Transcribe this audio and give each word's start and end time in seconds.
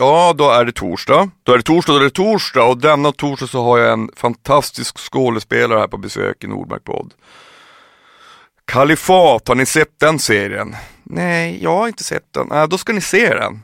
Ja, 0.00 0.34
då 0.38 0.50
är 0.50 0.64
det 0.64 0.72
torsdag. 0.72 1.30
Då 1.42 1.52
är 1.52 1.56
det 1.56 1.62
torsdag, 1.62 1.92
då 1.92 1.98
är 1.98 2.04
det 2.04 2.10
torsdag 2.10 2.62
och 2.62 2.78
denna 2.78 3.12
torsdag 3.12 3.46
så 3.46 3.62
har 3.62 3.78
jag 3.78 3.92
en 3.92 4.10
fantastisk 4.16 4.98
skådespelare 4.98 5.78
här 5.78 5.88
på 5.88 5.96
besök 5.96 6.44
i 6.44 6.46
Nordmark 6.46 6.84
podd. 6.84 7.14
Kalifat, 8.64 9.48
har 9.48 9.54
ni 9.54 9.66
sett 9.66 10.00
den 10.00 10.18
serien? 10.18 10.76
Nej, 11.02 11.62
jag 11.62 11.76
har 11.76 11.88
inte 11.88 12.04
sett 12.04 12.32
den. 12.32 12.52
Äh, 12.52 12.66
då 12.66 12.78
ska 12.78 12.92
ni 12.92 13.00
se 13.00 13.34
den. 13.34 13.62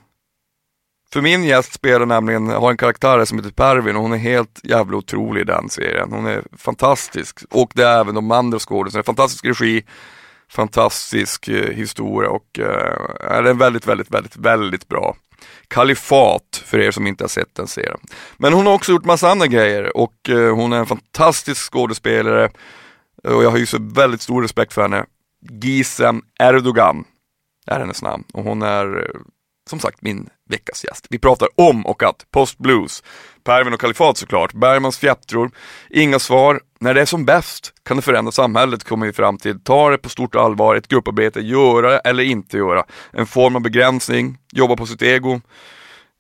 För 1.13 1.21
min 1.21 1.45
gäst 1.45 1.73
spelar 1.73 2.07
nämligen, 2.07 2.49
har 2.49 2.71
en 2.71 2.77
karaktär 2.77 3.25
som 3.25 3.39
heter 3.39 3.51
Pervin 3.51 3.97
och 3.97 4.03
hon 4.03 4.13
är 4.13 4.17
helt 4.17 4.61
jävla 4.63 4.97
otrolig 4.97 5.41
i 5.41 5.45
den 5.45 5.69
serien. 5.69 6.13
Hon 6.13 6.27
är 6.27 6.43
fantastisk 6.57 7.41
och 7.51 7.71
det 7.75 7.85
är 7.85 8.01
även 8.01 8.15
de 8.15 8.31
andra 8.31 8.59
skådespelarna. 8.59 9.05
Fantastisk 9.05 9.45
regi, 9.45 9.85
fantastisk 10.51 11.49
eh, 11.49 11.73
historia 11.73 12.31
och 12.31 12.59
eh, 12.59 13.33
är 13.33 13.43
en 13.43 13.59
väldigt, 13.59 13.87
väldigt, 13.87 14.11
väldigt, 14.11 14.37
väldigt 14.37 14.89
bra. 14.89 15.17
Kalifat 15.69 16.63
för 16.65 16.79
er 16.79 16.91
som 16.91 17.07
inte 17.07 17.25
har 17.25 17.29
sett 17.29 17.55
den 17.55 17.67
serien. 17.67 18.01
Men 18.37 18.53
hon 18.53 18.67
har 18.67 18.75
också 18.75 18.93
gjort 18.93 19.05
massa 19.05 19.31
andra 19.31 19.47
grejer 19.47 19.97
och 19.97 20.29
eh, 20.29 20.55
hon 20.55 20.73
är 20.73 20.79
en 20.79 20.87
fantastisk 20.87 21.73
skådespelare 21.73 22.51
och 23.23 23.45
jag 23.45 23.51
har 23.51 23.59
ju 23.59 23.67
så 23.67 23.79
väldigt 23.81 24.23
stor 24.23 24.43
respekt 24.43 24.73
för 24.73 24.83
henne. 24.83 25.05
Gizem 25.51 26.23
Erdogan 26.41 27.05
är 27.67 27.81
hennes 27.81 28.03
namn 28.03 28.25
och 28.33 28.45
hon 28.45 28.63
är 28.63 28.97
eh, 28.97 29.21
som 29.71 29.81
sagt 29.81 30.03
min 30.03 30.29
veckas 30.49 30.85
gäst. 30.85 31.07
Vi 31.11 31.19
pratar 31.19 31.49
om 31.55 31.87
och 31.87 32.03
att 32.03 32.27
Post 32.31 32.59
Blues 32.59 33.03
Pervin 33.47 33.75
och 33.75 33.81
Kalifat 33.81 34.17
såklart, 34.17 34.53
Bergmans 34.53 34.99
fjättror, 34.99 35.51
inga 35.91 36.19
svar. 36.19 36.61
När 36.81 36.95
det 36.95 37.01
är 37.01 37.05
som 37.05 37.25
bäst 37.25 37.73
kan 37.83 37.97
det 37.97 38.03
förändra 38.03 38.33
samhället 38.33 38.85
kommer 38.85 39.07
vi 39.07 39.13
fram 39.13 39.39
till. 39.39 39.61
Ta 39.61 39.91
det 39.91 39.99
på 39.99 40.09
stort 40.09 40.35
allvar, 40.35 40.77
ett 40.77 40.89
grupparbete, 40.89 41.41
göra 41.41 41.99
eller 41.99 42.23
inte 42.23 42.57
göra. 42.57 42.85
En 43.13 43.27
form 43.27 43.57
av 43.57 43.63
begränsning, 43.63 44.39
jobba 44.53 44.77
på 44.77 44.87
sitt 44.87 45.03
ego. 45.03 45.41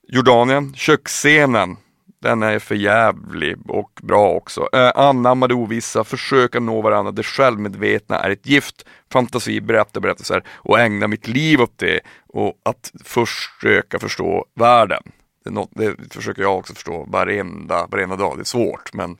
Jordanien, 0.08 0.74
köksscenen, 0.74 1.76
den 2.22 2.42
är 2.42 2.58
för 2.58 2.74
jävlig 2.74 3.56
och 3.68 4.00
bra 4.02 4.30
också. 4.30 4.68
Eh, 4.72 4.92
anamma 4.94 5.48
det 5.48 5.54
ovissa, 5.54 6.04
försöka 6.04 6.60
nå 6.60 6.82
varandra, 6.82 7.12
det 7.12 7.22
självmedvetna 7.22 8.18
är 8.18 8.30
ett 8.30 8.46
gift. 8.46 8.86
Fantasi, 9.12 9.60
berätta 9.60 10.00
berättelser 10.00 10.42
och 10.54 10.80
ägna 10.80 11.08
mitt 11.08 11.28
liv 11.28 11.60
åt 11.60 11.78
det 11.78 12.00
och 12.28 12.52
att 12.64 12.92
försöka 13.04 13.98
förstå 13.98 14.44
världen. 14.54 15.02
Det, 15.46 15.52
något, 15.52 15.70
det 15.74 16.14
försöker 16.14 16.42
jag 16.42 16.58
också 16.58 16.74
förstå 16.74 17.04
varenda, 17.08 17.86
varenda 17.86 18.16
dag, 18.16 18.36
det 18.36 18.42
är 18.42 18.44
svårt 18.44 18.92
men, 18.92 19.16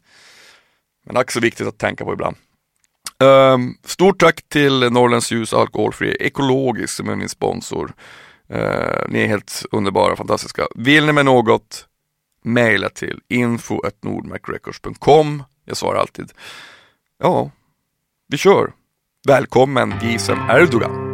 men 1.07 1.17
också 1.17 1.41
viktigt 1.41 1.67
att 1.67 1.79
tänka 1.79 2.05
på 2.05 2.13
ibland. 2.13 2.37
Um, 3.19 3.79
stort 3.85 4.21
tack 4.21 4.43
till 4.49 4.93
Norrlands 4.93 5.33
Ljus 5.33 5.55
Alkoholfri 5.55 6.17
Ekologisk 6.21 6.95
som 6.95 7.09
är 7.09 7.17
min 7.17 7.29
sponsor. 7.29 7.93
Uh, 8.51 9.09
ni 9.09 9.21
är 9.21 9.27
helt 9.27 9.63
underbara, 9.71 10.17
fantastiska. 10.17 10.67
Vill 10.75 11.07
ni 11.07 11.13
med 11.13 11.25
något 11.25 11.87
mejla 12.45 12.89
till 12.89 13.21
info.nordmacrecords.com 13.29 15.45
Jag 15.65 15.77
svarar 15.77 16.01
alltid. 16.01 16.33
Ja, 17.19 17.51
vi 18.29 18.37
kör. 18.37 18.73
Välkommen 19.29 19.95
Gisem 20.03 20.39
Erdogan. 20.51 21.06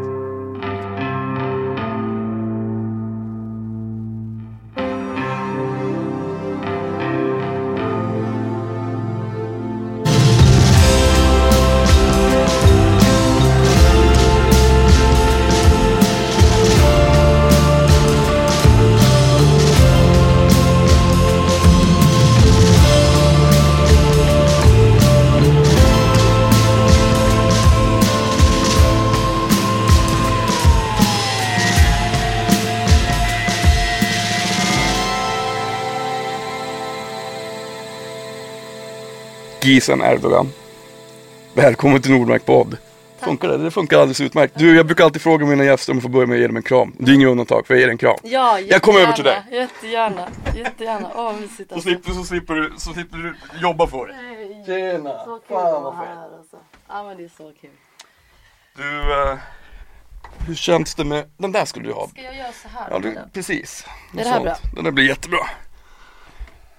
Gizem 39.72 40.02
Erdogan. 40.02 40.52
Välkommen 41.54 42.02
till 42.02 42.10
Nordmark 42.12 42.44
podd. 42.46 42.76
Funkar 43.20 43.48
det? 43.48 43.56
Det 43.56 43.70
funkar 43.70 43.96
alldeles 43.96 44.20
utmärkt. 44.20 44.54
Du, 44.58 44.76
jag 44.76 44.86
brukar 44.86 45.04
alltid 45.04 45.22
fråga 45.22 45.46
mina 45.46 45.64
gäster 45.64 45.92
om 45.92 45.96
jag 45.96 46.02
får 46.02 46.08
börja 46.10 46.26
med 46.26 46.34
att 46.34 46.40
ge 46.40 46.46
dem 46.46 46.56
en 46.56 46.62
kram. 46.62 46.94
Du 46.98 47.12
är 47.12 47.16
inget 47.16 47.28
undantag, 47.28 47.66
för 47.66 47.74
jag 47.74 47.80
ger 47.80 47.88
en 47.88 47.98
kram. 47.98 48.16
Ja, 48.22 48.60
Jag 48.60 48.82
kommer 48.82 49.00
över 49.00 49.12
till 49.12 49.24
dig. 49.24 49.42
Jättegärna, 49.50 50.28
jättegärna. 50.56 51.10
Åh, 51.14 51.32
mysigt 51.40 51.68
Så 51.68 51.74
alltså. 51.74 51.88
slipper, 51.88 52.12
så, 52.12 52.24
slipper 52.24 52.54
du, 52.54 52.72
så 52.78 52.92
slipper 52.92 53.16
du 53.18 53.34
jobba 53.60 53.86
för 53.86 54.06
det. 54.06 54.14
Nej, 54.22 54.62
Tjena! 54.66 55.10
Så 55.24 55.38
kul 55.48 55.56
Fan 55.56 55.82
vad 55.82 55.94
här 55.94 56.22
alltså. 56.38 56.56
Ja 56.88 57.02
men 57.02 57.16
det 57.16 57.24
är 57.24 57.30
så 57.36 57.52
kul. 57.60 57.70
Du, 58.76 59.12
eh, 59.12 59.38
hur 60.46 60.54
känns 60.54 60.94
det 60.94 61.04
med, 61.04 61.24
den 61.36 61.52
där 61.52 61.64
skulle 61.64 61.88
du 61.88 61.92
ha. 61.92 62.08
Ska 62.08 62.22
jag 62.22 62.36
göra 62.36 62.52
så 62.62 62.68
här? 62.68 62.88
Ja, 62.90 62.98
du, 62.98 63.18
precis. 63.32 63.86
Är 64.18 64.24
det 64.24 64.30
här 64.30 64.40
bra? 64.40 64.56
Den 64.74 64.84
där 64.84 64.90
blir 64.90 65.08
jättebra. 65.08 65.46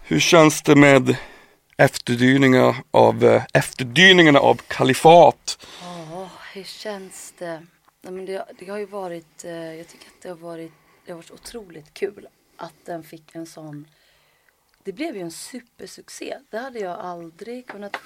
Hur 0.04 0.20
känns 0.20 0.62
det 0.62 0.76
med 0.76 1.16
efterdyningarna 1.78 2.76
av, 2.92 3.24
eh, 3.24 3.44
efterdyningarna 3.54 4.40
av 4.40 4.56
kalifat? 4.56 5.68
Åh, 5.82 6.28
hur 6.54 6.64
känns 6.64 7.34
det? 7.38 7.66
Men 8.02 8.26
det? 8.26 8.46
Det 8.60 8.70
har 8.70 8.78
ju 8.78 8.86
varit, 8.86 9.46
eh, 9.46 9.52
jag 9.52 9.88
tycker 9.88 10.08
att 10.08 10.22
det 10.22 10.30
har 10.30 10.36
varit, 10.36 10.72
det 11.06 11.12
har 11.12 11.18
varit 11.18 11.32
otroligt 11.32 11.94
kul 11.94 12.28
att 12.58 12.86
den 12.86 13.04
fick 13.04 13.36
en 13.36 13.46
sån, 13.46 13.88
det 14.84 14.94
blev 14.94 15.16
ju 15.16 15.22
en 15.22 15.32
supersuccé. 15.32 16.38
Det 16.50 16.58
hade 16.58 16.80
jag 16.80 17.00
aldrig 17.00 17.68
kunnat 17.68 17.98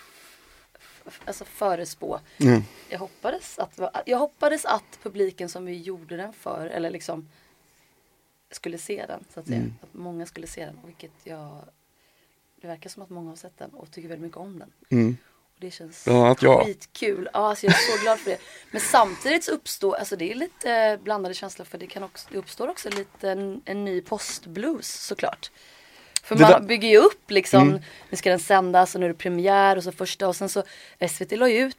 alltså 1.25 1.45
förespå. 1.45 2.19
Mm. 2.37 2.61
Jag 2.89 2.99
hoppades 2.99 3.59
att, 3.59 3.79
jag 4.05 4.17
hoppades 4.17 4.65
att 4.65 4.99
publiken 5.03 5.49
som 5.49 5.65
vi 5.65 5.81
gjorde 5.81 6.17
den 6.17 6.33
för, 6.33 6.67
eller 6.67 6.89
liksom 6.89 7.29
skulle 8.51 8.77
se 8.77 9.05
den, 9.07 9.23
så 9.33 9.39
att 9.39 9.47
säga. 9.47 9.57
Mm. 9.59 9.73
Att 9.81 9.93
många 9.93 10.25
skulle 10.25 10.47
se 10.47 10.65
den, 10.65 10.79
vilket 10.85 11.11
jag, 11.23 11.65
det 12.67 12.73
verkar 12.73 12.89
som 12.89 13.03
att 13.03 13.09
många 13.09 13.29
har 13.29 13.35
sett 13.35 13.57
den 13.57 13.69
och 13.69 13.91
tycker 13.91 14.07
väldigt 14.09 14.23
mycket 14.25 14.37
om 14.37 14.59
den. 14.59 14.71
Mm. 14.89 15.17
Och 15.55 15.59
det 15.61 15.71
känns 15.71 16.03
Bland 16.05 16.19
annat 16.25 16.41
jag. 16.41 16.65
skitkul. 16.65 17.29
Ja, 17.33 17.49
alltså 17.49 17.65
jag 17.65 17.73
är 17.75 17.97
så 17.97 18.03
glad 18.03 18.19
för 18.19 18.29
det. 18.31 18.37
Men 18.71 18.81
samtidigt 18.81 19.43
så 19.43 19.51
uppstår, 19.51 19.95
alltså 19.95 20.15
det 20.15 20.31
är 20.31 20.35
lite 20.35 20.73
eh, 20.73 20.99
blandade 20.99 21.33
känslor 21.35 21.65
för 21.65 21.77
det, 21.77 21.87
kan 21.87 22.03
också, 22.03 22.27
det 22.31 22.37
uppstår 22.37 22.67
också 22.67 22.89
lite 22.89 23.31
en, 23.31 23.61
en 23.65 23.85
ny 23.85 24.01
postblues 24.01 24.93
såklart. 25.05 25.51
För 26.23 26.35
man 26.35 26.51
där- 26.51 26.59
bygger 26.59 26.87
ju 26.89 26.97
upp 26.97 27.31
liksom, 27.31 27.69
Mm. 27.69 27.81
nu 28.09 28.17
ska 28.17 28.29
den 28.29 28.39
sändas 28.39 28.95
och 28.95 28.99
nu 29.01 29.05
är 29.05 29.09
det 29.09 29.15
premiär 29.17 29.75
och 29.75 29.83
så 29.83 29.91
första 29.91 30.27
och 30.27 30.35
sen 30.35 30.49
så 30.49 30.63
SVT 31.09 31.31
la 31.31 31.49
ju 31.49 31.57
ut 31.59 31.77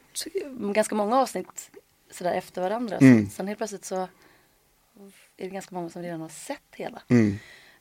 ganska 0.75 0.95
många 0.95 1.17
avsnitt 1.21 1.71
sådär 2.11 2.35
efter 2.35 2.63
varandra. 2.63 2.97
Mm. 2.97 3.27
Så, 3.27 3.31
sen 3.35 3.47
helt 3.47 3.59
plötsligt 3.59 3.85
så 3.85 3.97
är 5.37 5.45
det 5.45 5.49
ganska 5.49 5.75
många 5.75 5.91
som 5.91 6.03
redan 6.03 6.21
har 6.21 6.29
sett 6.29 6.63
hela. 6.73 7.03
Mm. 7.09 7.39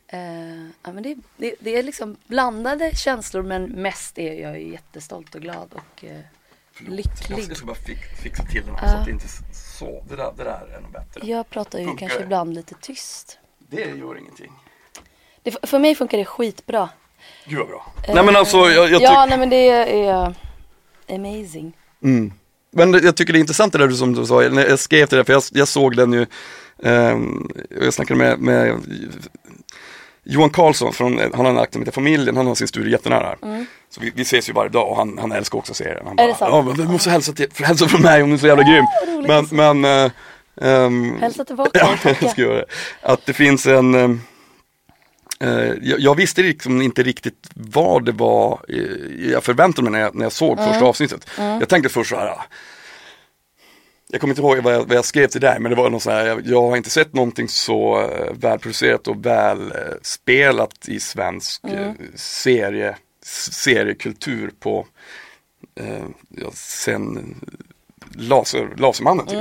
Eh, 0.07 0.66
ja, 0.84 0.91
men 0.94 1.03
det, 1.03 1.16
det, 1.38 1.56
det 1.59 1.78
är 1.78 1.84
liksom 1.84 2.16
blandade 2.28 2.95
känslor 2.95 3.44
men 3.44 3.63
mest 3.63 4.18
är 4.18 4.34
jag 4.34 4.59
ju 4.59 4.72
jättestolt 4.72 5.35
och 5.35 5.41
glad 5.41 5.73
och 5.73 6.03
eh, 6.06 6.19
lycklig. 6.78 7.40
Jag 7.50 7.57
ska 7.57 7.66
bara 7.66 7.75
fix, 7.75 8.01
fixa 8.23 8.44
till 8.44 8.66
den 8.66 8.75
här 8.75 8.85
Ja. 8.88 8.91
så 8.91 8.97
att 8.97 9.06
det 9.06 9.12
inte 9.12 9.25
är 9.25 9.53
så. 9.53 10.03
Det 10.09 10.16
där, 10.16 10.34
det 10.38 10.44
där 10.44 10.75
är 10.78 10.81
nog 10.81 10.91
bättre. 10.91 11.28
Jag 11.28 11.50
pratar 11.50 11.79
ju 11.79 11.85
Funkar 11.85 12.00
kanske 12.00 12.19
det? 12.19 12.23
ibland 12.23 12.53
lite 12.53 12.75
tyst. 12.81 13.40
Det 13.59 13.81
gör 13.81 14.18
ingenting. 14.18 14.51
Det, 15.44 15.68
för 15.68 15.79
mig 15.79 15.95
funkar 15.95 16.18
det 16.18 16.25
skitbra. 16.25 16.89
Gud 17.45 17.59
vad 17.59 17.68
bra. 17.68 17.94
nej 18.07 18.25
men 18.25 18.35
alltså 18.35 18.57
jag, 18.57 18.89
jag 18.91 19.01
ja, 19.01 19.25
nej 19.29 19.38
men 19.38 19.50
det 19.50 19.69
är 19.69 20.34
amazing. 21.09 21.74
Mm. 22.03 22.34
Men 22.72 22.94
jag 22.94 23.16
tycker 23.16 23.34
det 23.34 23.39
är 23.39 23.41
intressant 23.41 23.74
det 23.74 23.79
där 23.79 23.89
som 23.89 24.13
du 24.13 24.25
sa, 24.25 24.44
jag 24.44 24.79
skrev 24.79 25.06
till 25.06 25.18
det, 25.18 25.24
för 25.25 25.34
jag, 25.34 25.44
jag 25.51 25.68
såg 25.68 25.95
den 25.95 26.13
ju, 26.13 26.25
ehm, 26.84 27.50
jag 27.69 27.94
snackade 27.94 28.18
med, 28.18 28.39
med 28.39 28.81
Johan 30.29 30.49
Karlsson, 30.49 30.93
från, 30.93 31.18
han 31.19 31.45
har 31.45 31.50
en 31.50 31.57
akt 31.57 31.74
som 31.74 31.81
heter 31.81 31.91
Familjen, 31.91 32.38
han 32.38 32.47
har 32.47 32.56
sin 32.56 32.68
studio 32.68 32.91
jättenära 32.91 33.35
här. 33.41 33.65
Så 33.89 34.01
vi, 34.01 34.12
vi 34.15 34.21
ses 34.21 34.50
ju 34.50 34.53
varje 34.53 34.69
dag 34.69 34.89
och 34.89 34.97
han, 34.97 35.18
han 35.18 35.31
älskar 35.31 35.57
också 35.57 35.74
serien. 35.74 36.06
Han 36.06 36.19
Mm. 36.19 36.24
Är 36.25 36.27
det 36.27 36.35
sant? 36.35 36.51
ja, 36.53 36.62
men 36.62 36.77
du 36.77 36.83
måste 36.83 37.09
hälsa, 37.09 37.33
till, 37.33 37.47
hälsa 37.63 37.88
från 37.88 38.01
mig 38.01 38.24
om 38.24 38.29
du 38.29 38.35
är 38.35 38.39
så 38.39 38.47
jävla 38.47 38.63
grym. 38.63 38.85
roligt 39.07 39.51
Men, 39.51 39.81
men 39.81 40.06
äh, 40.06 40.12
ehm, 40.62 41.18
Hälsa 41.21 41.45
tillbaka 41.45 41.69
Ja, 42.03 42.13
jag 42.21 42.31
ska 42.31 42.41
göra 42.41 42.56
det. 42.56 42.65
Att 43.01 43.25
det 43.25 43.33
finns 43.33 43.65
en 43.65 43.95
eh, 45.39 45.50
jag, 45.81 46.00
jag 46.00 46.15
visste 46.15 46.41
liksom 46.41 46.81
inte 46.81 47.03
riktigt 47.03 47.50
vad 47.53 48.06
det 48.06 48.12
var 48.12 48.59
eh, 48.69 49.31
jag 49.31 49.44
förväntade 49.44 49.89
mig 49.89 49.91
när 49.91 50.06
jag, 50.06 50.15
när 50.15 50.25
jag 50.25 50.31
såg 50.31 50.59
Mm. 50.59 50.71
första 50.71 50.85
avsnittet. 50.85 51.30
Jag 51.38 51.69
tänkte 51.69 51.89
först 51.89 52.09
så 52.09 52.15
här, 52.15 52.27
ah, 52.27 52.44
jag 54.07 54.21
kommer 54.21 54.31
inte 54.31 54.42
ihåg 54.42 54.57
vad 54.57 54.74
jag, 54.74 54.86
vad 54.86 54.98
jag 54.98 55.06
skrev 55.06 55.27
till 55.27 55.42
dig 55.42 55.59
men 55.59 55.69
det 55.69 55.75
var 55.75 55.89
något 55.89 56.04
så 56.04 56.12
här, 56.12 56.25
jag, 56.25 56.48
jag 56.48 56.62
har 56.69 56.77
inte 56.77 56.89
sett 56.89 57.13
någonting 57.13 57.48
så 57.50 58.01
eh, 58.01 58.33
välproducerat 58.33 59.07
och 59.07 59.25
välspelat 59.25 60.88
i 60.89 61.00
svensk 61.00 61.63
eh, 61.63 61.92
serie, 62.15 62.98
seriekultur 63.51 64.51
på 64.59 64.88
eh, 65.80 66.06
ja, 66.30 66.51
sen 66.54 67.36
laser, 68.15 68.69
Lasermannen 68.77 69.25
typ. 69.25 69.38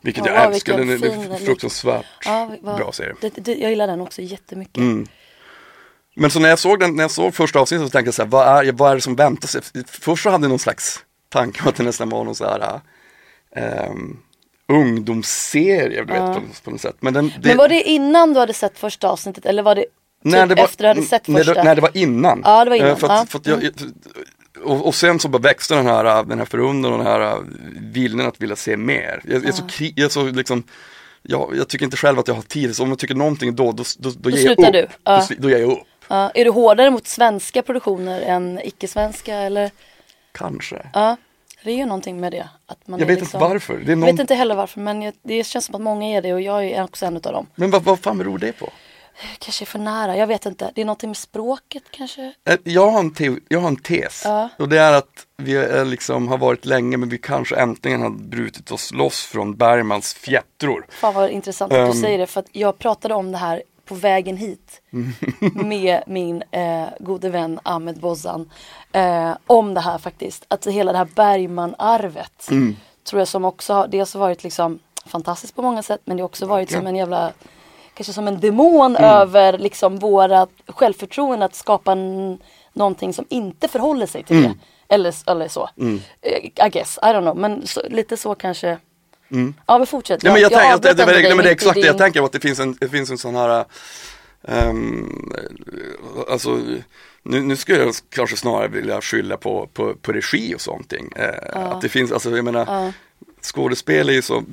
Vilket 0.00 0.26
Mm, 0.26 0.34
Ja, 0.36 0.42
jag 0.44 0.54
älskar, 0.54 0.78
den 0.78 0.90
är, 0.90 1.38
fruktansvärt 1.46 2.06
Ja, 2.24 2.50
vad- 2.60 2.76
bra 2.76 2.92
serie. 2.92 3.14
Det, 3.20 3.28
det, 3.36 3.54
jag 3.54 3.70
gillar 3.70 3.86
den 3.86 4.00
också 4.00 4.22
jättemycket. 4.22 4.76
Mm. 4.76 5.06
Men 6.16 6.30
så 6.30 6.40
när 6.40 6.48
jag 6.48 6.58
såg 6.58 6.80
den, 6.80 6.96
när 6.96 7.04
jag 7.04 7.10
såg 7.10 7.34
första 7.34 7.58
avsnittet 7.60 7.86
så 7.86 7.90
tänkte 7.90 8.08
jag 8.08 8.14
så 8.14 8.22
här, 8.22 8.28
vad 8.30 8.66
är, 8.66 8.72
vad 8.72 8.90
är 8.90 8.94
det 8.94 9.00
som 9.00 9.16
väntar 9.16 9.48
sig? 9.48 9.60
Först 9.86 10.22
så 10.22 10.30
hade 10.30 10.44
jag 10.44 10.48
någon 10.48 10.58
slags 10.58 11.04
tanke 11.28 11.62
om 11.62 11.68
att 11.68 11.76
det 11.76 11.82
nästan 11.82 12.08
var 12.08 12.24
någon 12.24 12.34
så 12.34 12.44
här 12.44 12.80
um, 13.90 14.22
ungdomsserie, 14.68 16.04
du 16.04 16.12
vet, 16.12 16.34
på, 16.34 16.42
på 16.64 16.70
något 16.70 16.80
sätt. 16.80 16.96
Men, 17.00 17.14
den, 17.14 17.32
det, 17.40 17.48
Men 17.48 17.56
var 17.56 17.68
det 17.68 17.82
innan 17.82 18.34
du 18.34 18.40
hade 18.40 18.52
sett 18.52 18.78
första 18.78 19.08
avsnittet 19.08 19.46
eller 19.46 19.62
var 19.62 19.74
det 19.74 19.84
typ 20.24 20.58
efter 20.58 20.84
du 20.84 20.88
hade 20.88 21.02
sett 21.02 21.28
nej, 21.28 21.44
första? 21.44 21.54
det, 21.54 21.62
nej, 21.64 21.74
det 21.74 21.80
var 21.80 21.96
innan. 21.96 22.42
Ja, 22.44 22.64
det 22.64 22.70
var 22.70 22.76
innan. 22.76 22.90
Eh, 22.90 22.96
För 22.96 23.06
att, 23.06 23.12
Ja. 23.12 23.26
för 23.28 23.38
att 23.38 23.46
jag, 23.46 23.70
och, 24.64 24.86
och 24.86 24.94
sen 24.94 25.18
så 25.18 25.28
bara 25.28 25.38
växte 25.42 25.74
den 25.74 25.86
här, 25.86 26.24
den 26.24 26.38
här 26.38 26.46
förundran 26.46 26.92
och 26.92 26.98
den 26.98 27.06
här 27.06 27.38
viljan 27.92 28.26
att 28.26 28.40
vilja 28.40 28.56
se 28.56 28.76
mer. 28.76 29.20
Jag, 29.24 29.34
jag 29.34 29.48
är 29.48 29.52
så, 29.52 29.62
jag 29.78 30.04
är 30.04 30.08
så 30.08 30.24
liksom, 30.24 30.62
jag, 31.22 31.56
jag 31.56 31.68
tycker 31.68 31.84
inte 31.84 31.96
själv 31.96 32.18
att 32.18 32.28
jag 32.28 32.34
har 32.34 32.42
tid, 32.42 32.76
så 32.76 32.82
om 32.82 32.88
jag 32.88 32.98
tycker 32.98 33.14
någonting 33.14 33.56
då, 33.56 33.72
då, 33.72 33.84
då, 33.98 34.12
då, 34.18 34.30
ger 34.30 34.44
jag 34.44 34.58
upp. 34.58 34.72
du. 34.72 34.86
Ja. 35.04 35.26
Då, 35.28 35.34
då 35.38 35.50
ger 35.50 35.58
jag 35.58 35.72
upp. 35.72 35.78
Ja, 36.08 36.30
är 36.34 36.44
du 36.44 36.50
hårdare 36.50 36.90
mot 36.90 37.06
svenska 37.06 37.62
produktioner 37.62 38.20
än 38.20 38.60
icke-svenska 38.64 39.34
eller? 39.34 39.70
Kanske. 40.32 40.86
Ja, 40.92 41.16
det 41.66 41.72
är 41.72 41.76
ju 41.76 41.86
någonting 41.86 42.20
med 42.20 42.32
det. 42.32 42.48
Att 42.66 42.88
man 42.88 43.00
Jag 43.00 43.06
vet 43.06 43.20
liksom... 43.20 43.38
inte 43.38 43.48
varför. 43.48 43.74
Det 43.76 43.82
är 43.84 43.88
Jag 43.88 43.98
någon... 43.98 44.06
vet 44.10 44.20
inte 44.20 44.34
heller 44.34 44.54
varför 44.54 44.80
men 44.80 45.02
jag, 45.02 45.14
det 45.22 45.44
känns 45.44 45.64
som 45.64 45.74
att 45.74 45.80
många 45.80 46.06
är 46.06 46.22
det 46.22 46.34
och 46.34 46.40
jag 46.40 46.64
är 46.64 46.84
också 46.84 47.06
en 47.06 47.16
av 47.16 47.22
dem. 47.22 47.46
Men 47.54 47.70
vad, 47.70 47.82
vad 47.84 48.00
fan 48.00 48.18
beror 48.18 48.38
det 48.38 48.52
på? 48.52 48.70
Kanske 49.38 49.64
är 49.64 49.66
för 49.66 49.78
nära, 49.78 50.16
jag 50.16 50.26
vet 50.26 50.46
inte. 50.46 50.70
Det 50.74 50.80
är 50.80 50.84
någonting 50.84 51.10
med 51.10 51.16
språket 51.16 51.82
kanske? 51.90 52.32
Eh, 52.48 52.56
Jag 52.64 52.90
har 52.90 52.98
en, 52.98 53.14
te- 53.14 53.36
jag 53.48 53.60
har 53.60 53.68
en 53.68 53.76
tes. 53.76 54.22
Ja. 54.24 54.48
Och 54.58 54.68
det 54.68 54.78
är 54.78 54.92
att 54.92 55.26
vi 55.36 55.56
är 55.56 55.84
liksom 55.84 56.28
har 56.28 56.38
varit 56.38 56.64
länge 56.64 56.96
men 56.96 57.08
vi 57.08 57.18
kanske 57.18 57.56
äntligen 57.56 58.02
har 58.02 58.10
brutit 58.10 58.70
oss 58.72 58.92
loss 58.92 59.26
från 59.26 59.54
Bergmans 59.56 60.14
fjättror. 60.14 60.86
Fan 60.88 61.14
vad 61.14 61.30
intressant 61.30 61.72
att 61.72 61.78
du 61.78 61.84
Ehm. 61.96 62.02
säger 62.02 62.18
det 62.18 62.26
för 62.26 62.40
att 62.40 62.48
jag 62.52 62.78
pratade 62.78 63.14
om 63.14 63.32
det 63.32 63.38
här 63.38 63.62
på 63.86 63.94
vägen 63.94 64.36
hit 64.36 64.82
med 65.54 66.02
min 66.06 66.42
eh, 66.50 66.86
gode 67.00 67.28
vän 67.28 67.60
Ahmed 67.62 68.00
Bozan. 68.00 68.50
Eh, 68.92 69.30
om 69.46 69.74
det 69.74 69.80
här 69.80 69.98
faktiskt. 69.98 70.44
Att 70.48 70.66
hela 70.66 70.92
det 70.92 70.98
här 70.98 71.08
Bergman-arvet 71.14 72.48
tror 73.04 73.20
jag 73.20 73.28
som 73.28 73.44
också 73.44 73.74
har 73.74 73.88
dels 73.88 74.14
varit 74.14 74.44
liksom 74.44 74.78
fantastiskt 75.06 75.56
på 75.56 75.62
många 75.62 75.82
sätt 75.82 76.00
men 76.04 76.16
det 76.16 76.22
har 76.22 76.28
också 76.28 76.46
varit 76.46 76.70
som 76.70 76.86
en 76.86 76.96
jävla 76.96 77.32
kanske 77.94 78.12
som 78.12 78.28
en 78.28 78.40
demon 78.40 78.96
över 78.96 79.58
liksom 79.58 79.98
våra 79.98 80.46
självförtroende 80.66 81.44
att 81.44 81.54
skapa 81.54 81.92
en, 81.92 82.38
någonting 82.72 83.12
som 83.12 83.24
inte 83.28 83.68
förhåller 83.68 84.06
sig 84.06 84.22
till 84.22 84.36
det. 84.42 84.54
Eller, 84.88 85.14
eller 85.30 85.48
så. 85.48 85.68
Eh, 86.22 86.66
I 86.66 86.70
guess, 86.70 86.98
I 87.02 87.06
don't 87.06 87.20
know. 87.20 87.36
Men 87.36 87.66
så, 87.66 87.80
lite 87.90 88.16
så 88.16 88.34
kanske. 88.34 88.78
Ja 89.66 89.78
men 89.78 89.86
fortsätt. 89.86 90.22
Nej, 90.22 90.32
men 90.32 90.42
jag, 90.42 90.52
tänker, 90.52 90.74
att 90.74 90.82
det, 90.82 90.90
avbröt 90.90 91.08
det, 91.08 91.22
det, 91.22 91.34
men 91.34 91.44
det 91.44 91.50
är 91.50 91.52
exakt 91.52 91.74
det 91.74 91.86
jag 91.86 91.98
tänker 91.98 92.24
att 92.24 92.32
det 92.32 92.40
finns 92.40 92.60
en, 92.60 92.76
det 92.80 92.88
finns 92.88 93.10
en 93.10 93.18
sån 93.18 93.34
här 93.34 93.64
ehm, 94.48 95.32
Alltså 96.30 96.60
nu, 97.22 97.42
nu 97.42 97.56
skulle 97.56 97.78
jag 97.78 97.94
kanske 98.10 98.36
snarare 98.36 98.68
vilja 98.68 99.00
skylla 99.00 99.36
på, 99.36 99.68
på, 99.72 99.94
på 99.94 100.12
regi 100.12 100.54
och 100.54 100.60
sånt. 100.60 100.92
Eh, 100.92 101.28
Att 101.52 101.80
det 101.80 101.88
finns, 101.88 102.12
alltså 102.12 102.36
jag 102.36 102.44
menar 102.44 102.92
Skådespel 103.46 104.08
är 104.08 104.12
ju 104.12 104.22
så, 104.22 104.44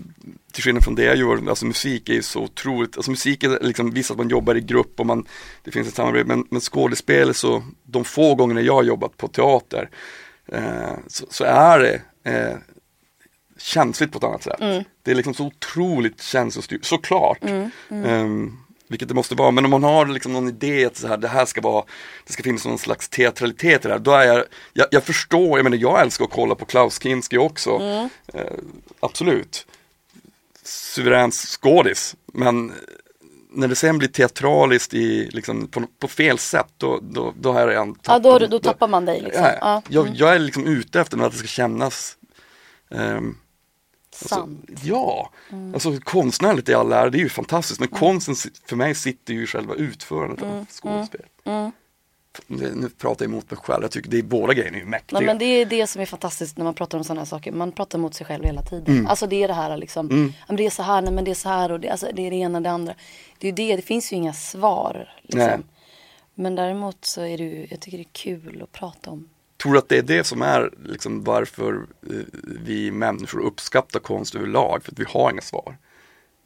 till 0.54 0.64
skillnad 0.64 0.84
från 0.84 0.96
det 0.96 1.04
jag 1.04 1.16
gör, 1.16 1.50
alltså 1.50 1.66
musik 1.66 2.10
är 2.10 2.14
ju 2.14 2.22
så 2.22 2.42
otroligt, 2.42 2.98
alltså 2.98 3.12
musik 3.12 3.44
är 3.44 3.60
liksom, 3.62 3.92
visst 3.92 4.12
att 4.12 4.18
man 4.18 4.30
jobbar 4.30 4.56
i 4.56 4.62
grupp 4.62 5.00
och 5.00 5.06
man, 5.06 5.26
det 5.64 5.72
finns 5.72 5.88
ett 5.88 5.96
samarbete, 5.96 6.28
men, 6.28 6.48
men 6.50 6.62
skådespel 6.62 7.30
är 7.30 7.34
så, 7.34 7.64
de 7.84 8.06
få 8.06 8.36
gångerna 8.36 8.62
jag 8.62 8.74
har 8.74 8.84
jobbat 8.84 9.18
på 9.18 9.28
teater, 9.28 9.90
eh, 10.48 10.94
så, 11.08 11.26
så 11.30 11.44
är 11.44 11.80
det 11.80 12.02
eh, 12.32 12.58
känsligt 13.64 14.12
på 14.12 14.18
ett 14.18 14.24
annat 14.24 14.44
sätt. 14.44 14.62
Mm. 14.62 14.84
Det 15.04 15.12
är 15.12 15.16
liksom 15.16 15.34
så 15.34 15.46
otroligt 15.46 16.22
känslostyrt, 16.22 16.86
såklart. 16.86 17.38
Ehm, 17.90 18.58
vilket 18.88 19.08
det 19.08 19.14
måste 19.14 19.36
vara, 19.36 19.52
men 19.52 19.66
om 19.66 19.72
man 19.72 19.84
har 19.84 20.06
liksom 20.06 20.34
någon 20.34 20.48
idé 20.48 20.86
att 20.86 20.98
så 20.98 21.08
här, 21.08 21.18
det 21.18 21.28
här 21.28 21.46
ska 21.46 21.62
vara, 21.62 21.84
det 22.28 22.34
ska 22.34 22.44
finnas 22.44 22.66
någon 22.66 22.78
slags 22.78 23.10
teatralitet 23.10 23.86
i 23.86 23.88
det 23.88 23.94
här, 23.94 24.00
då 24.00 24.12
är 24.12 24.26
jag, 24.26 24.44
jag, 24.74 24.88
jag 24.92 25.04
förstår, 25.04 25.58
jag 25.58 25.64
menar 25.64 25.78
jag 25.78 26.02
älskar 26.02 26.26
att 26.26 26.32
kolla 26.32 26.56
på 26.56 26.66
Klaus 26.66 27.00
Kinski 27.02 27.38
också, 27.38 27.70
Mm. 27.78 28.10
eh, 28.34 28.44
absolut. 29.00 29.68
Suverän 30.64 31.32
skådis, 31.32 32.16
men 32.34 32.74
när 33.56 33.68
det 33.68 33.76
sen 33.76 33.98
blir 33.98 34.10
teatraliskt 34.10 34.94
i, 34.94 35.30
liksom, 35.32 35.68
på, 35.68 35.84
på 36.00 36.08
fel 36.08 36.38
sätt, 36.38 36.68
då, 36.78 37.00
då, 37.02 37.34
då 37.40 37.52
har 37.54 37.60
jag 37.60 37.70
redan 37.70 37.96
Ja 38.08 38.20
då, 38.20 38.40
då 38.40 38.60
tappar 38.60 38.88
man 38.88 39.06
dig 39.06 39.22
liksom. 39.22 39.44
Ja, 39.44 39.58
Ja, 39.62 39.82
jag, 39.90 40.10
jag 40.16 40.36
är 40.36 40.40
liksom 40.40 40.68
ute 40.68 41.02
efter 41.02 41.18
att 41.26 41.32
det 41.32 41.38
ska 41.38 41.48
kännas 41.48 42.18
Alltså, 44.14 44.28
sant. 44.36 44.70
ja, 44.84 45.30
alltså 45.74 46.00
konstnärligt 46.04 46.70
i 46.70 46.74
all 46.74 46.92
ära, 46.92 47.10
det 47.10 47.18
är 47.18 47.24
ju 47.24 47.30
fantastiskt 47.30 47.80
men 47.80 47.90
konsten 47.90 48.36
si- 48.36 48.50
för 48.66 48.76
mig 48.76 48.96
sitter 48.96 49.34
ju 49.34 49.44
i 49.44 49.48
själva 49.48 49.74
utförandet 49.76 50.44
av 50.44 50.66
skådespel. 50.70 51.22
Nu, 52.48 52.72
nu 52.76 52.90
pratar 52.90 53.26
jag 53.26 53.30
emot 53.32 53.52
mig 53.52 53.58
själv, 53.58 53.84
jag 53.84 53.92
tycker 53.92 54.10
det 54.10 54.18
är 54.18 54.24
båda 54.24 54.54
grejerna 54.54 54.78
är 54.78 54.82
ju 54.82 54.86
mäktiga. 54.88 55.20
Nej, 55.20 55.26
men 55.28 55.38
det 55.38 55.46
är 55.46 55.66
det 55.66 55.88
som 55.88 56.02
är 56.02 56.06
fantastiskt 56.06 56.58
när 56.58 56.64
man 56.66 56.74
pratar 56.74 56.98
om 56.98 57.04
sådana 57.04 57.22
här 57.22 57.26
saker. 57.26 57.52
Man 57.52 57.72
pratar 57.72 58.00
mot 58.00 58.14
sig 58.14 58.28
själv 58.28 58.44
hela 58.46 58.62
tiden. 58.62 58.94
Mm. 58.94 59.08
Alltså 59.08 59.28
det 59.28 59.44
är 59.44 59.48
det 59.48 59.54
här 59.54 59.78
liksom. 59.78 60.34
Men 60.48 60.56
det 60.56 60.66
är 60.66 60.70
så 60.70 60.84
här, 60.84 61.02
nej, 61.02 61.14
men 61.14 61.24
det 61.24 61.32
är 61.32 61.36
så 61.36 61.50
här 61.50 61.72
och 61.72 61.80
det, 61.80 61.90
alltså, 61.90 62.08
det 62.14 62.22
är 62.28 62.30
det 62.32 62.36
ena 62.38 62.58
och 62.58 62.62
det 62.62 62.72
andra. 62.72 62.94
Det 63.38 63.48
är 63.48 63.52
ju 63.52 63.56
det, 63.56 63.76
det 63.76 63.82
finns 63.82 64.14
ju 64.14 64.16
inga 64.16 64.34
svar. 64.34 65.10
Liksom. 65.22 65.64
Men 66.36 66.56
däremot 66.56 67.06
så 67.06 67.22
är 67.22 67.38
det 67.38 67.44
ju, 67.44 67.68
jag 67.70 67.80
tycker 67.80 67.98
det 67.98 68.04
är 68.04 68.14
kul 68.14 68.62
att 68.64 68.72
prata 68.72 69.10
om. 69.10 69.30
Tror 69.64 69.74
du 69.74 69.80
att 69.80 69.90
det 69.90 69.98
är 69.98 70.02
det 70.02 70.24
som 70.24 70.42
är 70.42 70.74
liksom 70.86 71.24
varför 71.24 71.74
eh, 72.10 72.16
vi 72.66 72.92
människor 72.92 73.40
uppskattar 73.40 74.00
konst 74.00 74.36
överlag? 74.36 74.84
För 74.84 74.92
att 74.92 75.00
vi 75.00 75.06
har 75.08 75.32
inga 75.32 75.42
svar. 75.42 75.78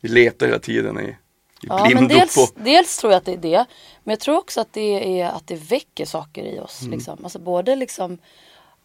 Vi 0.02 0.10
letar 0.10 0.46
hela 0.46 0.60
tiden 0.60 1.00
i, 1.00 1.04
i 1.04 1.16
Ja, 1.62 1.90
men 1.94 2.08
dels, 2.08 2.36
på... 2.36 2.60
dels 2.62 2.98
tror 2.98 3.14
jag 3.14 3.18
att 3.18 3.26
det 3.26 3.34
är 3.34 3.38
det. 3.38 3.66
Men 4.04 4.12
jag 4.12 4.20
tror 4.20 4.38
också 4.38 4.62
att 4.62 4.74
det 4.74 5.22
är 5.22 5.30
att 5.30 5.48
det 5.48 5.56
väcker 5.56 6.06
saker 6.06 6.44
i 6.44 6.60
oss. 6.60 6.82
Mm. 6.82 6.94
Liksom. 6.94 7.20
Alltså 7.24 7.40
både 7.40 7.76
liksom 7.76 8.18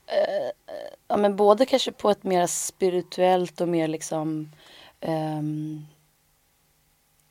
eh, 0.06 0.50
ja, 1.08 1.16
men 1.16 1.36
både 1.36 1.66
kanske 1.66 1.92
på 1.92 2.10
ett 2.10 2.24
mer 2.24 2.46
spirituellt 2.46 3.60
och 3.60 3.68
mer 3.68 3.88
liksom 3.88 4.52
ehm, 5.00 5.86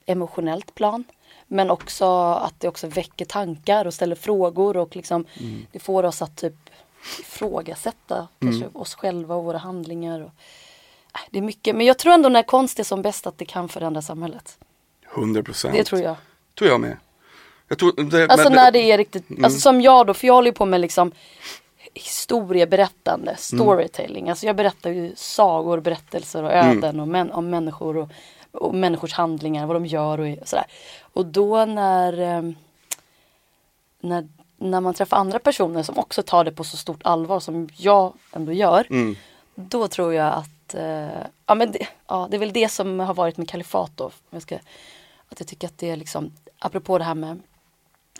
emotionellt 0.05 0.75
plan. 0.75 1.03
Men 1.47 1.71
också 1.71 2.05
att 2.33 2.59
det 2.59 2.67
också 2.67 2.87
väcker 2.87 3.25
tankar 3.25 3.85
och 3.85 3.93
ställer 3.93 4.15
frågor 4.15 4.77
och 4.77 4.95
liksom 4.95 5.25
Mm. 5.39 5.65
det 5.71 5.79
får 5.79 6.03
oss 6.03 6.21
att 6.21 6.35
typ 6.35 6.53
ifrågasätta 7.19 8.27
kanske 8.39 8.69
oss 8.73 8.95
själva 8.95 9.35
och 9.35 9.43
våra 9.43 9.57
handlingar. 9.57 10.19
Och, 10.21 10.31
äh, 11.15 11.21
det 11.31 11.37
är 11.37 11.41
mycket, 11.43 11.75
men 11.75 11.85
jag 11.85 11.97
tror 11.97 12.13
ändå 12.13 12.29
när 12.29 12.43
konst 12.43 12.79
är 12.79 12.83
som 12.83 13.01
bäst 13.01 13.27
att 13.27 13.37
det 13.37 13.45
kan 13.45 13.69
förändra 13.69 14.01
samhället. 14.01 14.57
100 15.15 15.43
procent. 15.43 15.73
Det 15.73 15.83
tror 15.83 16.01
jag. 16.01 16.15
Tror 16.57 16.69
jag 16.69 16.79
med. 16.81 16.97
Jag 17.67 17.77
tror, 17.77 18.03
det, 18.11 18.27
Alltså 18.29 18.49
men- 18.49 18.55
när 18.55 18.71
det 18.71 18.79
är 18.91 18.97
riktigt, 18.97 19.29
Mm. 19.29 19.45
alltså 19.45 19.59
som 19.59 19.81
jag 19.81 20.07
då, 20.07 20.13
för 20.13 20.27
jag 20.27 20.33
håller 20.33 20.47
ju 20.51 20.53
på 20.55 20.65
med 20.65 20.81
liksom 20.81 21.11
historieberättande, 21.93 23.35
storytelling. 23.37 24.29
Alltså 24.29 24.45
jag 24.45 24.55
berättar 24.55 24.89
ju 24.89 25.11
sagor, 25.15 25.79
berättelser 25.79 26.43
och 26.43 26.51
Mm. 26.51 26.77
öden 26.77 26.99
och 26.99 27.07
män, 27.07 27.31
om 27.31 27.49
människor 27.49 27.97
och, 27.97 28.09
och 28.51 28.75
människors 28.75 29.13
handlingar, 29.13 29.65
vad 29.65 29.75
de 29.75 29.85
gör 29.85 30.19
och 30.19 30.47
sådär. 30.47 30.65
Och 31.01 31.25
då 31.25 31.65
när, 31.65 32.19
ehm, 32.19 32.55
när, 33.99 34.27
när 34.61 34.81
man 34.81 34.93
träffar 34.93 35.17
andra 35.17 35.39
personer 35.39 35.83
som 35.83 35.97
också 35.97 36.23
tar 36.23 36.43
det 36.43 36.51
på 36.51 36.63
så 36.63 36.77
stort 36.77 37.01
allvar 37.03 37.39
som 37.39 37.69
jag 37.75 38.13
ändå 38.33 38.51
gör. 38.51 38.87
Mm. 38.89 39.15
Då 39.55 39.87
tror 39.87 40.13
jag 40.13 40.33
att, 40.33 40.73
eh, 40.73 41.21
ja 41.45 41.55
men 41.55 41.71
det, 41.71 41.87
ja, 42.07 42.27
det 42.31 42.37
är 42.37 42.39
väl 42.39 42.53
det 42.53 42.69
som 42.69 42.99
har 42.99 43.13
varit 43.13 43.37
med 43.37 43.49
kalifat 43.49 43.91
då. 43.95 44.11
Jag 44.29 44.41
ska, 44.41 44.55
att 45.29 45.39
jag 45.39 45.47
tycker 45.47 45.67
att 45.67 45.77
det 45.77 45.89
är 45.89 45.95
liksom, 45.95 46.31
apropå 46.59 46.97
det 46.97 47.03
här 47.03 47.15
med 47.15 47.39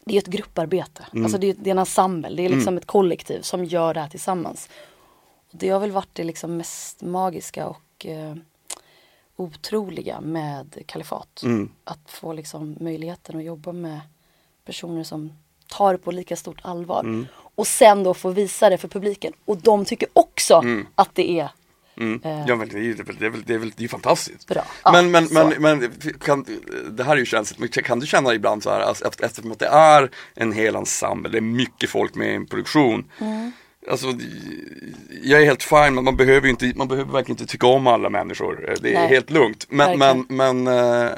det 0.06 0.16
är 0.16 0.18
ett 0.18 0.28
grupparbete. 0.28 1.06
Alltså 1.24 1.38
det 1.38 1.50
är, 1.50 1.56
det 1.60 1.70
är 1.70 1.72
en 1.72 1.80
ensemble. 1.80 2.36
Det 2.36 2.46
är 2.46 2.50
liksom 2.50 2.78
ett 2.78 2.86
kollektiv 2.86 3.42
som 3.42 3.66
gör 3.66 3.94
det 3.94 4.00
här 4.00 4.10
tillsammans. 4.10 4.70
Och 5.52 5.58
det 5.58 5.70
har 5.70 5.80
väl 5.80 5.92
varit 5.92 6.10
det 6.14 6.24
liksom 6.24 6.58
mest 6.58 7.02
magiska 7.02 7.68
och 7.68 8.06
eh, 8.06 8.36
otroliga 9.36 10.22
med 10.22 10.84
kalifat. 10.86 11.44
Att 11.84 12.12
få 12.12 12.34
liksom 12.34 12.78
möjligheten 12.80 13.38
att 13.38 13.44
jobba 13.44 13.72
med 13.72 14.00
personer 14.66 15.04
som 15.04 15.34
tar 15.72 15.92
det 15.92 15.98
på 15.98 16.12
lika 16.12 16.36
stort 16.36 16.60
allvar. 16.62 17.25
Och 17.56 17.68
sen 17.68 18.04
då 18.04 18.13
få 18.13 18.30
visa 18.30 18.70
det 18.70 18.78
för 18.78 18.88
publiken. 18.88 19.34
Och 19.46 19.58
de 19.58 19.86
tycker 19.86 20.08
också 20.13 20.63
att 20.96 21.10
det 21.16 21.40
är 21.40 21.50
Mm. 21.98 22.22
Eh. 22.24 22.44
Ja 22.48 22.56
men 22.56 22.70
det 22.70 22.78
är 22.78 22.82
ju 22.82 22.94
det 22.94 23.01
är 23.25 23.30
väl, 23.30 23.44
det 23.46 23.54
är 23.54 23.58
väl, 23.58 23.74
det 23.78 23.84
är 23.84 23.88
fantastiskt. 23.88 24.48
Bra. 24.48 24.66
Ja, 24.84 24.92
men 24.92 25.12
men, 25.12 25.28
så. 25.28 25.34
men, 25.34 25.62
men 25.62 25.92
kan, 26.25 26.46
det 26.92 27.04
här 27.04 27.13
är 27.13 27.18
ju 27.18 27.25
känsligt, 27.25 27.60
men 27.60 27.70
kan 27.70 28.00
du 28.00 28.08
känna 28.08 28.34
ibland 28.34 28.63
så 28.63 28.70
här, 28.70 28.80
alltså, 28.80 29.08
efter- 29.08 29.25
eftersom 29.25 29.51
att 29.51 29.60
det 29.60 29.68
är 29.68 30.10
en 30.36 30.51
hel 30.51 30.75
ensemble, 30.75 31.30
det 31.32 31.38
är 31.38 31.42
mycket 31.42 31.90
folk 31.90 32.16
med 32.16 32.28
i 32.32 32.36
en 32.36 32.46
produktion. 32.46 33.06
Mm. 33.20 33.51
Alltså, 33.92 34.08
jag 35.24 35.42
är 35.42 35.46
helt 35.46 35.63
fine, 35.63 35.96
men 35.96 36.04
man 36.04 36.16
behöver 36.18 36.42
ju 36.42 36.50
inte, 36.50 36.72
man 36.75 36.88
behöver 36.88 37.12
verkligen 37.12 37.40
inte 37.40 37.51
tycka 37.51 37.68
om 37.68 37.88
alla 37.88 38.10
människor. 38.10 38.75
Det 38.82 38.90
är 38.90 39.00
Nej. 39.00 39.08
helt 39.08 39.30
lugnt. 39.30 39.66
Men, 39.70 40.00
men, 40.00 40.18
Verkligen. 40.18 40.63
men 40.63 40.68
eh, 41.08 41.12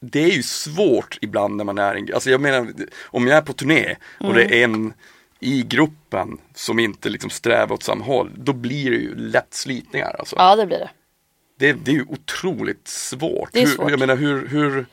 det 0.00 0.24
är 0.24 0.30
ju 0.30 0.42
svårt 0.42 1.18
ibland 1.20 1.56
när 1.56 1.64
man 1.64 1.78
är 1.78 1.94
en, 1.94 2.14
alltså 2.14 2.30
jag 2.30 2.40
menar 2.40 2.72
om 3.02 3.26
jag 3.26 3.36
är 3.36 3.42
på 3.42 3.52
turné 3.52 3.96
och 4.20 4.34
det 4.34 4.44
är 4.44 4.64
en 4.64 4.92
i 5.40 5.62
gruppen 5.62 6.38
som 6.54 6.78
inte 6.78 7.08
liksom 7.08 7.30
strävar 7.30 7.74
åt 7.74 7.82
samma 7.82 8.04
håll, 8.04 8.32
då 8.36 8.52
blir 8.52 8.90
det 8.90 8.96
ju 8.96 9.14
lätt 9.14 9.54
slitningar. 9.54 10.16
Alltså. 10.18 10.36
Ja, 10.36 10.56
det 10.56 10.66
blir 10.66 10.78
det. 10.78 10.90
Det, 11.58 11.72
det 11.72 11.90
är 11.90 11.94
ju 11.94 12.04
otroligt 12.08 12.88
svårt. 12.88 13.48
Det 13.52 13.58
är 13.62 13.66
hur, 13.66 13.72
svårt. 13.72 13.90
Jag 13.90 14.00
menar 14.00 14.16
hur, 14.16 14.48
hur, 14.48 14.86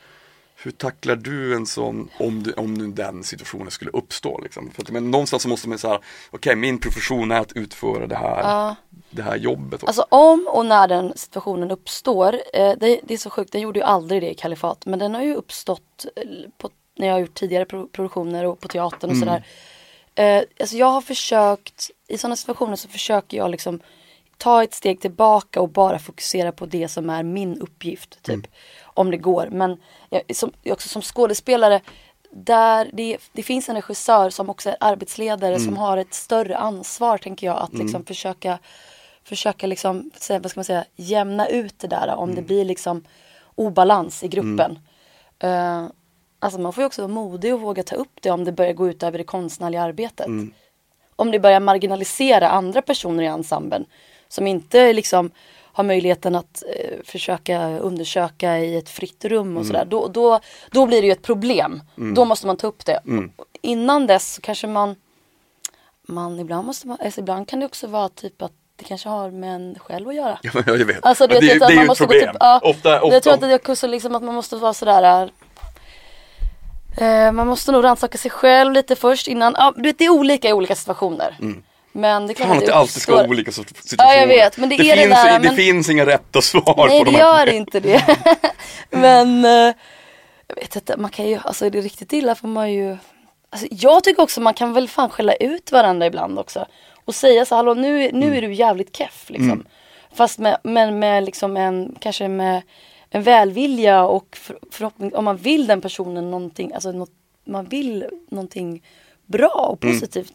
hur 0.64 0.70
tacklar 0.70 1.16
du 1.16 1.54
en 1.54 1.66
sån, 1.66 2.08
om, 2.18 2.42
du, 2.42 2.52
om 2.52 2.74
nu 2.74 2.86
den 2.86 3.24
situationen 3.24 3.70
skulle 3.70 3.90
uppstå? 3.90 4.40
Liksom? 4.40 4.70
För 4.70 4.82
att, 4.82 4.90
men 4.90 5.10
någonstans 5.10 5.42
så 5.42 5.48
måste 5.48 5.68
man 5.68 5.78
säga, 5.78 6.00
okej 6.30 6.56
min 6.56 6.78
profession 6.78 7.30
är 7.30 7.40
att 7.40 7.52
utföra 7.52 8.06
det 8.06 8.16
här, 8.16 8.40
Ja. 8.42 8.76
det 9.10 9.22
här 9.22 9.36
jobbet. 9.36 9.84
Alltså 9.84 10.06
om 10.08 10.46
och 10.50 10.66
när 10.66 10.88
den 10.88 11.12
situationen 11.16 11.70
uppstår, 11.70 12.32
eh, 12.34 12.72
det, 12.80 13.00
det 13.02 13.14
är 13.14 13.18
så 13.18 13.30
sjukt, 13.30 13.52
den 13.52 13.60
gjorde 13.60 13.78
ju 13.78 13.84
aldrig 13.84 14.22
det 14.22 14.30
i 14.30 14.34
Kalifat, 14.34 14.86
men 14.86 14.98
den 14.98 15.14
har 15.14 15.22
ju 15.22 15.34
uppstått 15.34 16.06
eh, 16.16 16.22
på, 16.58 16.70
när 16.98 17.06
jag 17.06 17.14
har 17.14 17.20
gjort 17.20 17.34
tidigare 17.34 17.64
pro- 17.64 17.88
produktioner 17.88 18.44
och 18.46 18.60
på 18.60 18.68
teatern 18.68 19.10
och 19.10 19.16
sådär. 19.16 19.44
Eh, 20.14 20.42
alltså 20.60 20.76
jag 20.76 20.86
har 20.86 21.00
försökt, 21.00 21.90
i 22.08 22.18
sådana 22.18 22.36
situationer 22.36 22.76
så 22.76 22.88
försöker 22.88 23.36
jag 23.36 23.50
liksom 23.50 23.80
ta 24.38 24.62
ett 24.62 24.74
steg 24.74 25.00
tillbaka 25.00 25.60
och 25.60 25.68
bara 25.68 25.98
fokusera 25.98 26.52
på 26.52 26.66
det 26.66 26.88
som 26.88 27.10
är 27.10 27.22
min 27.22 27.58
uppgift, 27.60 28.22
typ. 28.22 28.46
Om 28.94 29.10
det 29.10 29.16
går. 29.16 29.48
Men 29.50 29.76
som, 30.32 30.52
också 30.64 30.88
som 30.88 31.02
skådespelare, 31.02 31.80
där 32.30 32.90
det, 32.92 33.18
det 33.32 33.42
finns 33.42 33.68
en 33.68 33.74
regissör 33.74 34.30
som 34.30 34.50
också 34.50 34.70
är 34.70 34.76
arbetsledare 34.80 35.60
som 35.60 35.76
har 35.76 35.96
ett 35.96 36.14
större 36.14 36.56
ansvar, 36.56 37.18
tänker 37.18 37.46
jag, 37.46 37.56
att 37.56 37.74
liksom 37.74 38.04
försöka 38.04 38.58
försöka 39.24 39.66
liksom, 39.66 40.10
vad 40.28 40.50
ska 40.50 40.58
man 40.58 40.64
säga, 40.64 40.84
jämna 40.96 41.48
ut 41.48 41.78
det 41.78 41.88
där 41.88 42.14
om 42.14 42.34
det 42.34 42.42
blir 42.42 42.64
liksom 42.64 43.04
obalans 43.54 44.24
i 44.24 44.28
gruppen. 44.28 44.78
Eh, 45.38 45.86
alltså 46.38 46.60
man 46.60 46.72
får 46.72 46.82
ju 46.82 46.86
också 46.86 47.02
vara 47.02 47.12
modig 47.12 47.54
och 47.54 47.60
våga 47.60 47.82
ta 47.82 47.96
upp 47.96 48.18
det 48.20 48.30
om 48.30 48.44
det 48.44 48.52
börjar 48.52 48.72
gå 48.72 48.88
ut 48.88 49.02
över 49.02 49.18
det 49.18 49.24
konstnärliga 49.24 49.82
arbetet. 49.82 50.26
Om 51.16 51.30
det 51.30 51.40
börjar 51.40 51.60
marginalisera 51.60 52.48
andra 52.48 52.82
personer 52.82 53.22
i 53.22 53.26
ensemblen 53.26 53.86
som 54.28 54.46
inte 54.46 54.92
liksom 54.92 55.30
har 55.74 55.84
möjligheten 55.84 56.34
att 56.34 56.62
eh, 56.76 56.90
försöka 57.04 57.78
undersöka 57.78 58.58
i 58.58 58.76
ett 58.76 58.88
fritt 58.90 59.24
rum 59.24 59.56
och 59.56 59.66
sådär. 59.66 59.84
Då, 59.84 60.08
då, 60.08 60.40
då 60.70 60.86
blir 60.86 61.00
det 61.00 61.06
ju 61.06 61.12
ett 61.12 61.22
problem. 61.22 61.82
Då 62.14 62.24
måste 62.24 62.46
man 62.46 62.56
ta 62.56 62.66
upp 62.66 62.84
det. 62.84 63.00
Innan 63.62 64.06
dess 64.06 64.34
så 64.34 64.40
kanske 64.40 64.66
man 64.66 64.96
man 66.06 66.40
ibland 66.40 66.66
måste 66.66 66.86
man, 66.88 66.98
alltså 67.04 67.20
ibland 67.20 67.48
kan 67.48 67.60
det 67.60 67.66
också 67.66 67.86
vara 67.86 68.08
typ 68.08 68.42
att 68.42 68.52
det 68.76 68.84
kanske 68.84 69.08
har 69.08 69.30
med 69.30 69.54
en 69.54 69.76
själv 69.78 70.08
att 70.08 70.14
göra. 70.14 70.38
Ja, 70.54 70.62
jag 70.66 70.84
vet. 70.84 71.06
Alltså 71.06 71.26
det, 71.26 71.40
det, 71.40 71.50
är- 71.50 71.58
det 71.58 71.64
är 71.66 71.70
ju 71.70 71.90
ett 71.92 71.98
problem. 71.98 72.20
Typ, 72.28 72.36
ja, 72.40 72.60
ofta, 72.62 73.00
ofta, 73.02 73.14
Jag 73.14 73.22
tror 73.22 73.34
att 73.34 73.40
det 73.40 73.46
är 73.52 73.70
också 73.70 73.86
liksom 73.86 74.14
att 74.14 74.22
man 74.22 74.34
måste 74.34 74.56
vara 74.56 74.74
sådär 74.74 75.30
eh, 76.98 77.32
Man 77.32 77.46
måste 77.46 77.72
nog 77.72 77.84
rannsaka 77.84 78.18
sig 78.18 78.30
själv 78.30 78.72
lite 78.72 78.96
först 78.96 79.28
innan, 79.28 79.54
ja, 79.58 79.72
du 79.76 79.82
vet 79.82 79.98
det 79.98 80.04
är 80.04 80.10
olika 80.10 80.48
i 80.48 80.52
olika 80.52 80.74
situationer. 80.74 81.36
Men 81.96 82.26
det 82.26 82.32
är 82.32 82.34
klart 82.34 82.48
Fan 82.48 82.56
att 82.58 82.64
det 82.64 82.70
det 82.70 82.74
alltid 82.74 83.02
ska 83.02 83.14
vara 83.14 83.28
olika 83.28 83.52
situationer. 83.52 83.94
Ja, 83.98 84.14
jag 84.20 84.26
vet, 84.26 84.56
men 84.58 84.68
det 84.68 84.74
är 84.74 84.78
det 84.78 85.02
finns, 85.02 85.22
där, 85.22 85.32
det 85.38 85.44
men- 85.48 85.56
finns 85.56 85.90
inga 85.90 86.06
rätta 86.06 86.42
svar 86.42 86.86
Nej 86.88 86.98
på 86.98 87.04
det 87.04 87.10
de 87.10 87.16
här 87.16 87.46
gör 87.46 87.52
inte 87.52 87.80
det. 87.80 88.04
Men 88.90 89.44
eh, 89.44 89.74
jag 90.46 90.56
vet 90.56 90.76
inte, 90.76 90.96
man 90.96 91.10
kan 91.10 91.28
ju, 91.28 91.38
alltså 91.44 91.66
är 91.66 91.70
det 91.70 91.80
riktigt 91.80 92.12
illa 92.12 92.34
får 92.34 92.48
man 92.48 92.72
ju 92.72 92.96
alltså, 93.50 93.66
Jag 93.70 94.04
tycker 94.04 94.22
också 94.22 94.40
man 94.40 94.54
kan 94.54 94.72
väl 94.72 94.88
fan 94.88 95.10
skälla 95.10 95.34
ut 95.34 95.72
varandra 95.72 96.06
ibland 96.06 96.38
också. 96.38 96.66
Och 97.04 97.14
säga 97.14 97.44
så 97.44 97.54
hallå 97.54 97.74
nu, 97.74 97.98
nu 98.12 98.26
Mm. 98.26 98.32
är 98.32 98.40
du 98.42 98.52
jävligt 98.52 98.96
keff 98.96 99.24
liksom. 99.30 99.64
Fast 100.14 100.38
med, 100.38 100.58
men 100.62 100.98
med 100.98 101.24
liksom 101.24 101.56
en, 101.56 101.96
kanske 102.00 102.28
med 102.28 102.62
en 103.10 103.22
välvilja 103.22 104.04
och 104.04 104.36
för, 104.36 104.58
förhoppning, 104.70 105.14
om 105.14 105.24
man 105.24 105.36
vill 105.36 105.66
den 105.66 105.80
personen 105.80 106.30
någonting, 106.30 106.72
alltså 106.72 106.92
något, 106.92 107.10
man 107.46 107.64
vill 107.64 108.04
någonting 108.30 108.82
bra 109.26 109.48
och 109.72 109.84
Mm. 109.84 109.94
positivt. 109.94 110.32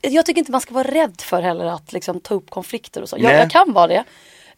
Jag, 0.00 0.12
jag 0.12 0.26
tycker 0.26 0.38
inte 0.38 0.52
man 0.52 0.60
ska 0.60 0.74
vara 0.74 0.88
rädd 0.90 1.20
för 1.20 1.42
heller 1.42 1.64
att 1.64 1.92
liksom 1.92 2.20
ta 2.20 2.34
upp 2.34 2.50
konflikter 2.50 3.02
och 3.02 3.08
så. 3.08 3.16
Jag, 3.18 3.32
jag 3.32 3.50
kan 3.50 3.72
vara 3.72 3.86
det 3.86 4.04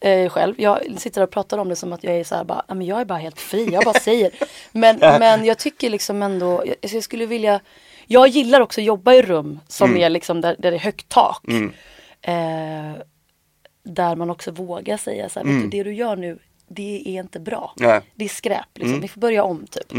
eh, 0.00 0.28
själv. 0.30 0.54
Jag 0.58 0.80
sitter 0.98 1.22
och 1.22 1.30
pratar 1.30 1.58
om 1.58 1.68
det 1.68 1.76
som 1.76 1.92
att 1.92 2.04
jag 2.04 2.14
är 2.16 2.24
så 2.24 2.34
här 2.34 2.44
bara, 2.44 2.64
"Ja, 2.68 2.74
men 2.74 2.86
jag 2.86 3.00
är 3.00 3.04
bara 3.04 3.18
helt 3.18 3.40
fri, 3.40 3.68
jag 3.72 3.84
bara 3.84 4.00
säger. 4.00 4.30
Men, 4.72 4.98
men 4.98 5.44
jag 5.44 5.58
tycker 5.58 5.90
liksom 5.90 6.22
ändå, 6.22 6.62
jag, 6.66 6.76
jag 6.94 7.02
skulle 7.02 7.26
vilja, 7.26 7.60
jag 8.06 8.28
gillar 8.28 8.60
också 8.60 8.80
att 8.80 8.84
jobba 8.84 9.14
i 9.14 9.22
rum 9.22 9.60
som 9.68 9.90
Mm. 9.90 10.02
är 10.02 10.10
liksom 10.10 10.40
där, 10.40 10.56
där 10.58 10.70
det 10.70 10.76
är 10.76 10.80
högt 10.80 11.08
tak. 11.08 11.44
Eh, 12.22 13.02
där 13.84 14.16
man 14.16 14.30
också 14.30 14.50
vågar 14.50 14.96
säga 14.96 15.28
så 15.28 15.40
här, 15.40 15.46
du, 15.46 15.66
det 15.68 15.82
du 15.82 15.94
gör 15.94 16.16
nu, 16.16 16.38
det 16.68 17.02
är 17.06 17.20
inte 17.20 17.40
bra. 17.40 17.74
Mm. 17.78 17.88
Nej. 17.88 17.96
Mm. 17.96 18.08
Det 18.14 18.24
är 18.24 18.28
skräp 18.28 18.66
liksom, 18.74 19.00
vi 19.00 19.08
får 19.08 19.20
börja 19.20 19.44
om 19.44 19.66
typ. 19.70 19.92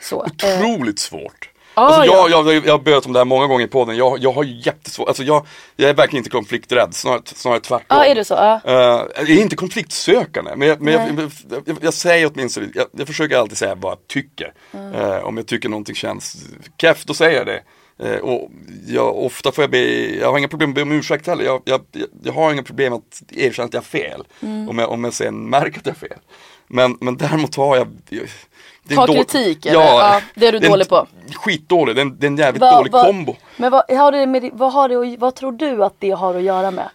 Så, 0.00 0.24
eh, 0.24 0.30
Otroligt 0.32 0.98
svårt. 0.98 1.50
Ah, 1.74 1.86
alltså 1.86 2.04
jag, 2.04 2.30
ja. 2.30 2.52
jag, 2.52 2.66
jag 2.66 2.72
har 2.72 2.78
böt 2.78 3.06
om 3.06 3.12
det 3.12 3.18
här 3.18 3.24
många 3.24 3.46
gånger 3.46 3.64
i 3.64 3.68
podden. 3.68 3.96
Jag, 3.96 4.18
jag 4.18 4.32
har 4.32 4.44
jättesvårt, 4.44 5.08
alltså 5.08 5.22
jag, 5.22 5.46
jag 5.76 5.90
är 5.90 5.94
verkligen 5.94 6.20
inte 6.20 6.30
konflikträdd, 6.30 6.94
snarare, 6.94 7.22
snarare 7.24 7.60
tvärtom. 7.60 7.98
Ja, 7.98 8.04
är 8.04 8.14
det 8.14 8.24
så? 8.24 8.34
Ja. 8.34 8.60
Eh, 8.64 8.74
jag 9.16 9.30
är 9.30 9.40
inte 9.40 9.56
konfliktsökande, 9.56 10.56
men, 10.56 10.68
jag, 10.68 10.80
men 10.80 10.92
jag, 10.92 11.30
jag, 11.50 11.62
jag, 11.66 11.78
jag 11.80 11.94
säger 11.94 12.30
åtminstone, 12.34 12.68
jag, 12.74 12.86
jag 12.92 13.06
försöker 13.06 13.36
alltid 13.36 13.58
säga 13.58 13.74
vad 13.74 13.92
jag 13.92 14.08
tycker. 14.08 14.52
Eh, 14.72 15.24
om 15.24 15.36
jag 15.36 15.46
tycker 15.46 15.68
någonting 15.68 15.94
känns 15.94 16.36
keff, 16.80 17.04
då 17.04 17.14
säger 17.14 17.38
jag 17.38 17.46
det. 17.46 17.62
Eh, 17.98 18.18
och 18.18 18.50
jag, 18.86 19.16
ofta 19.16 19.52
får 19.52 19.64
jag 19.64 19.70
be, 19.70 20.14
jag 20.20 20.30
har 20.30 20.38
inga 20.38 20.48
problem 20.48 20.70
med 20.70 20.72
att 20.82 20.88
be 20.88 20.92
om 20.92 20.98
ursäkt 20.98 21.26
heller. 21.26 21.44
Jag, 21.44 21.62
jag, 21.64 21.80
jag, 21.92 22.08
jag 22.22 22.32
har 22.32 22.52
inga 22.52 22.62
problem 22.62 22.92
att 22.92 23.22
erkänna 23.30 23.66
att 23.66 23.74
jag 23.74 23.80
har 23.80 23.84
fel. 23.84 24.22
Om, 24.68 24.78
jag, 24.78 24.90
om 24.90 25.04
jag 25.04 25.14
sen 25.14 25.50
märker 25.50 25.78
att 25.78 25.86
jag 25.86 25.92
har 25.92 26.08
fel. 26.08 26.18
Men, 26.66 26.96
men 27.00 27.16
däremot 27.16 27.56
har 27.56 27.76
jag 27.76 27.88
det 28.84 28.94
Ta 28.94 29.06
kritik, 29.06 29.66
eller? 29.66 29.80
Ja, 29.80 30.20
det 30.34 30.46
är 30.46 30.52
du 30.52 30.58
en 30.58 30.70
dålig 30.70 30.88
på. 30.88 31.06
Skitdålig, 31.34 31.96
det 31.96 32.00
är 32.00 32.02
en, 32.06 32.18
det 32.18 32.26
är 32.26 32.30
en 32.30 32.36
jävligt 32.36 32.60
Vad- 32.60 32.78
dålig 32.78 32.92
vad- 32.92 33.06
kombo. 33.06 33.36
Men 33.56 33.72
vad, 33.72 33.90
har 33.90 34.12
det 34.12 34.26
med, 34.26 34.50
vad, 34.52 34.72
har 34.72 34.88
det, 34.88 35.16
vad 35.16 35.34
tror 35.34 35.52
du 35.52 35.84
att 35.84 35.94
det 35.98 36.10
har 36.10 36.34
att 36.34 36.42
göra 36.42 36.70
med? 36.70 36.88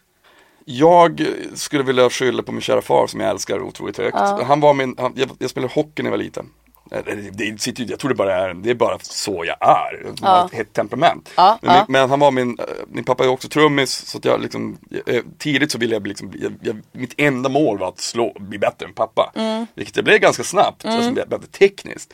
Jag 0.65 1.27
skulle 1.55 1.83
vilja 1.83 2.09
skylla 2.09 2.43
på 2.43 2.51
min 2.51 2.61
kära 2.61 2.81
far 2.81 3.07
som 3.07 3.19
jag 3.19 3.29
älskar 3.29 3.61
otroligt 3.61 3.97
högt. 3.97 4.17
Han 4.47 4.59
var 4.59 4.73
min, 4.73 4.95
han, 4.97 5.13
jag, 5.15 5.29
jag 5.39 5.49
spelade 5.49 5.73
hockey 5.73 6.03
när 6.03 6.09
jag 6.09 6.17
var 6.17 6.23
liten. 6.23 6.45
Eh, 6.91 7.01
Det, 7.31 7.61
sitter 7.61 7.85
jag 7.89 7.99
tror 7.99 8.09
det 8.09 8.15
bara 8.15 8.35
är, 8.35 8.53
det 8.53 8.69
är 8.69 8.73
bara 8.75 8.99
så 9.01 9.43
jag 9.45 9.69
är. 9.69 10.13
Jag 10.21 10.27
har 10.27 10.45
ett 10.45 10.53
hett 10.53 10.73
temperament. 10.73 11.29
Ja, 11.35 11.59
men, 11.61 11.75
ja. 11.75 11.85
men 11.89 12.09
han 12.09 12.19
var 12.19 12.31
min, 12.31 12.59
eh, 12.59 12.65
min 12.87 13.03
pappa 13.03 13.23
är 13.23 13.27
också 13.27 13.47
trummis 13.49 13.91
så 14.05 14.17
att 14.17 14.25
jag 14.25 14.41
liksom, 14.41 14.77
eh, 15.05 15.23
tidigt 15.37 15.71
så 15.71 15.77
ville 15.77 15.95
jag 15.95 16.01
bli 16.01 16.09
liksom, 16.09 16.33
jag, 16.41 16.53
jag, 16.61 16.81
mitt 16.91 17.13
enda 17.17 17.49
mål 17.49 17.77
var 17.77 17.87
att 17.87 17.99
slå, 17.99 18.33
bli 18.39 18.59
bättre 18.59 18.85
än 18.85 18.93
pappa. 18.93 19.31
Mm. 19.35 19.67
Vilket 19.75 19.95
jag 19.95 20.05
blev 20.05 20.19
ganska 20.19 20.43
snabbt, 20.43 20.85
alltså, 20.85 21.11
bättre 21.11 21.47
tekniskt. 21.51 22.13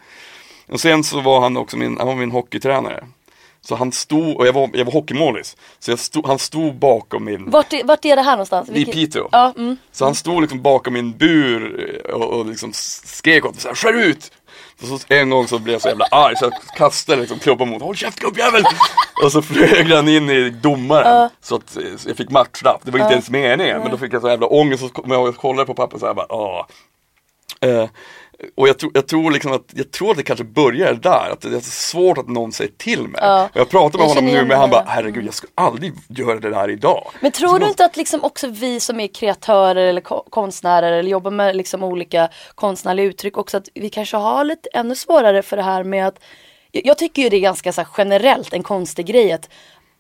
Och 0.68 0.80
sen 0.80 1.04
så 1.04 1.22
var 1.22 1.40
han 1.42 1.58
också 1.58 1.78
min, 1.78 1.98
han 1.98 2.08
var 2.08 2.16
min 2.16 2.32
hockeytränare. 2.32 3.04
Så 3.62 3.76
han 3.76 3.92
stod, 3.92 4.38
och 4.38 4.48
jag 4.48 4.54
var, 4.54 4.70
jag 4.74 4.86
var 4.86 4.92
hockeymålis. 4.94 5.58
Så 5.80 5.98
stod, 5.98 6.28
han 6.28 6.40
stod 6.40 6.76
bakom 6.76 7.26
min 7.26 7.50
Vart 7.50 7.74
vart 7.84 8.06
är 8.06 8.16
det 8.16 8.22
här 8.22 8.32
någonstans? 8.32 8.70
i 8.70 8.74
Vilket- 8.74 8.94
Piteå. 8.94 9.30
Ja, 9.32 9.54
mm. 9.58 9.78
Så 9.92 10.06
han 10.06 10.16
stod 10.16 10.42
liksom 10.42 10.62
bakom 10.62 10.94
min 10.94 11.18
bur 11.18 12.02
och, 12.14 12.40
och 12.40 12.46
liksom 12.46 12.72
skrek 12.74 13.46
åt 13.46 13.52
mig 13.54 13.62
såhär, 13.62 13.76
skär 13.76 13.94
ut! 13.94 14.32
Och 14.82 14.88
så 14.88 15.00
en 15.08 15.30
gång 15.30 15.48
så 15.48 15.60
blev 15.60 15.74
jag 15.74 15.82
så 15.82 15.88
jävla 15.88 16.06
arg 16.12 16.36
så 16.38 16.46
jag 16.46 16.54
kastade 16.78 17.22
liksom 17.22 17.40
klubban 17.40 17.70
mot 17.70 17.82
håll 17.82 17.96
käft 17.96 18.20
gubbjävel! 18.20 18.64
och 19.24 19.32
så 19.32 19.42
flög 19.42 19.92
han 19.92 20.08
in 20.08 20.30
i 20.30 20.50
domaren 20.50 21.30
så 21.42 21.56
att 21.56 21.78
eh, 21.78 21.84
jag 22.08 22.18
fick 22.18 22.30
matchstraff. 22.30 22.82
Det 22.84 22.92
var 22.92 23.00
inte 23.00 23.14
ens 23.14 23.30
meningen 23.30 23.82
men 23.82 23.92
då 23.92 23.98
fick 23.98 24.14
jag 24.14 24.22
så 24.22 24.30
jävla 24.30 24.48
ångest 24.48 24.84
och 24.84 24.90
så 24.90 25.02
kom 25.02 25.12
jag 25.12 25.28
och 25.28 25.36
kollade 25.36 25.66
på 25.66 25.74
pappa 25.74 26.00
så 26.00 26.06
här 26.06 26.14
bara, 26.14 26.34
åh. 26.34 26.66
Eh, 27.62 27.90
och 28.56 28.68
jag 28.68 28.80
tror, 28.80 28.92
jag 28.94 29.08
tror 29.08 29.32
liksom 29.32 29.52
att, 29.52 29.64
jag 29.74 29.92
tror 29.92 30.12
att 30.12 30.18
det 30.18 30.24
kanske 30.24 30.46
börjar 30.46 30.94
där, 30.94 31.30
att 31.32 31.42
det 31.42 31.56
är 31.56 31.60
så 31.60 31.72
svårt 31.72 32.18
att 32.18 32.28
någon 32.28 32.52
säger 32.52 32.72
till 32.78 33.08
mig. 33.08 33.22
Ja. 33.24 33.44
Och 33.54 33.60
jag 33.60 33.70
pratar 33.70 34.00
med 34.00 34.06
Jag 34.06 34.10
honom 34.10 34.26
nu 34.26 34.46
men 34.46 34.60
han 34.60 34.70
bara, 34.70 34.84
herregud 34.88 35.26
jag 35.26 35.34
skulle 35.34 35.52
aldrig 35.56 35.94
göra 36.08 36.40
det 36.40 36.50
där 36.50 36.70
idag. 36.70 37.08
Men 37.20 37.32
tror 37.32 37.60
du 37.60 37.68
inte 37.68 37.86
att 37.86 37.98
liksom 37.98 38.24
också 38.24 38.48
vi 38.48 38.80
som 38.80 39.00
är 39.00 39.08
kreatörer 39.08 39.86
eller 39.86 40.02
ko- 40.02 40.26
konstnärer 40.30 40.92
eller 40.92 41.10
jobbar 41.10 41.32
med 41.32 41.56
liksom 41.56 41.84
olika 41.84 42.30
konstnärliga 42.56 43.06
uttryck 43.06 43.38
också 43.38 43.58
att 43.58 43.70
vi 43.74 43.90
kanske 43.90 44.18
har 44.18 44.44
lite 44.44 44.70
ännu 44.74 44.96
svårare 44.96 45.42
för 45.42 45.58
det 45.58 45.64
här 45.64 45.84
med 45.84 46.08
att 46.08 46.20
jag 46.84 46.98
tycker 46.98 47.22
ju 47.22 47.30
det 47.30 47.38
är 47.38 47.42
ganska 47.42 47.74
så 47.74 47.84
generellt 47.98 48.54
en 48.54 48.64
konstig 48.64 49.06
grej 49.06 49.32
att 49.32 49.50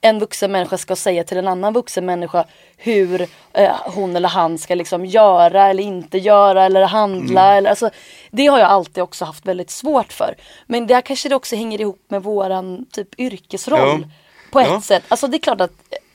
en 0.05 0.19
vuxen 0.19 0.51
människa 0.51 0.77
ska 0.77 0.95
säga 0.95 1.23
till 1.23 1.37
en 1.37 1.47
annan 1.47 1.73
vuxen 1.73 2.05
människa 2.05 2.45
hur 2.77 3.21
eh, 3.53 3.75
hon 3.85 4.15
eller 4.15 4.29
han 4.29 4.57
ska 4.57 4.75
liksom 4.75 5.05
göra 5.05 5.67
eller 5.67 5.83
inte 5.83 6.17
göra 6.17 6.65
eller 6.65 6.83
handla. 6.85 7.53
Eller, 7.55 7.69
alltså, 7.69 7.89
det 8.31 8.47
har 8.47 8.59
jag 8.59 8.69
alltid 8.69 9.03
också 9.03 9.25
haft 9.25 9.45
väldigt 9.45 9.69
svårt 9.69 10.13
för. 10.13 10.35
Men 10.67 10.87
där 10.87 11.01
kanske 11.01 11.29
det 11.29 11.35
också 11.35 11.55
hänger 11.55 11.81
ihop 11.81 12.01
med 12.07 12.23
våran 12.23 12.85
typ 12.91 13.19
yrkesroll. 13.19 14.01
Ja. 14.01 14.09
På 14.51 14.59
ett 14.59 14.67
Ja. 14.69 14.81
sätt. 14.81 15.03
Alltså 15.07 15.27
det 15.27 15.37
är 15.37 15.39
klart 15.39 15.61
att 15.61 15.71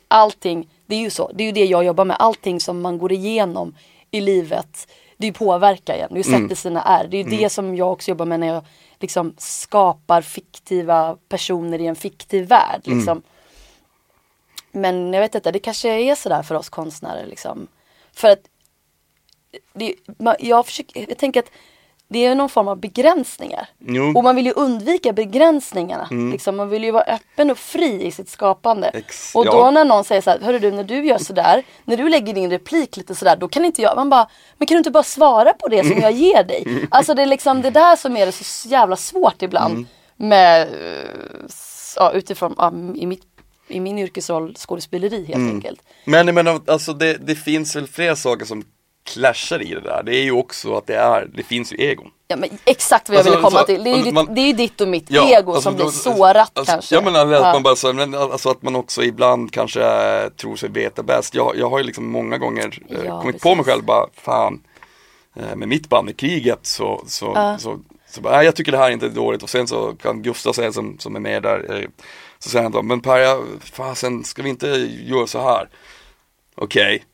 allting, 0.09 0.69
det 0.87 0.95
är 0.95 1.01
ju 1.01 1.11
så, 1.11 1.31
det 1.35 1.43
är 1.45 1.47
ju 1.47 1.53
det 1.53 1.65
jag 1.65 1.85
jobbar 1.85 2.05
med. 2.05 2.17
Allting 2.19 2.61
som 2.61 2.81
man 2.81 2.99
går 2.99 3.13
igenom 3.13 3.75
i 4.11 4.21
livet, 4.21 4.89
det 5.17 5.25
är 5.27 5.29
ju 5.29 5.33
påverkar 5.33 5.95
igen, 5.95 6.09
det 6.11 6.21
är 6.21 6.25
ju 6.25 6.41
sätter 6.43 6.55
sina 6.55 6.83
ärr. 6.83 7.07
Det 7.11 7.17
är 7.17 7.25
ju 7.25 7.37
det 7.39 7.49
som 7.51 7.77
jag 7.77 7.93
också 7.93 8.11
jobbar 8.11 8.27
med 8.27 8.41
när 8.41 8.47
jag 8.47 8.65
liksom 9.01 9.35
skapar 9.39 10.23
fiktiva 10.23 11.17
personer 11.29 11.81
i 11.81 11.87
en 11.87 11.97
fiktiv 11.97 12.49
värld. 12.49 12.81
Liksom. 12.85 13.23
Men 14.73 15.13
jag 15.13 15.21
vet 15.21 15.35
inte, 15.35 15.51
det 15.51 15.59
kanske 15.59 15.89
är 15.89 16.15
sådär 16.15 16.43
för 16.43 16.55
oss 16.55 16.69
konstnärer 16.69 17.27
liksom. 17.27 17.67
För 18.13 18.29
att 18.29 18.41
det, 19.75 19.95
man- 20.19 20.37
jag, 20.39 20.67
försöker, 20.67 21.07
jag 21.09 21.19
tänker 21.19 21.41
att 21.41 21.51
det 22.09 22.25
är 22.27 22.35
någon 22.35 22.49
form 22.49 22.69
av 22.69 22.77
begränsningar. 22.81 23.69
Jo. 23.79 24.13
Och 24.17 24.25
man 24.25 24.37
vill 24.37 24.47
ju 24.47 24.53
undvika 24.53 25.13
begränsningarna. 25.13 26.09
Liksom, 26.33 26.57
man 26.57 26.69
vill 26.69 26.85
ju 26.85 26.91
vara 26.91 27.03
öppen 27.05 27.51
och 27.51 27.59
fri 27.59 28.07
i 28.07 28.11
sitt 28.11 28.29
skapande. 28.29 28.89
Ex- 28.89 29.35
och 29.35 29.45
då 29.45 29.53
ja. 29.53 29.71
när 29.71 29.85
någon 29.85 30.05
säger 30.05 30.21
så 30.23 30.31
här, 30.31 30.41
hörru 30.41 30.59
du 30.59 30.71
när 30.71 30.85
du 30.85 31.07
gör 31.07 31.19
sådär, 31.19 31.63
när 31.85 31.97
du 31.97 32.09
lägger 32.09 32.35
din 32.35 32.51
replik 32.51 32.97
lite 32.97 33.15
sådär, 33.15 33.37
då 33.37 33.49
kan 33.49 33.65
inte 33.65 33.83
jag, 33.83 33.97
man 33.97 34.11
bara, 34.11 34.29
men 34.57 34.67
kan 34.67 34.75
du 34.75 34.79
inte 34.79 34.91
bara 34.91 35.03
svara 35.03 35.53
på 35.53 35.69
det 35.69 35.85
som 35.87 36.01
jag 36.01 36.13
ger 36.13 36.45
dig? 36.45 36.87
Alltså 36.91 37.15
det 37.15 37.23
är 37.23 37.27
liksom 37.27 37.63
det 37.63 37.71
där 37.71 37.97
som 37.97 38.17
är 38.17 38.27
det 38.27 38.33
så 38.33 38.69
jävla 38.69 38.97
svårt 38.97 39.43
ibland 39.43 39.75
Mm. 39.75 39.87
med, 40.17 40.63
eh, 40.63 41.47
ja, 41.97 42.13
utifrån, 42.13 42.55
ja, 42.59 42.73
i, 42.97 43.07
mitt, 43.07 43.23
i 43.71 43.81
min 43.81 43.99
yrkesroll 43.99 44.55
skådespeleri 44.57 45.17
helt 45.25 45.35
Mm. 45.37 45.55
enkelt. 45.55 45.81
Men 46.05 46.35
menar, 46.35 46.61
alltså 46.67 46.93
det, 46.93 47.15
det 47.27 47.35
finns 47.35 47.77
väl 47.77 47.87
flera 47.87 48.17
saker 48.17 48.45
som 48.47 48.63
clashar 49.05 49.63
i 49.63 49.75
det 49.75 49.81
där. 49.81 50.03
Det 50.03 50.17
är 50.17 50.23
ju 50.23 50.33
också 50.33 50.75
att 50.75 50.87
det 50.87 50.97
är, 50.97 51.29
det 51.35 51.43
finns 51.43 51.73
ju 51.73 51.77
egon. 51.77 52.11
Ja 52.29 52.37
men 52.37 52.49
exakt 52.65 53.09
vad 53.09 53.15
jag 53.15 53.21
Alltså, 53.21 53.31
ville 53.31 53.43
komma 53.43 53.61
så- 53.61 53.67
till. 53.67 53.85
Det 53.85 53.91
är, 53.91 53.97
ju 53.97 54.03
ditt, 54.03 54.15
man- 54.15 54.35
det 54.35 54.41
är 54.41 54.55
ditt 54.55 54.81
och 54.81 54.89
mitt 54.89 55.11
Ja, 55.11 55.39
ego 55.39 55.51
alltså, 55.53 55.63
som 55.63 55.75
blir 55.77 55.85
då- 55.85 55.91
sårat 55.91 56.59
alltså, 56.59 56.73
kanske. 56.73 56.95
Ja 56.95 57.01
men 57.01 57.17
alltså, 57.17 57.35
att 57.37 57.43
Ja. 57.43 57.53
man 57.53 57.63
bara 57.63 57.77
så, 57.77 57.93
men, 57.93 58.15
alltså 58.15 58.51
att 58.51 58.63
man 58.63 58.77
också 58.77 59.03
ibland 59.03 59.53
kanske 59.53 59.81
tror 60.37 60.57
sig 60.57 60.69
veta 60.69 61.03
bäst. 61.03 61.35
Jag, 61.35 61.57
jag 61.59 61.71
har 61.71 61.79
ju 61.79 61.85
liksom 61.85 62.07
många 62.11 62.39
gånger 62.39 62.79
eh, 62.89 62.99
Ja, 63.07 63.21
kommit 63.21 63.41
på 63.43 63.49
mig 63.49 63.57
precis. 63.57 63.73
själv 63.73 63.85
bara, 63.85 64.07
fan, 64.15 64.63
eh, 65.37 65.57
med 65.57 65.69
mitt 65.69 65.89
band 65.89 66.11
i 66.11 66.13
kriget 66.13 66.59
så, 66.63 67.05
så, 67.07 67.33
Ja. 67.35 67.59
så, 67.59 67.79
så 68.11 68.21
bara, 68.21 68.37
nej, 68.37 68.45
jag 68.45 68.57
tycker 68.57 68.73
det 68.73 68.79
här 68.79 68.91
inte 68.91 69.07
är 69.07 69.11
dåligt 69.11 69.43
och 69.43 69.51
sen 69.51 69.67
så 69.67 69.93
kan 70.03 70.23
Gustav 70.23 70.53
säga 70.53 70.73
som, 70.73 70.99
som 70.99 71.17
är 71.17 71.21
med 71.21 71.43
där, 71.43 71.75
eh, 71.83 71.89
så 72.43 72.49
säger 72.51 72.63
han 72.63 72.73
då, 72.73 72.83
men 72.83 73.01
Per, 73.01 73.17
jag, 73.19 73.47
fasen, 73.73 74.25
ska 74.25 74.43
vi 74.43 74.49
inte 74.51 74.67
göra 75.07 75.27
så 75.27 75.43
här? 75.43 75.69
Okej, 76.55 77.05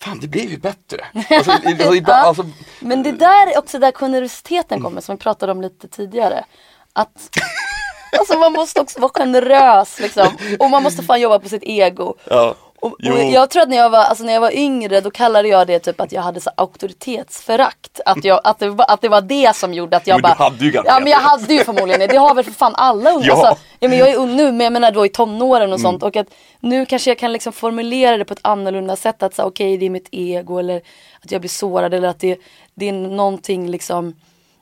fan 0.00 0.20
det 0.20 0.28
blev 0.28 0.50
ju 0.50 0.58
bättre. 0.58 1.04
Alltså, 1.30 1.50
i- 1.52 1.54
alltså, 1.66 1.94
ibland, 1.94 2.04
Ja. 2.22 2.28
alltså, 2.28 2.46
Men 2.80 3.02
det 3.02 3.12
där 3.12 3.46
är 3.52 3.58
också 3.58 3.78
där 3.78 3.92
generositeten 3.92 4.82
kommer 4.82 5.00
som 5.00 5.16
vi 5.16 5.22
pratade 5.22 5.52
om 5.52 5.62
lite 5.62 5.88
tidigare. 5.88 6.44
Att 6.92 7.38
alltså 8.18 8.38
man 8.38 8.52
måste 8.52 8.80
också 8.80 9.00
vara 9.00 9.12
generös 9.14 10.00
liksom. 10.00 10.28
Och 10.58 10.70
man 10.70 10.82
måste 10.82 11.02
fan 11.02 11.20
jobba 11.20 11.38
på 11.38 11.48
sitt 11.48 11.62
ego. 11.62 12.14
ja. 12.24 12.54
Och, 12.82 12.92
och 12.92 13.22
jag 13.32 13.50
tror 13.50 13.62
att 13.62 13.68
när 13.68 13.76
jag, 13.76 13.90
var, 13.90 13.98
alltså 13.98 14.24
när 14.24 14.32
jag 14.32 14.40
var 14.40 14.50
yngre 14.56 15.00
då 15.00 15.10
kallade 15.10 15.48
jag 15.48 15.66
det 15.66 15.78
typ 15.78 16.00
att 16.00 16.12
jag 16.12 16.22
hade 16.22 16.40
så 16.40 16.50
auktoritetsförakt. 16.56 18.00
Att, 18.06 18.24
jag, 18.24 18.40
att, 18.44 18.58
det, 18.58 18.68
var- 18.70 18.90
att 18.90 19.00
det 19.00 19.08
var 19.08 19.20
det 19.20 19.56
som 19.56 19.74
gjorde 19.74 19.96
att 19.96 20.06
jag 20.06 20.14
Men 20.14 20.22
du 20.30 20.36
bara 20.36 20.44
hade 20.44 20.64
ju 20.64 20.72
Ja 20.84 20.98
men 21.00 21.10
jag 21.10 21.18
hade 21.18 21.54
ju 21.54 21.64
förmodligen 21.64 22.00
det. 22.00 22.06
Det 22.06 22.16
har 22.16 22.34
väl 22.34 22.44
för 22.44 22.52
fan 22.52 22.74
alla 22.76 23.10
unga. 23.12 23.24
Ja. 23.26 23.46
Alltså, 23.48 23.64
ja, 23.80 23.88
men 23.88 23.98
jag 23.98 24.08
är 24.08 24.16
ung 24.16 24.36
nu 24.36 24.44
men 24.52 24.60
jag 24.60 24.72
menar 24.72 24.90
då 24.92 25.06
i 25.06 25.08
tonåren 25.08 25.62
Mm. 25.62 25.72
och 25.74 25.80
sånt. 25.80 26.02
Och 26.02 26.16
att 26.16 26.26
nu 26.60 26.86
kanske 26.86 27.10
jag 27.10 27.18
kan 27.18 27.32
liksom 27.32 27.52
formulera 27.52 28.16
det 28.16 28.24
på 28.24 28.32
ett 28.32 28.40
annorlunda 28.42 28.96
sätt. 28.96 29.22
Att 29.22 29.34
säga 29.34 29.46
okej 29.46 29.76
det 29.76 29.86
är 29.86 29.90
mitt 29.90 30.08
ego 30.10 30.58
eller 30.58 30.76
att 31.24 31.32
jag 31.32 31.40
blir 31.40 31.48
sårad 31.50 31.94
eller 31.94 32.08
att 32.08 32.20
det, 32.20 32.38
det 32.74 32.88
är 32.88 32.92
någonting 32.92 33.68
liksom 33.70 34.14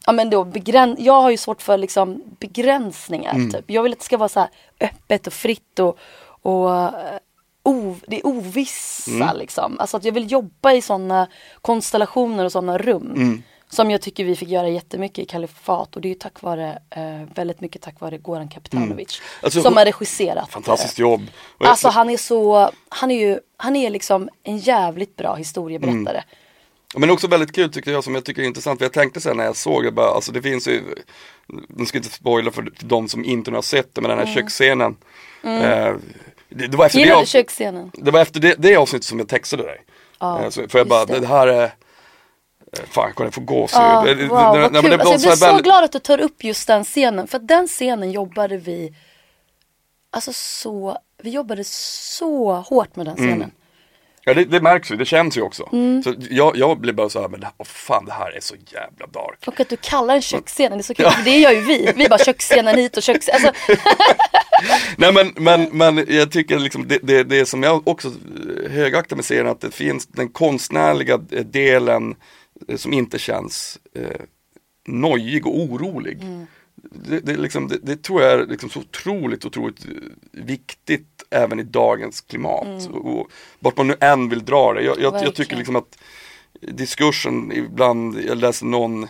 Ja 0.07 0.13
men 0.13 0.31
då 0.31 0.45
begräns 0.45 0.99
jag 1.01 1.21
har 1.23 1.31
ju 1.31 1.37
svårt 1.37 1.63
för 1.63 1.79
liksom 1.79 2.23
begränsningar 2.41 3.35
Mm. 3.35 3.51
typ. 3.53 3.65
Jag 3.71 3.83
vill 3.83 3.93
att 3.93 3.99
det 3.99 4.05
ska 4.05 4.17
vara 4.17 4.29
så 4.29 4.47
öppet 4.81 5.27
och 5.27 5.33
fritt 5.33 5.79
och, 5.79 5.99
och 6.43 6.71
eh, 7.71 7.77
o, 7.77 7.97
det 8.07 8.17
är 8.17 8.27
ovissa 8.27 9.11
Mm. 9.11 9.37
liksom. 9.37 9.81
Alltså 9.81 9.97
att 9.97 10.05
jag 10.05 10.13
vill 10.13 10.33
jobba 10.33 10.73
i 10.73 10.83
sådana 10.83 11.29
konstellationer 11.63 12.45
och 12.45 12.53
sådana 12.53 12.79
rum. 12.79 13.13
Mm. 13.17 13.43
Som 13.69 13.91
jag 13.91 14.03
tycker 14.03 14.25
vi 14.25 14.37
fick 14.37 14.49
göra 14.49 14.69
jättemycket 14.69 15.19
i 15.19 15.25
Kalifat 15.27 15.97
och 15.97 16.03
det 16.03 16.09
är 16.09 16.11
ju 16.11 16.15
tack 16.15 16.43
vare, 16.43 16.79
eh, 16.91 17.35
väldigt 17.35 17.61
mycket 17.61 17.83
tack 17.83 18.01
vare 18.01 18.19
Goran 18.19 18.49
Kapitanovic. 18.49 19.21
Alltså, 19.43 19.63
som 19.63 19.77
har 19.77 19.85
regisserat. 19.85 20.51
Fantastiskt 20.51 20.99
eh, 20.99 21.03
jobb. 21.03 21.23
Och 21.59 21.65
jag- 21.67 21.71
Alltså 21.71 21.89
han 21.89 22.11
är 22.11 22.17
så, 22.17 22.71
han 22.89 23.11
är 23.11 23.21
ju, 23.29 23.39
han 23.57 23.77
är 23.77 23.91
liksom 23.91 24.29
en 24.43 24.59
jävligt 24.59 25.17
bra 25.17 25.35
historieberättare. 25.35 26.23
Men 26.97 27.11
också 27.11 27.27
väldigt 27.27 27.53
kul 27.55 27.73
tycker 27.73 27.91
jag 27.93 28.05
som 28.05 28.15
jag 28.15 28.25
tycker 28.25 28.43
är 28.43 28.47
intressant, 28.47 28.79
för 28.79 28.85
jag 28.85 28.93
tänkte 28.93 29.21
sen 29.21 29.37
när 29.37 29.45
jag 29.45 29.57
såg 29.57 29.85
det 29.85 29.93
bara, 29.93 30.11
alltså 30.11 30.33
det 30.33 30.43
finns 30.43 30.69
ju, 30.69 30.83
nu 31.69 31.87
ska 31.87 31.99
jag 31.99 32.05
inte 32.05 32.15
spoila 32.17 32.51
för 32.51 32.71
de 32.81 33.09
som 33.09 33.25
inte 33.25 33.51
har 33.51 33.63
sett 33.63 33.95
det, 33.95 34.01
men 34.01 34.09
den 34.17 34.19
här 34.29 34.35
köksscenen. 34.35 34.97
Eh, 35.45 35.95
det, 36.51 36.67
det 36.67 36.77
var 36.77 36.87
efter, 36.87 36.99
det, 36.99 37.05
du 37.05 37.13
av, 37.15 37.25
köksscenen? 37.25 37.91
det, 37.95 38.11
var 38.11 38.21
efter 38.21 38.41
det, 38.41 38.55
det 38.59 38.77
avsnittet 38.77 39.05
som 39.07 39.19
jag 39.19 39.29
textade 39.29 39.63
dig. 39.63 39.81
Ja, 40.21 40.43
Eh, 40.43 40.49
så, 40.51 40.69
för 40.69 40.79
jag 40.79 40.89
bara, 40.89 41.05
det. 41.05 41.19
det. 41.21 41.27
här 41.27 41.47
är, 41.47 41.63
eh, 41.65 41.71
fan 42.91 43.13
jag 43.27 43.35
få 43.35 43.41
gåshud. 43.41 43.81
Det- 43.81 44.15
wow, 44.29 44.55
det- 44.55 44.61
vad 44.61 44.73
kul. 44.83 44.91
det 44.91 44.97
Alltså, 44.97 45.13
jag 45.13 45.21
blir 45.21 45.31
så 45.37 45.47
väldigt- 45.47 45.65
glad 45.65 45.85
att 45.85 45.93
du 45.93 45.99
tar 45.99 46.21
upp 46.21 46.45
just 46.45 46.67
den 46.67 46.85
scenen. 46.85 47.27
För 47.27 47.39
den 47.39 47.67
scenen 47.67 48.11
jobbade 48.13 48.57
vi, 48.57 48.95
alltså 50.11 50.33
så, 50.35 50.99
vi 51.23 51.31
jobbade 51.31 51.65
så 51.65 52.53
hårt 52.55 52.97
med 52.97 53.07
den 53.07 53.19
Mm. 53.19 53.51
Ja 54.25 54.35
det, 54.35 54.45
det 54.45 54.61
märks 54.61 54.91
ju, 54.91 54.97
det 54.97 55.05
känns 55.05 55.37
ju 55.37 55.43
också. 55.43 55.69
Mm. 55.73 56.03
Så 56.03 56.15
jag, 56.31 56.57
jag 56.57 56.81
blev 56.81 56.95
bara 56.95 57.09
så 57.09 57.21
här, 57.21 57.29
men 57.29 57.41
det 57.41 57.51
åh, 57.57 57.67
fan 57.67 58.05
det 58.05 58.13
här 58.13 58.37
är 58.37 58.41
så 58.41 58.55
jävla 58.67 59.07
dark. 59.07 59.39
Och 59.47 59.61
att 59.61 59.69
du 59.69 59.77
kallar 59.77 60.15
den 60.15 60.23
köksscenen, 60.23 60.79
det 60.79 60.83
är 60.83 60.83
så 60.83 60.95
kul. 60.95 61.11
För 61.11 61.25
det 61.25 61.39
gör 61.39 61.51
ju 61.51 61.61
vi. 61.61 61.93
Vi 61.97 62.09
bara 62.09 62.19
köksscenen 62.19 62.79
hit 62.79 62.97
och 62.97 63.03
köksscenen. 63.03 63.41
Alltså, 63.45 63.83
Nej 64.97 65.13
men, 65.13 65.33
men, 65.37 65.69
men 65.73 66.07
jag 66.09 66.33
tycker 66.33 66.59
liksom 66.59 66.89
det, 66.89 66.99
det, 67.03 67.25
det 67.25 67.47
som 67.47 67.63
jag 67.63 67.89
också 67.89 68.13
högaktar 68.71 69.17
med 69.17 69.25
serien 69.25 69.47
att 69.47 69.61
det 69.61 69.71
finns 69.71 70.07
den 70.07 70.29
konstnärliga 70.29 71.15
eh, 71.15 71.45
delen 71.45 72.15
eh, 72.69 72.77
som 72.77 72.93
inte 72.93 73.19
känns 73.19 73.79
eh, 73.95 74.21
nojig 74.89 75.47
och 75.47 75.59
orolig. 75.61 76.19
Det, 76.83 77.21
det, 77.21 77.37
liksom, 77.37 77.69
det, 77.69 77.79
det 77.83 78.03
tror 78.03 78.23
jag 78.23 78.33
är 78.33 78.47
liksom 78.47 78.71
så 78.71 78.81
otroligt, 78.81 79.45
otroligt 79.45 79.87
viktigt 80.33 81.23
även 81.31 81.61
i 81.61 81.63
dagens 81.63 82.21
klimat. 82.21 82.89
Och, 82.93 83.21
och 83.21 83.31
vart 83.59 83.77
man 83.77 83.87
nu 83.87 83.97
än 84.01 84.29
vill 84.29 84.45
dra 84.45 84.73
det. 84.73 84.83
Jag, 84.83 85.01
jag, 85.01 85.25
jag 85.25 85.35
tycker 85.35 85.57
liksom 85.57 85.77
att 85.77 85.99
diskursen 86.61 87.53
ibland, 87.53 88.21
jag 88.21 88.39
läste 88.39 88.65
någon 88.65 89.09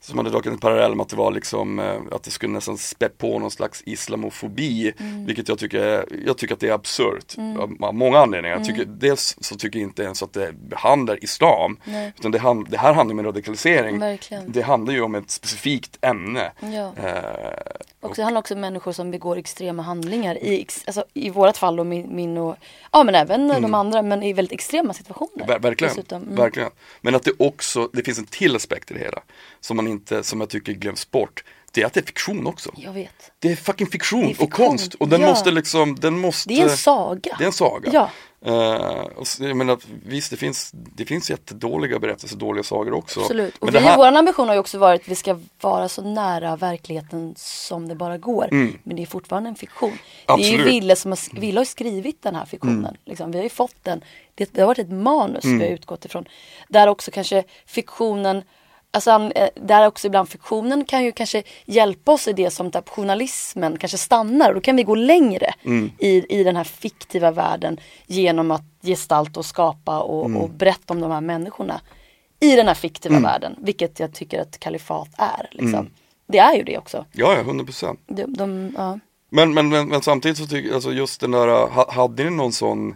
som 0.00 0.18
hade 0.18 0.30
dragit 0.30 0.46
en 0.46 0.58
parallell 0.58 0.94
med 0.94 1.02
att 1.04 1.08
det 1.08 1.16
var 1.16 1.30
liksom 1.30 1.78
eh, 1.78 1.96
att 2.12 2.22
det 2.22 2.30
skulle 2.30 2.52
nästan 2.52 2.78
spä 2.78 3.08
på 3.08 3.38
någon 3.38 3.50
slags 3.50 3.82
islamofobi. 3.86 4.92
Mm. 4.98 5.26
Vilket 5.26 5.48
jag 5.48 5.58
tycker, 5.58 5.78
är, 5.80 6.04
jag 6.26 6.38
tycker 6.38 6.54
att 6.54 6.60
det 6.60 6.68
är 6.68 6.72
absurt. 6.72 7.34
Av 7.58 7.76
av 7.84 7.94
många 7.94 8.18
anledningar. 8.18 8.56
Jag 8.56 8.66
tycker, 8.66 8.84
dels 8.84 9.36
så 9.40 9.56
tycker 9.56 9.78
jag 9.78 9.88
inte 9.88 10.02
ens 10.02 10.22
att 10.22 10.32
det 10.32 10.52
behandlar 10.52 11.24
islam. 11.24 11.76
Mm. 11.84 11.98
Nej. 12.00 12.12
Utan 12.18 12.30
det, 12.30 12.38
hand, 12.38 12.66
det 12.70 12.78
här 12.78 12.92
handlar 12.92 13.14
om 13.14 13.18
en 13.18 13.24
radikalisering. 13.24 13.98
Verkligen. 13.98 14.52
Det 14.52 14.62
handlar 14.62 14.94
ju 14.94 15.00
om 15.02 15.14
ett 15.14 15.30
specifikt 15.30 15.98
ämne. 16.00 16.52
Ja. 16.60 16.92
Eh, 16.96 17.22
Och 18.00 18.12
det 18.16 18.22
handlar 18.22 18.38
också 18.38 18.54
om 18.54 18.60
människor 18.60 18.92
som 18.92 19.10
begår 19.10 19.36
extrema 19.36 19.82
handlingar. 19.82 20.34
I, 20.44 20.66
alltså, 20.86 21.04
i 21.14 21.30
vårt 21.30 21.56
fall 21.56 21.80
och 21.80 21.86
min, 21.86 22.16
min 22.16 22.36
och, 22.36 22.56
ja 22.92 23.04
men 23.04 23.14
även 23.14 23.48
de 23.48 23.74
andra, 23.74 24.02
men 24.02 24.22
i 24.22 24.32
väldigt 24.32 24.52
extrema 24.52 24.94
situationer. 24.94 25.44
Ver- 25.46 25.58
verkligen. 25.62 26.04
Mm. 26.10 26.34
verkligen. 26.36 26.70
Men 27.00 27.14
att 27.14 27.22
det 27.22 27.32
också, 27.38 27.88
det 27.92 28.02
finns 28.02 28.18
en 28.18 28.24
till 28.26 28.56
aspekt 28.56 28.90
i 28.90 28.94
det 28.94 29.00
hela. 29.00 29.22
Som 29.60 29.76
man 29.76 29.87
inte, 29.88 30.22
som 30.22 30.40
jag 30.40 30.48
tycker 30.48 30.72
glöms 30.72 31.10
bort. 31.10 31.44
Det 31.72 31.82
är 31.82 31.86
att 31.86 31.92
det 31.92 32.00
är 32.00 32.04
fiktion 32.04 32.46
också. 32.46 32.70
Jag 32.76 32.92
vet. 32.92 33.32
Det 33.38 33.52
är 33.52 33.56
fucking 33.56 33.86
fiktion, 33.86 34.24
är 34.24 34.30
och 34.30 34.36
fiktion, 34.36 34.66
konst. 34.66 34.94
Och 34.94 35.08
den 35.08 35.20
ja. 35.20 35.28
måste 35.28 35.50
liksom, 35.50 35.96
den 36.00 36.18
måste 36.18 36.48
Det 36.48 36.60
är 36.60 36.62
en 36.62 36.76
saga. 36.76 37.36
Det 37.38 37.44
är 37.44 37.46
en 37.46 37.52
saga. 37.52 37.90
Ja. 37.92 38.10
Eh, 38.44 39.06
och 39.16 39.26
så, 39.26 39.44
jag 39.44 39.56
menar, 39.56 39.78
visst 40.06 40.30
det 40.30 40.36
finns, 40.36 40.70
det 40.72 41.04
finns 41.04 41.30
jättedåliga 41.30 41.98
berättelser, 41.98 42.36
dåliga 42.36 42.64
sagor 42.64 42.92
också. 42.92 43.20
Absolut. 43.20 43.58
Och 43.58 43.66
Men 43.66 43.74
vi, 43.74 43.80
det 43.80 43.84
här, 43.84 43.96
vår 43.96 44.06
ambition 44.06 44.48
har 44.48 44.54
ju 44.54 44.60
också 44.60 44.78
varit 44.78 45.00
att 45.00 45.08
vi 45.08 45.14
ska 45.14 45.40
vara 45.60 45.88
så 45.88 46.02
nära 46.02 46.56
verkligheten 46.56 47.34
som 47.36 47.88
det 47.88 47.94
bara 47.94 48.18
går. 48.18 48.48
Men 48.82 48.96
det 48.96 49.02
är 49.02 49.06
fortfarande 49.06 49.48
en 49.48 49.56
fiktion. 49.56 49.98
Det 50.26 50.32
är 50.32 50.38
ju 50.38 50.44
Mm. 50.44 50.60
Absolut. 50.60 50.74
Ville 50.74 50.96
som 50.96 51.10
har, 51.10 51.40
Ville 51.40 51.60
har 51.60 51.64
skrivit 51.64 52.22
den 52.22 52.34
här 52.34 52.44
fiktionen. 52.44 52.78
Mm. 52.78 52.96
Liksom. 53.04 53.30
Vi 53.30 53.38
har 53.38 53.44
ju 53.44 53.50
fått 53.50 53.84
den. 53.84 54.04
Det, 54.34 54.54
det 54.54 54.60
har 54.60 54.66
varit 54.66 54.78
ett 54.78 54.92
manus 54.92 55.44
vi 55.44 55.58
har 55.58 55.66
utgått 55.66 56.04
ifrån. 56.04 56.28
Där 56.68 56.86
också 56.86 57.10
kanske 57.10 57.44
fiktionen 57.66 58.42
Alltså, 58.90 59.10
eh, 59.34 59.48
där 59.54 59.86
också 59.86 60.06
ibland 60.06 60.28
fiktionen 60.28 60.84
kan 60.84 61.04
ju 61.04 61.12
kanske 61.12 61.42
hjälpa 61.64 62.12
oss 62.12 62.28
i 62.28 62.32
det 62.32 62.50
som 62.50 62.70
typ, 62.70 62.88
journalismen 62.88 63.78
kanske 63.78 63.98
stannar. 63.98 64.48
Och 64.48 64.54
då 64.54 64.60
kan 64.60 64.76
vi 64.76 64.82
gå 64.82 64.94
längre 64.94 65.54
Mm. 65.64 65.90
i, 65.98 66.38
i 66.40 66.44
den 66.44 66.56
här 66.56 66.64
fiktiva 66.64 67.30
världen 67.30 67.80
genom 68.06 68.50
att 68.50 68.62
gestalta 68.82 69.40
och 69.40 69.46
skapa 69.46 70.00
och, 70.00 70.26
Mm. 70.26 70.36
och 70.42 70.50
berätta 70.50 70.94
om 70.94 71.00
de 71.00 71.10
här 71.10 71.20
människorna 71.20 71.80
i 72.40 72.56
den 72.56 72.66
här 72.66 72.74
fiktiva 72.74 73.20
världen. 73.20 73.56
Vilket 73.58 74.00
jag 74.00 74.14
tycker 74.14 74.40
att 74.40 74.58
kalifat 74.58 75.08
är. 75.18 75.48
Liksom. 75.50 75.74
Mm. 75.74 75.90
Det 76.28 76.38
är 76.38 76.54
ju 76.54 76.62
det 76.62 76.78
också. 76.78 77.04
ja, 77.12 77.34
ja, 77.34 77.40
100 77.40 77.64
procent. 77.64 78.00
Ja. 78.06 78.98
Men, 79.30 79.54
men, 79.54 79.68
men, 79.68 79.88
men 79.88 80.02
samtidigt 80.02 80.38
så 80.38 80.46
tycker 80.46 80.68
jag, 80.68 80.74
alltså 80.74 80.92
just 80.92 81.20
den 81.20 81.30
där, 81.30 81.66
ha- 81.66 81.92
hade 81.92 82.24
ni 82.24 82.30
någon 82.30 82.52
sån 82.52 82.94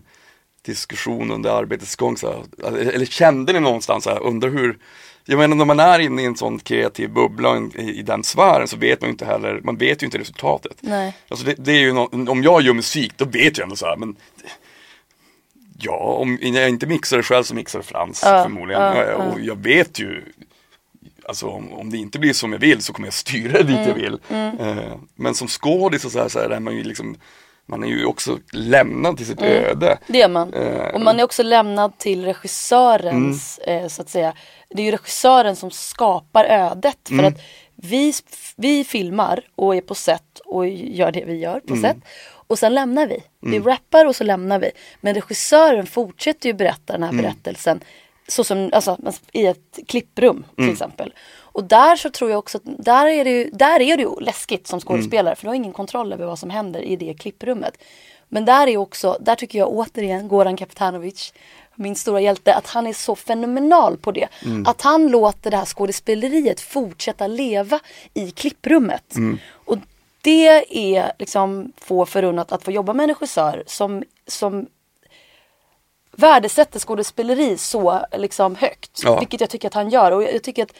diskussion 0.62 1.30
under 1.30 1.50
arbetets 1.50 1.96
gång 1.96 2.16
så 2.16 2.26
här, 2.32 2.68
eller, 2.68 2.92
eller 2.92 3.06
kände 3.06 3.52
ni 3.52 3.60
någonstans 3.60 4.04
så 4.04 4.10
här, 4.10 4.22
undrar 4.22 4.50
hur 4.50 4.78
jag 5.24 5.38
menar 5.38 5.56
när 5.56 5.64
man 5.64 5.80
är 5.80 5.98
inne 5.98 6.22
i 6.22 6.24
en 6.24 6.36
sån 6.36 6.58
kreativ 6.58 7.10
bubbla 7.10 7.56
i, 7.78 7.98
i 7.98 8.02
den 8.02 8.24
sfären 8.24 8.68
så 8.68 8.76
vet 8.76 9.00
man 9.00 9.08
ju 9.08 9.12
inte 9.12 9.24
heller, 9.24 9.60
man 9.64 9.76
vet 9.76 10.02
ju 10.02 10.04
inte 10.04 10.18
resultatet. 10.18 10.76
Nej. 10.80 11.14
Alltså 11.28 11.46
det, 11.46 11.54
det 11.58 11.72
är 11.72 11.80
ju 11.80 11.92
nå- 11.92 12.08
om 12.28 12.42
jag 12.42 12.62
gör 12.62 12.72
musik 12.74 13.12
då 13.16 13.24
vet 13.24 13.58
jag 13.58 13.62
ändå 13.64 13.76
så 13.76 13.86
här, 13.86 13.96
men 13.96 14.16
Ja, 15.84 15.96
om 15.98 16.38
jag 16.42 16.68
inte 16.68 16.86
mixar 16.86 17.16
det 17.16 17.22
själv 17.22 17.42
så 17.44 17.54
mixar 17.54 17.78
det 17.78 17.84
Frans 17.84 18.22
Ja, 18.24 18.42
förmodligen. 18.42 18.82
ja, 18.82 19.04
Eh, 19.04 19.14
Och 19.14 19.40
jag 19.40 19.56
vet 19.62 19.98
ju 19.98 20.22
Alltså 21.28 21.46
om, 21.46 21.72
om 21.72 21.90
det 21.90 21.96
inte 21.98 22.18
blir 22.18 22.32
som 22.32 22.52
jag 22.52 22.58
vill 22.60 22.82
så 22.82 22.92
kommer 22.92 23.06
jag 23.06 23.14
styra 23.14 23.52
det 23.52 23.62
dit 23.62 23.76
Mm, 23.76 23.88
jag 23.88 23.94
vill. 23.94 24.18
Eh, 24.60 24.94
men 25.14 25.34
som 25.34 25.48
skådis 25.48 26.04
och 26.04 26.12
så 26.12 26.18
här, 26.18 26.28
så 26.28 26.38
här 26.38 26.50
är 26.50 26.60
man 26.60 26.76
ju 26.76 26.82
liksom 26.84 27.16
Man 27.66 27.84
är 27.84 27.88
ju 27.88 28.04
också 28.06 28.38
lämnad 28.52 29.16
till 29.16 29.26
sitt 29.26 29.42
öde. 29.42 29.98
Det 30.06 30.22
är 30.22 30.28
man. 30.28 30.54
Eh, 30.54 30.94
Och 30.94 31.00
man 31.00 31.20
är 31.20 31.24
också 31.24 31.42
lämnad 31.42 31.98
till 31.98 32.24
regissörens, 32.24 33.58
eh, 33.58 33.88
så 33.88 34.02
att 34.02 34.08
säga, 34.08 34.32
det 34.74 34.82
är 34.82 34.84
ju 34.84 34.90
regissören 34.90 35.56
som 35.56 35.70
skapar 35.70 36.44
ödet. 36.44 36.98
För 37.08 37.22
att 37.22 37.40
vi, 37.76 38.12
vi 38.56 38.84
filmar 38.84 39.44
och 39.54 39.76
är 39.76 39.80
på 39.80 39.94
set 39.94 40.40
och 40.44 40.68
gör 40.68 41.12
det 41.12 41.24
vi 41.24 41.38
gör 41.38 41.60
på 41.60 41.76
set. 41.76 41.96
Och 42.46 42.58
sen 42.58 42.74
lämnar 42.74 43.06
vi. 43.06 43.22
Vi 43.40 43.58
rappar 43.58 44.06
och 44.06 44.16
så 44.16 44.24
lämnar 44.24 44.58
vi. 44.58 44.70
Men 45.00 45.14
regissören 45.14 45.86
fortsätter 45.86 46.48
ju 46.48 46.52
berätta 46.52 46.92
den 46.92 47.02
här 47.02 47.12
berättelsen. 47.22 47.80
Så 48.28 48.44
som, 48.44 48.70
alltså, 48.72 48.96
i 49.32 49.46
ett 49.46 49.78
klipprum 49.88 50.44
till 50.56 50.64
exempel. 50.72 51.14
Och 51.34 51.64
där 51.64 51.96
så 51.96 52.10
tror 52.10 52.30
jag 52.30 52.38
också 52.38 52.58
att 52.58 52.84
där 52.84 53.06
är 53.06 53.24
det 53.24 53.30
ju, 53.30 53.50
där 53.50 53.80
är 53.80 53.96
det 53.96 54.02
ju 54.02 54.20
läskigt 54.20 54.66
som 54.66 54.80
skådespelare. 54.80 55.36
För 55.36 55.42
du 55.42 55.48
har 55.48 55.54
ingen 55.54 55.72
kontroll 55.72 56.12
över 56.12 56.26
vad 56.26 56.38
som 56.38 56.50
händer 56.50 56.82
i 56.82 56.96
det 56.96 57.14
klipprummet. 57.14 57.78
Men 58.28 58.44
där 58.44 58.66
är 58.66 58.76
också, 58.76 59.18
där 59.20 59.34
tycker 59.34 59.58
jag 59.58 59.68
återigen 59.68 60.28
Goran 60.28 60.56
Kapitanovic 60.56 61.32
min 61.74 61.96
stora 61.96 62.20
hjälte, 62.20 62.54
att 62.54 62.66
han 62.66 62.86
är 62.86 62.92
så 62.92 63.16
fenomenal 63.16 63.96
på 63.96 64.12
det. 64.12 64.28
Att 64.66 64.82
han 64.82 65.08
låter 65.08 65.50
det 65.50 65.56
här 65.56 65.64
skådespeleriet 65.64 66.60
fortsätta 66.60 67.26
leva 67.26 67.80
i 68.14 68.30
klipprummet. 68.30 69.14
Och 69.52 69.78
det 70.22 70.46
är 70.94 71.12
liksom 71.18 71.72
få 71.76 72.06
förunnat 72.06 72.52
att 72.52 72.64
få 72.64 72.70
jobba 72.70 72.92
med 72.92 73.04
en 73.04 73.08
regissör 73.08 73.62
som, 73.66 74.04
som 74.26 74.66
värdesätter 76.12 76.78
skådespeleri 76.78 77.58
så 77.58 78.06
liksom 78.12 78.56
högt. 78.56 79.00
Ja. 79.04 79.18
Vilket 79.18 79.40
jag 79.40 79.50
tycker 79.50 79.68
att 79.68 79.74
han 79.74 79.90
gör. 79.90 80.12
Och 80.12 80.22
jag, 80.22 80.34
jag 80.34 80.42
tycker 80.42 80.62
att 80.62 80.74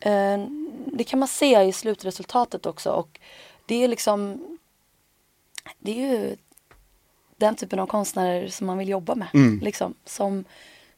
eh, 0.00 0.46
det 0.86 1.04
kan 1.04 1.18
man 1.18 1.28
se 1.28 1.62
i 1.62 1.72
slutresultatet 1.72 2.66
också. 2.66 2.90
Och 2.90 3.20
det 3.66 3.84
är 3.84 3.88
liksom 3.88 4.40
Det 5.78 5.90
är 5.90 5.96
ju 5.96 6.36
den 7.40 7.56
typen 7.56 7.78
av 7.78 7.86
konstnärer 7.86 8.48
som 8.48 8.66
man 8.66 8.78
vill 8.78 8.88
jobba 8.88 9.14
med. 9.14 9.28
Liksom, 9.62 9.94
som, 10.04 10.44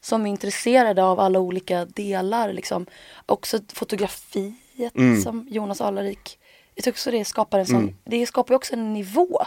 som 0.01 0.27
är 0.27 0.31
intresserade 0.31 1.05
av 1.05 1.21
alla 1.21 1.39
olika 1.39 1.85
delar. 1.85 2.53
Liksom. 2.53 2.87
Också 3.27 3.61
fotografiet 3.73 4.93
som 5.25 5.47
Jonas 5.51 5.81
Alarik. 5.81 6.39
Jag 6.75 6.85
tycker 6.85 6.95
också 6.95 7.11
det 7.11 7.25
skapar 7.25 7.59
en 7.59 7.67
sån, 7.67 7.97
det 8.05 8.27
skapar 8.27 8.55
också 8.55 8.73
en 8.73 8.93
nivå. 8.93 9.43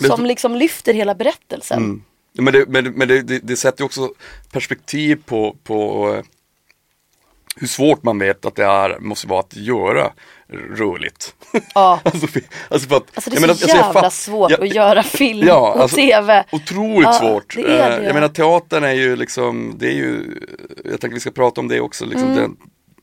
Som 0.00 0.26
liksom 0.26 0.56
lyfter 0.56 0.94
hela 0.94 1.14
berättelsen. 1.14 2.02
Ja, 2.32 2.42
Men, 2.42 2.52
det, 2.52 2.68
men, 2.68 2.92
men 2.92 3.08
det, 3.08 3.22
det, 3.22 3.38
det 3.38 3.56
sätter 3.56 3.84
också 3.84 4.12
perspektiv 4.52 5.22
på, 5.26 5.56
på 5.62 6.08
eh, 6.14 6.24
hur 7.56 7.66
svårt 7.66 8.02
man 8.02 8.18
vet 8.18 8.44
att 8.44 8.56
det 8.56 8.64
är, 8.64 8.98
måste 8.98 9.28
vara 9.28 9.40
att 9.40 9.56
göra 9.56 10.12
roligt. 10.52 11.34
Ja. 11.74 12.00
alltså, 12.04 12.26
alltså, 12.68 12.88
för 12.88 12.96
att, 12.96 13.04
Alltså 13.14 13.30
det 13.30 13.36
är 13.36 13.40
jag 13.40 13.40
så 13.40 13.40
menar, 13.40 13.52
alltså, 13.52 13.68
jag 13.68 13.76
jävla 13.76 14.00
fatt- 14.02 14.12
svårt 14.12 14.50
jag- 14.50 14.62
att 14.62 14.74
göra 14.74 15.02
film 15.02 15.46
Ja, 15.48 15.72
och 15.74 15.80
alltså, 15.82 15.96
tv. 15.96 16.44
Otroligt 16.52 17.04
Ja, 17.06 17.12
svårt. 17.12 17.54
det 17.56 17.62
Eh, 17.62 17.66
det. 17.98 18.04
Jag 18.04 18.14
menar 18.14 18.28
teatern 18.28 18.84
är 18.84 18.92
ju 18.92 19.16
liksom, 19.16 19.74
det 19.78 19.86
är 19.86 19.92
ju, 19.94 20.40
jag 20.84 21.00
tänker 21.00 21.14
vi 21.14 21.20
ska 21.20 21.30
prata 21.30 21.60
om 21.60 21.68
det 21.68 21.80
också, 21.80 22.04
liksom 22.06 22.30
Mm. 22.30 22.36
den, 22.42 22.56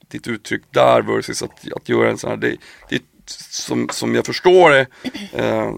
ditt 0.07 0.27
uttryck 0.27 0.61
där 0.71 1.01
versus 1.01 1.43
att, 1.43 1.71
att 1.75 1.89
göra 1.89 2.09
en 2.09 2.17
sån 2.17 2.29
här, 2.29 2.37
det, 2.37 2.55
det 2.89 3.01
som, 3.49 3.89
som 3.91 4.15
jag 4.15 4.25
förstår 4.25 4.69
det, 4.71 4.85
eh, 5.33 5.71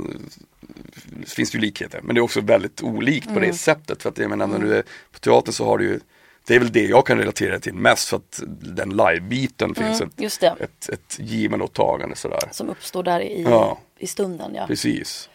finns 1.27 1.51
det 1.51 1.55
ju 1.57 1.61
likheter, 1.61 1.99
men 2.03 2.15
det 2.15 2.19
är 2.19 2.23
också 2.23 2.41
väldigt 2.41 2.83
olikt 2.83 3.25
på 3.27 3.31
Mm. 3.39 3.49
det 3.49 3.53
sättet. 3.57 4.01
För 4.03 4.09
att 4.09 4.17
jag 4.17 4.29
menar 4.29 4.47
när 4.47 4.59
du 4.59 4.73
är 4.77 4.83
på 5.11 5.19
teatern 5.19 5.53
så 5.53 5.65
har 5.65 5.77
du 5.77 5.83
ju, 5.85 5.99
det 6.47 6.55
är 6.55 6.59
väl 6.59 6.71
det 6.71 6.83
jag 6.85 7.05
kan 7.05 7.17
relatera 7.17 7.59
till 7.59 7.73
mest 7.73 8.07
för 8.09 8.17
att 8.17 8.39
den 8.75 8.89
live-biten 8.89 9.75
finns 9.75 9.95
ett, 9.95 10.01
Mm, 10.01 10.11
just 10.17 10.41
det. 10.41 10.55
ett, 10.59 10.89
ett 10.89 11.17
givande 11.19 11.65
och 11.65 11.73
tagande 11.73 12.15
sådär. 12.15 12.39
Som 12.51 12.69
uppstår 12.69 13.03
där 13.03 13.19
i, 13.19 13.43
Ja. 13.43 13.79
i 13.99 14.07
stunden 14.07 14.55
ja. 14.55 14.67
Precis. 14.67 15.29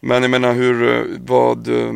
Men 0.00 0.22
jag 0.22 0.30
menar 0.30 0.52
hur, 0.52 0.94
eh, 0.96 1.18
vad, 1.20 1.68
eh, 1.68 1.92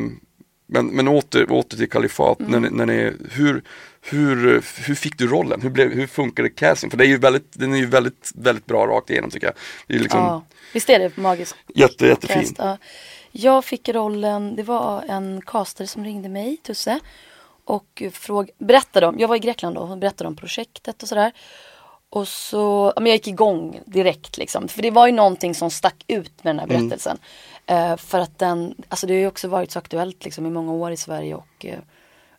men, 0.67 0.87
men 0.87 1.09
åter, 1.09 1.53
åter 1.53 1.77
till 1.77 1.91
Kalifat, 1.91 2.39
när, 2.39 2.59
Mm. 2.59 2.63
ni- 2.63 2.71
när 2.79 2.87
ni, 2.87 3.13
hur, 3.31 3.63
hur, 4.01 4.63
hur 4.87 4.95
fick 4.95 5.19
du 5.19 5.27
rollen? 5.27 5.63
Hur, 5.63 5.71
blev, 5.71 5.93
hur 5.93 6.07
funkade 6.07 6.49
casting? 6.51 6.91
För 6.91 6.97
det 6.99 7.05
är 7.05 7.09
ju 7.09 7.19
väldigt, 7.19 7.53
den 7.53 7.73
är 7.75 7.79
ju 7.79 7.87
väldigt, 7.87 8.33
väldigt 8.35 8.67
bra 8.67 8.87
rakt 8.87 9.11
igenom 9.11 9.31
tycker 9.31 9.47
jag. 9.47 9.55
Det 9.87 9.95
är 9.95 9.99
liksom 9.99 10.21
ja. 10.21 10.43
Visst 10.73 10.91
är 10.91 10.99
det 10.99 11.17
magiskt? 11.17 11.57
jätte. 11.75 12.17
Cast, 12.21 12.55
ja. 12.59 12.79
Jag 13.33 13.65
fick 13.65 13.89
rollen, 13.89 14.57
det 14.57 14.63
var 14.63 15.05
en 15.09 15.43
castare 15.47 15.87
som 15.89 16.05
ringde 16.05 16.29
mig, 16.29 16.57
Tusse. 16.63 17.01
Och 17.65 18.03
fråg, 18.13 18.51
berättade 18.59 19.07
om, 19.07 19.19
jag 19.19 19.29
var 19.29 19.37
i 19.37 19.39
Grekland 19.39 19.77
då, 19.77 19.81
hon 19.81 20.01
berättade 20.01 20.29
om 20.29 20.37
projektet 20.37 21.03
och 21.03 21.09
sådär. 21.09 21.33
Och 22.09 22.29
så, 22.29 22.93
men 22.97 23.07
jag 23.07 23.15
gick 23.15 23.29
igång 23.29 23.81
direkt 23.87 24.39
liksom. 24.39 24.69
För 24.69 24.83
det 24.83 24.91
var 24.91 25.07
ju 25.07 25.13
någonting 25.13 25.55
som 25.55 25.71
stack 25.71 26.05
ut 26.07 26.45
med 26.45 26.55
den 26.55 26.59
här 26.59 26.67
berättelsen. 26.67 27.19
Eh, 27.67 27.97
för 27.97 28.19
att 28.19 28.39
den, 28.39 28.75
alltså 28.89 29.07
det 29.07 29.13
har 29.13 29.21
ju 29.21 29.27
också 29.27 29.49
varit 29.49 29.71
så 29.71 29.79
aktuellt 29.79 30.25
liksom 30.25 30.47
i 30.47 30.51
många 30.51 30.73
år 30.73 30.91
i 30.91 30.97
Sverige 30.97 31.35
och 31.35 31.67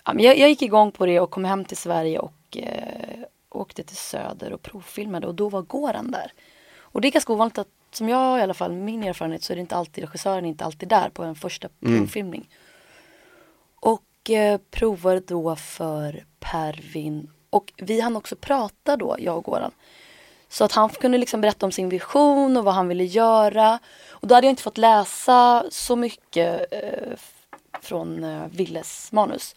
ja, 0.06 0.14
men 0.14 0.20
jag, 0.20 0.38
jag 0.38 0.50
gick 0.50 0.62
igång 0.62 0.92
på 0.92 1.06
det 1.06 1.20
och 1.20 1.32
kom 1.32 1.46
hem 1.46 1.66
till 1.66 1.78
Sverige 1.78 2.20
och 2.20 2.58
eh, 2.58 3.24
åkte 3.50 3.84
till 3.84 3.98
Söder 3.98 4.54
och 4.54 4.62
provfilmade 4.62 5.28
och 5.28 5.36
då 5.36 5.50
var 5.50 5.62
Goran 5.62 6.12
där. 6.12 6.34
Och 6.80 7.02
det 7.02 7.08
är 7.08 7.12
ganska 7.12 7.34
ovanligt 7.34 7.58
att, 7.58 7.68
som 7.92 8.10
jag 8.10 8.40
i 8.40 8.42
alla 8.42 8.54
fall, 8.54 8.72
min 8.72 9.04
erfarenhet 9.04 9.44
så 9.44 9.54
är 9.54 9.56
det 9.56 9.62
inte 9.62 9.76
alltid 9.76 10.04
regissören 10.04 10.46
är 10.46 10.50
inte 10.50 10.66
alltid 10.66 10.90
där 10.90 11.10
på 11.10 11.24
en 11.24 11.36
första 11.36 11.70
provfilmning. 11.80 12.50
Och 13.76 14.02
eh, 14.30 14.58
provade 14.72 15.20
då 15.20 15.56
för 15.56 16.26
Pervin 16.40 17.30
och 17.50 17.74
vi 17.78 18.00
hann 18.00 18.16
också 18.16 18.36
prata 18.36 18.98
då, 18.98 19.16
jag 19.20 19.38
och 19.38 19.44
Goran. 19.44 19.72
Så 20.50 20.64
att 20.64 20.72
han 20.72 20.90
kunde 20.90 21.18
liksom 21.18 21.42
berätta 21.42 21.66
om 21.66 21.72
sin 21.72 21.90
vision 21.90 22.58
och 22.58 22.64
vad 22.64 22.74
han 22.74 22.88
ville 22.88 23.04
göra. 23.04 23.80
Och 24.10 24.28
då 24.28 24.36
hade 24.36 24.48
jag 24.48 24.52
inte 24.52 24.64
fått 24.64 24.78
läsa 24.78 25.66
så 25.70 25.96
mycket 25.96 26.74
eh, 26.74 27.18
från 27.82 28.24
eh, 28.24 28.48
Willes 28.52 29.12
manus. 29.12 29.56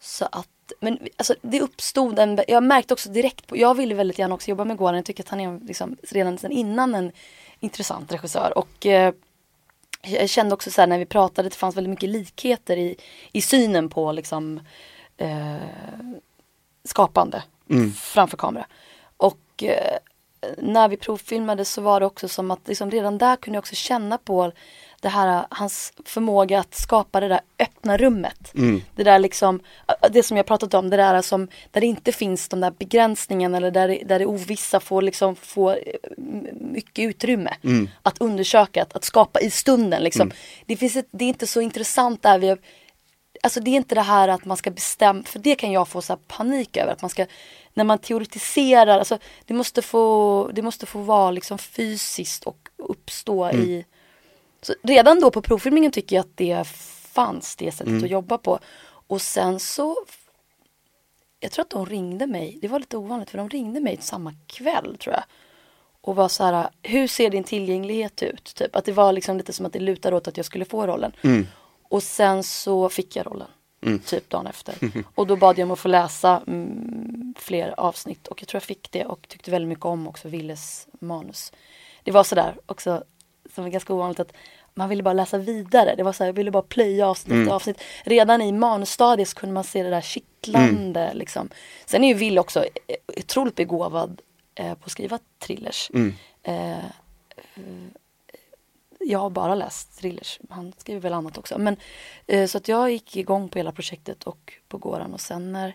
Så 0.00 0.24
att, 0.32 0.72
men 0.80 0.98
alltså 1.16 1.34
det 1.42 1.60
uppstod 1.60 2.18
en, 2.18 2.40
jag 2.48 2.62
märkte 2.62 2.94
också 2.94 3.10
direkt 3.10 3.46
på, 3.46 3.56
jag 3.56 3.74
ville 3.74 3.94
väldigt 3.94 4.18
gärna 4.18 4.34
också 4.34 4.48
jobba 4.48 4.64
med 4.64 4.76
Goran. 4.76 4.96
Jag 4.96 5.04
tycker 5.04 5.22
att 5.22 5.28
han 5.28 5.40
är 5.40 5.60
liksom 5.66 5.96
redan 6.02 6.38
sedan 6.38 6.52
innan 6.52 6.94
en 6.94 7.12
intressant 7.60 8.12
regissör. 8.12 8.58
Och 8.58 8.86
eh, 8.86 9.14
jag 10.02 10.28
kände 10.28 10.54
också 10.54 10.70
så 10.70 10.80
här 10.80 10.88
när 10.88 10.98
vi 10.98 11.06
pratade 11.06 11.46
att 11.46 11.52
det 11.52 11.58
fanns 11.58 11.76
väldigt 11.76 11.90
mycket 11.90 12.08
likheter 12.08 12.76
i, 12.76 12.96
i 13.32 13.42
synen 13.42 13.88
på 13.88 14.12
liksom 14.12 14.60
eh, 15.16 15.56
skapande 16.84 17.42
framför 17.96 18.36
kamera. 18.36 18.66
Och 19.16 19.62
eh, 19.62 19.98
när 20.58 20.88
vi 20.88 20.96
provfilmade 20.96 21.64
så 21.64 21.82
var 21.82 22.00
det 22.00 22.06
också 22.06 22.28
som 22.28 22.50
att 22.50 22.68
liksom 22.68 22.90
redan 22.90 23.18
där 23.18 23.36
kunde 23.36 23.56
jag 23.56 23.62
också 23.62 23.74
känna 23.74 24.18
på 24.18 24.52
det 25.00 25.08
här, 25.08 25.46
hans 25.50 25.92
förmåga 26.04 26.60
att 26.60 26.74
skapa 26.74 27.20
det 27.20 27.28
där 27.28 27.40
öppna 27.58 27.96
rummet. 27.96 28.50
Det 28.96 29.04
där 29.04 29.18
liksom, 29.18 29.60
det 30.10 30.22
som 30.22 30.36
jag 30.36 30.46
pratat 30.46 30.74
om, 30.74 30.90
det 30.90 30.96
där 30.96 31.22
som, 31.22 31.48
där 31.70 31.80
det 31.80 31.86
inte 31.86 32.12
finns 32.12 32.48
de 32.48 32.60
där 32.60 32.70
begränsningarna 32.70 33.56
eller 33.56 33.70
där, 33.70 33.88
det- 33.88 34.02
där 34.06 34.18
det 34.18 34.26
ovissa 34.26 34.80
får 34.80 35.02
liksom 35.02 35.36
få 35.36 35.70
eh, 35.70 35.76
mycket 36.60 37.02
utrymme. 37.02 37.54
Att 38.02 38.18
undersöka, 38.20 38.82
att, 38.82 38.96
att 38.96 39.04
skapa 39.04 39.40
i 39.40 39.50
stunden 39.50 40.02
liksom. 40.02 40.28
Det, 40.66 40.76
finns 40.76 40.96
ett, 40.96 41.08
det 41.10 41.24
är 41.24 41.28
inte 41.28 41.46
så 41.46 41.60
intressant 41.60 42.22
där 42.22 42.38
vi 42.38 42.48
har, 42.48 42.58
Alltså 43.42 43.60
det 43.60 43.70
är 43.70 43.76
inte 43.76 43.94
det 43.94 44.00
här 44.02 44.28
att 44.28 44.44
man 44.44 44.56
ska 44.56 44.70
bestämma, 44.70 45.22
för 45.24 45.38
det 45.38 45.54
kan 45.54 45.72
jag 45.72 45.88
få 45.88 46.02
så 46.02 46.16
panik 46.16 46.76
över. 46.76 46.92
Att 46.92 47.02
man 47.02 47.10
ska, 47.10 47.26
när 47.74 47.84
man 47.84 47.98
teoretiserar, 47.98 48.98
alltså 48.98 49.18
det 49.44 49.54
måste 49.54 49.82
få, 49.82 50.50
det 50.54 50.62
måste 50.62 50.86
få 50.86 50.98
vara 50.98 51.30
liksom 51.30 51.58
fysiskt 51.58 52.44
och 52.44 52.68
uppstå 52.78 53.50
i... 53.50 53.84
Så 54.62 54.74
redan 54.82 55.20
då 55.20 55.30
på 55.30 55.42
provfilmningen 55.42 55.92
tycker 55.92 56.16
jag 56.16 56.20
att 56.20 56.36
det 56.36 56.66
fanns 57.12 57.56
det 57.56 57.72
sättet 57.72 58.02
att 58.02 58.10
jobba 58.10 58.38
på. 58.38 58.58
Och 58.82 59.22
sen 59.22 59.60
så, 59.60 59.96
jag 61.40 61.52
tror 61.52 61.62
att 61.62 61.70
de 61.70 61.86
ringde 61.86 62.26
mig, 62.26 62.58
det 62.62 62.68
var 62.68 62.78
lite 62.78 62.96
ovanligt 62.96 63.30
för 63.30 63.38
de 63.38 63.48
ringde 63.48 63.80
mig 63.80 63.98
samma 64.00 64.34
kväll 64.46 64.96
tror 64.98 65.14
jag. 65.14 65.24
Och 66.02 66.16
var 66.16 66.28
så 66.28 66.44
här, 66.44 66.68
hur 66.82 67.06
ser 67.06 67.30
din 67.30 67.44
tillgänglighet 67.44 68.22
ut? 68.22 68.54
Typ 68.54 68.76
att 68.76 68.84
det 68.84 68.92
var 68.92 69.12
liksom 69.12 69.36
lite 69.36 69.52
som 69.52 69.66
att 69.66 69.72
det 69.72 69.78
lutade 69.78 70.16
åt 70.16 70.28
att 70.28 70.36
jag 70.36 70.46
skulle 70.46 70.64
få 70.64 70.86
rollen. 70.86 71.12
Och 71.82 72.02
sen 72.02 72.42
så 72.42 72.88
fick 72.88 73.16
jag 73.16 73.26
rollen. 73.26 73.48
Typ 74.04 74.30
dagen 74.30 74.46
efter. 74.46 74.74
Och 75.14 75.26
då 75.26 75.36
bad 75.36 75.58
jag 75.58 75.66
om 75.66 75.70
att 75.70 75.78
få 75.78 75.88
läsa 75.88 76.42
mm, 76.46 77.34
fler 77.38 77.80
avsnitt. 77.80 78.28
Och 78.28 78.42
jag 78.42 78.48
tror 78.48 78.56
jag 78.56 78.62
fick 78.62 78.90
det 78.90 79.04
och 79.04 79.28
tyckte 79.28 79.50
väldigt 79.50 79.68
mycket 79.68 79.84
om 79.84 80.08
också 80.08 80.28
Willes 80.28 80.88
manus. 81.00 81.52
Det 82.04 82.10
var 82.10 82.24
sådär 82.24 82.56
också, 82.66 83.04
som 83.54 83.64
är 83.64 83.68
ganska 83.68 83.94
ovanligt 83.94 84.20
att 84.20 84.32
man 84.74 84.88
ville 84.88 85.02
bara 85.02 85.14
läsa 85.14 85.38
vidare. 85.38 85.94
Det 85.96 86.02
var 86.02 86.12
så 86.12 86.22
här, 86.22 86.28
jag 86.28 86.34
ville 86.34 86.50
bara 86.50 86.62
plöja 86.62 87.08
avsnitt 87.08 87.38
efter 87.40 87.54
avsnitt. 87.54 87.82
Redan 88.04 88.42
i 88.42 88.52
manusstadiet 88.52 89.28
så 89.28 89.36
kunde 89.36 89.52
man 89.52 89.64
se 89.64 89.82
det 89.82 89.90
där 89.90 90.00
kittlande 90.00 91.14
liksom. 91.14 91.48
Sen 91.86 92.04
är 92.04 92.08
ju 92.08 92.14
Will 92.14 92.38
också 92.38 92.64
eh, 92.64 92.96
otroligt 93.16 93.54
begåvad 93.54 94.20
eh, 94.54 94.74
på 94.74 94.84
att 94.84 94.90
skriva 94.90 95.18
thrillers. 95.38 95.90
Eh, 96.42 96.84
jag 99.00 99.18
har 99.18 99.30
bara 99.30 99.54
läst 99.54 99.98
thrillers. 99.98 100.40
Han 100.50 100.72
skriver 100.78 101.00
väl 101.00 101.12
annat 101.12 101.38
också. 101.38 101.58
Men, 101.58 101.76
eh, 102.26 102.46
så 102.46 102.58
att 102.58 102.68
jag 102.68 102.90
gick 102.90 103.16
igång 103.16 103.48
på 103.48 103.58
hela 103.58 103.72
projektet 103.72 104.24
och 104.24 104.52
på 104.68 104.78
Goran 104.78 105.14
och 105.14 105.20
sen 105.20 105.52
när 105.52 105.68
eh, 105.68 105.74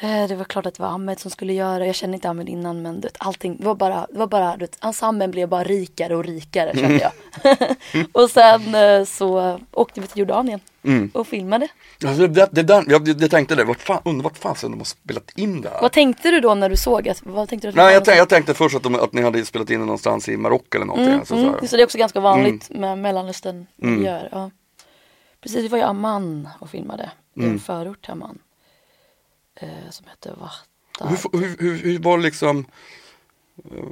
det 0.00 0.34
var 0.36 0.44
klart 0.44 0.66
att 0.66 0.74
det 0.74 0.82
var 0.82 0.90
Ahmed 0.90 1.20
som 1.20 1.30
skulle 1.30 1.52
göra. 1.52 1.86
Jag 1.86 1.94
kände 1.94 2.14
inte 2.14 2.30
Ahmed 2.30 2.48
innan 2.48 2.82
men 2.82 3.00
du 3.00 3.08
vet, 3.08 3.16
allting 3.18 3.56
det 3.56 3.66
var 3.66 3.74
bara, 3.74 4.06
det 4.10 4.18
var 4.18 4.26
bara 4.26 4.52
du 4.56 4.60
vet, 4.60 4.84
ensemblen 4.84 5.30
blev 5.30 5.48
bara 5.48 5.64
rikare 5.64 6.16
och 6.16 6.24
rikare 6.24 6.76
kände 6.76 7.00
jag. 7.00 7.12
och 8.12 8.30
sen 8.30 8.74
eh, 8.74 9.04
så 9.04 9.60
åkte 9.72 10.00
vi 10.00 10.06
till 10.06 10.18
Jordanien 10.18 10.60
Mm. 10.86 11.10
och 11.14 11.26
filmade. 11.26 11.68
Alltså, 12.04 12.26
det, 12.26 12.48
det 12.52 12.62
där, 12.62 12.84
jag, 12.88 13.08
jag 13.08 13.30
tänkte 13.30 13.54
det, 13.54 13.64
vart 13.64 13.80
fan, 13.80 14.02
undrar 14.04 14.22
vart 14.24 14.38
fasen 14.38 14.70
de 14.70 14.80
har 14.80 14.84
spelat 14.84 15.30
in 15.38 15.60
det 15.60 15.68
här? 15.68 15.80
Vad 15.82 15.92
tänkte 15.92 16.30
du 16.30 16.40
då 16.40 16.54
när 16.54 16.68
du 16.68 16.76
såg 16.76 17.08
att, 17.08 17.22
vad 17.24 17.48
tänkte 17.48 17.66
du 17.66 17.70
att 17.70 17.74
Nej 17.76 17.94
jag, 17.94 18.04
tänkte, 18.04 18.18
jag 18.18 18.28
tänkte 18.28 18.54
först 18.54 18.76
att, 18.76 18.82
de, 18.82 18.94
att 18.94 19.12
ni 19.12 19.22
hade 19.22 19.44
spelat 19.44 19.70
in 19.70 19.80
det 19.80 19.86
någonstans 19.86 20.28
i 20.28 20.36
Marocko 20.36 20.76
eller 20.76 20.86
någonting. 20.86 21.12
Mm, 21.14 21.24
så, 21.26 21.34
mm. 21.36 21.54
så. 21.60 21.66
Så 21.66 21.76
det 21.76 21.82
är 21.82 21.84
också 21.84 21.98
ganska 21.98 22.20
vanligt 22.20 22.70
med 22.70 22.98
Mellanöstern 22.98 23.66
Mm. 23.82 23.94
miljöer. 23.96 24.28
Ja. 24.32 24.50
Precis, 25.40 25.64
vi 25.64 25.68
var 25.68 25.78
i 25.78 25.82
Amman 25.82 26.48
och 26.58 26.70
filmade. 26.70 27.10
I 27.36 27.40
Mm. 27.40 27.52
en 27.52 27.58
förort 27.58 28.02
till 28.02 28.10
Amman. 28.12 28.38
Eh, 29.56 29.90
som 29.90 30.06
hette 30.06 30.32
Vahta. 30.40 31.08
Hur, 31.32 31.38
hur, 31.40 31.56
hur, 31.58 31.76
hur 31.78 31.98
var 31.98 32.18
liksom 32.18 32.66
eh, 33.70 33.84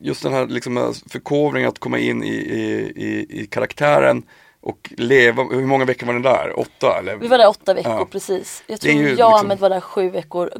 just 0.00 0.22
den 0.22 0.32
här 0.32 0.46
liksom 0.46 0.76
eh, 0.76 0.90
förkovringen 1.08 1.68
att 1.68 1.78
komma 1.78 1.98
in 1.98 2.24
i, 2.24 2.28
i, 2.34 2.92
i, 2.96 3.40
i 3.42 3.46
karaktären 3.46 4.22
och 4.60 4.92
leva, 4.96 5.42
hur 5.44 5.66
många 5.66 5.84
veckor 5.84 6.06
var 6.06 6.14
ni 6.14 6.22
där? 6.22 6.58
Åtta 6.58 6.98
eller? 6.98 7.16
Vi 7.16 7.28
var 7.28 7.38
där 7.38 7.48
åtta 7.48 7.74
veckor 7.74 7.92
Ja. 7.92 8.06
precis. 8.10 8.64
Jag 8.66 8.80
tror 8.80 8.94
ju 8.94 9.14
jag 9.14 9.32
och 9.32 9.40
liksom- 9.48 9.60
var 9.60 9.70
där 9.70 9.80
sju 9.80 10.10
veckor. 10.10 10.52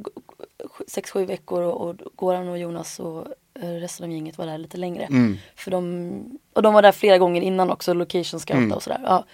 Sex, 0.89 1.11
sju 1.11 1.25
veckor 1.25 1.63
och, 1.63 1.81
och 1.89 1.97
Goran 2.17 2.49
och 2.49 2.59
Jonas 2.59 3.01
och 3.01 3.27
eh, 3.63 3.69
resten 3.71 4.05
av 4.05 4.13
gänget 4.13 4.39
var 4.39 4.47
där 4.47 4.59
lite 4.59 4.77
längre. 4.77 5.05
Mm. 5.05 5.37
För 5.57 5.71
de, 5.71 6.39
och 6.53 6.63
de 6.63 6.75
var 6.75 6.83
där 6.83 6.93
flera 6.93 7.19
gånger 7.19 7.43
innan 7.43 7.71
också, 7.71 7.95
location 7.95 8.41
scouta 8.41 8.59
Mm. 8.59 8.73
och 8.73 8.83
sådär. 8.83 9.01
Ja, 9.05 9.25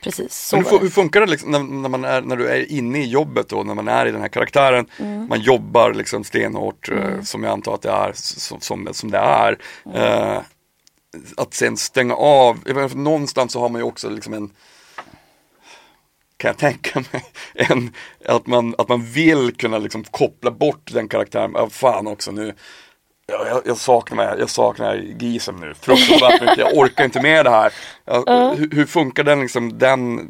precis, 0.00 0.52
Men 0.52 0.66
hur, 0.66 0.78
hur 0.78 0.88
funkar 0.88 1.20
det 1.20 1.26
liksom 1.26 1.50
när, 1.50 1.62
när, 1.62 1.88
man 1.88 2.04
är, 2.04 2.20
när 2.20 2.36
du 2.36 2.48
är 2.48 2.72
inne 2.72 2.98
i 2.98 3.06
jobbet 3.06 3.48
då, 3.48 3.62
när 3.62 3.74
man 3.74 3.88
är 3.88 4.06
i 4.06 4.12
den 4.12 4.20
här 4.20 4.28
karaktären, 4.28 4.86
Mm. 4.98 5.28
man 5.28 5.40
jobbar 5.40 5.92
liksom 5.92 6.24
stenhårt 6.24 6.88
eh, 6.90 7.22
som 7.22 7.44
jag 7.44 7.52
antar 7.52 7.74
att 7.74 7.82
det 7.82 7.90
är, 7.90 8.12
som, 8.14 8.60
som, 8.60 8.88
som 8.92 9.10
det 9.10 9.18
är. 9.18 9.58
Mm. 9.86 9.96
Eh, 9.96 10.42
att 11.36 11.54
sen 11.54 11.76
stänga 11.76 12.14
av, 12.14 12.58
någonstans 12.94 13.52
så 13.52 13.60
har 13.60 13.68
man 13.68 13.80
ju 13.80 13.84
också 13.84 14.08
liksom 14.10 14.32
en 14.34 14.50
kan 16.36 16.48
jag 16.48 16.58
tänka 16.58 17.04
mig, 17.12 17.24
en, 17.54 17.92
att, 18.24 18.46
man, 18.46 18.74
att 18.78 18.88
man 18.88 19.04
vill 19.04 19.56
kunna 19.56 19.78
liksom 19.78 20.04
koppla 20.04 20.50
bort 20.50 20.90
den 20.92 21.08
karaktären, 21.08 21.52
ja, 21.54 21.68
fan 21.70 22.06
också 22.06 22.32
nu 22.32 22.54
Ja, 23.32 23.46
jag, 23.48 23.62
jag 23.64 23.76
saknar, 23.76 24.36
jag 24.38 24.50
saknar 24.50 24.94
Gisem 25.18 25.56
nu, 25.56 25.74
fruktansvärt 25.80 26.40
mycket, 26.40 26.58
jag 26.58 26.76
orkar 26.76 27.04
inte 27.04 27.22
med 27.22 27.44
det 27.46 27.50
här. 27.50 27.72
Ja, 28.04 28.54
hur, 28.56 28.70
hur 28.76 28.86
funkar 28.86 29.24
den 29.24 29.40
liksom, 29.40 29.78
den, 29.78 30.28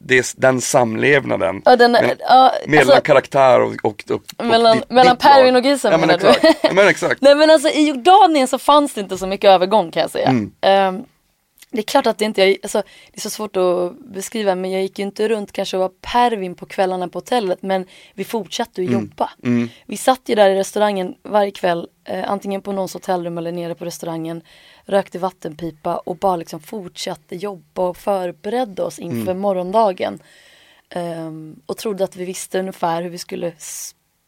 det, 0.00 0.34
den 0.36 0.60
samlevnaden? 0.60 1.62
Ja, 1.64 1.76
den, 1.76 1.92
Men- 1.92 2.10
ja, 2.18 2.52
Mellan 2.66 2.88
alltså, 2.88 3.00
karaktär 3.02 3.60
och, 3.60 3.72
och, 3.82 4.04
och, 4.10 4.44
Mellan- 4.44 4.82
mellan. 4.88 5.16
Pervin 5.16 5.56
och 5.56 5.62
Gisem 5.64 5.92
ja, 5.92 5.98
men 5.98 6.06
menar 6.06 6.20
du? 6.22 6.28
exakt. 6.28 6.58
Ja, 6.62 6.72
men 6.72 6.88
exakt. 6.88 7.20
Nej 7.22 7.34
men 7.34 7.50
alltså 7.50 7.68
i 7.68 7.88
Jordanien 7.88 8.48
så 8.48 8.58
fanns 8.58 8.94
det 8.94 9.00
inte 9.00 9.18
så 9.18 9.26
mycket 9.26 9.50
övergång 9.50 9.90
kan 9.90 10.00
jag 10.00 10.10
säga. 10.10 10.28
Mm. 10.28 10.52
Ehm, 10.60 11.04
det 11.76 11.80
är 11.80 11.82
klart 11.82 12.06
att 12.06 12.18
det 12.18 12.24
inte, 12.24 12.42
jag, 12.44 12.56
alltså, 12.62 12.82
det 13.12 13.18
är 13.18 13.20
så 13.20 13.30
svårt 13.30 13.56
att 13.56 13.98
beskriva 13.98 14.54
men 14.54 14.70
jag 14.70 14.82
gick 14.82 14.98
ju 14.98 15.04
inte 15.04 15.28
runt 15.28 15.52
kanske 15.52 15.76
och 15.76 15.80
var 15.80 15.92
pervin 16.00 16.54
på 16.54 16.66
kvällarna 16.66 17.08
på 17.08 17.18
hotellet 17.18 17.62
men 17.62 17.86
vi 18.14 18.24
fortsatte 18.24 18.82
att 18.82 18.90
jobba. 18.90 19.30
Mm. 19.44 19.68
Vi 19.86 19.96
satt 19.96 20.20
ju 20.24 20.34
där 20.34 20.50
i 20.50 20.54
restaurangen 20.54 21.14
varje 21.22 21.50
kväll, 21.50 21.88
eh, 22.04 22.30
antingen 22.30 22.62
på 22.62 22.72
någons 22.72 22.94
hotellrum 22.94 23.38
eller 23.38 23.52
nere 23.52 23.74
på 23.74 23.84
restaurangen, 23.84 24.42
rökte 24.84 25.18
vattenpipa 25.18 25.96
och 25.96 26.16
bara 26.16 26.36
liksom 26.36 26.60
fortsatte 26.60 27.36
jobba 27.36 27.88
och 27.88 27.96
förberedde 27.96 28.82
oss 28.82 28.98
inför 28.98 29.30
Mm. 29.30 29.38
morgondagen. 29.38 30.18
Ehm, 30.90 31.60
och 31.66 31.76
trodde 31.76 32.04
att 32.04 32.16
vi 32.16 32.24
visste 32.24 32.58
ungefär 32.58 33.02
hur 33.02 33.10
vi 33.10 33.18
skulle 33.18 33.52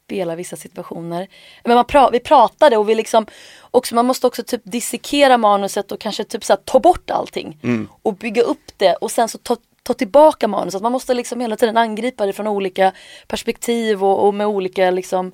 spela 0.07 0.37
vissa 0.37 0.57
situationer. 0.57 1.29
Men 1.65 1.75
man 1.75 1.85
pra- 1.85 2.13
vi 2.13 2.21
pratade 2.21 2.77
och 2.77 2.89
vi 2.89 2.95
liksom 2.95 3.27
också, 3.71 3.95
man 3.95 4.07
måste 4.07 4.27
också 4.27 4.43
typ 4.43 4.61
dissekera 4.65 5.39
manuset 5.39 5.93
och 5.93 6.01
kanske 6.01 6.25
typ 6.25 6.45
så 6.45 6.53
här, 6.53 6.61
ta 6.65 6.81
bort 6.81 7.11
allting. 7.11 7.59
Och 8.03 8.15
bygga 8.15 8.43
upp 8.43 8.73
det 8.77 8.95
och 8.95 9.11
sen 9.11 9.29
så 9.29 9.39
ta, 9.39 9.57
ta 9.83 9.95
tillbaka 9.95 10.49
manuset. 10.49 10.83
Man 10.83 10.93
måste 10.93 11.15
liksom 11.15 11.41
hela 11.41 11.57
tiden 11.57 11.77
angripa 11.77 12.27
det 12.27 12.33
från 12.33 12.47
olika 12.47 12.93
perspektiv 13.27 14.05
och, 14.05 14.27
och 14.27 14.35
med 14.35 14.47
olika 14.47 14.91
liksom 14.91 15.33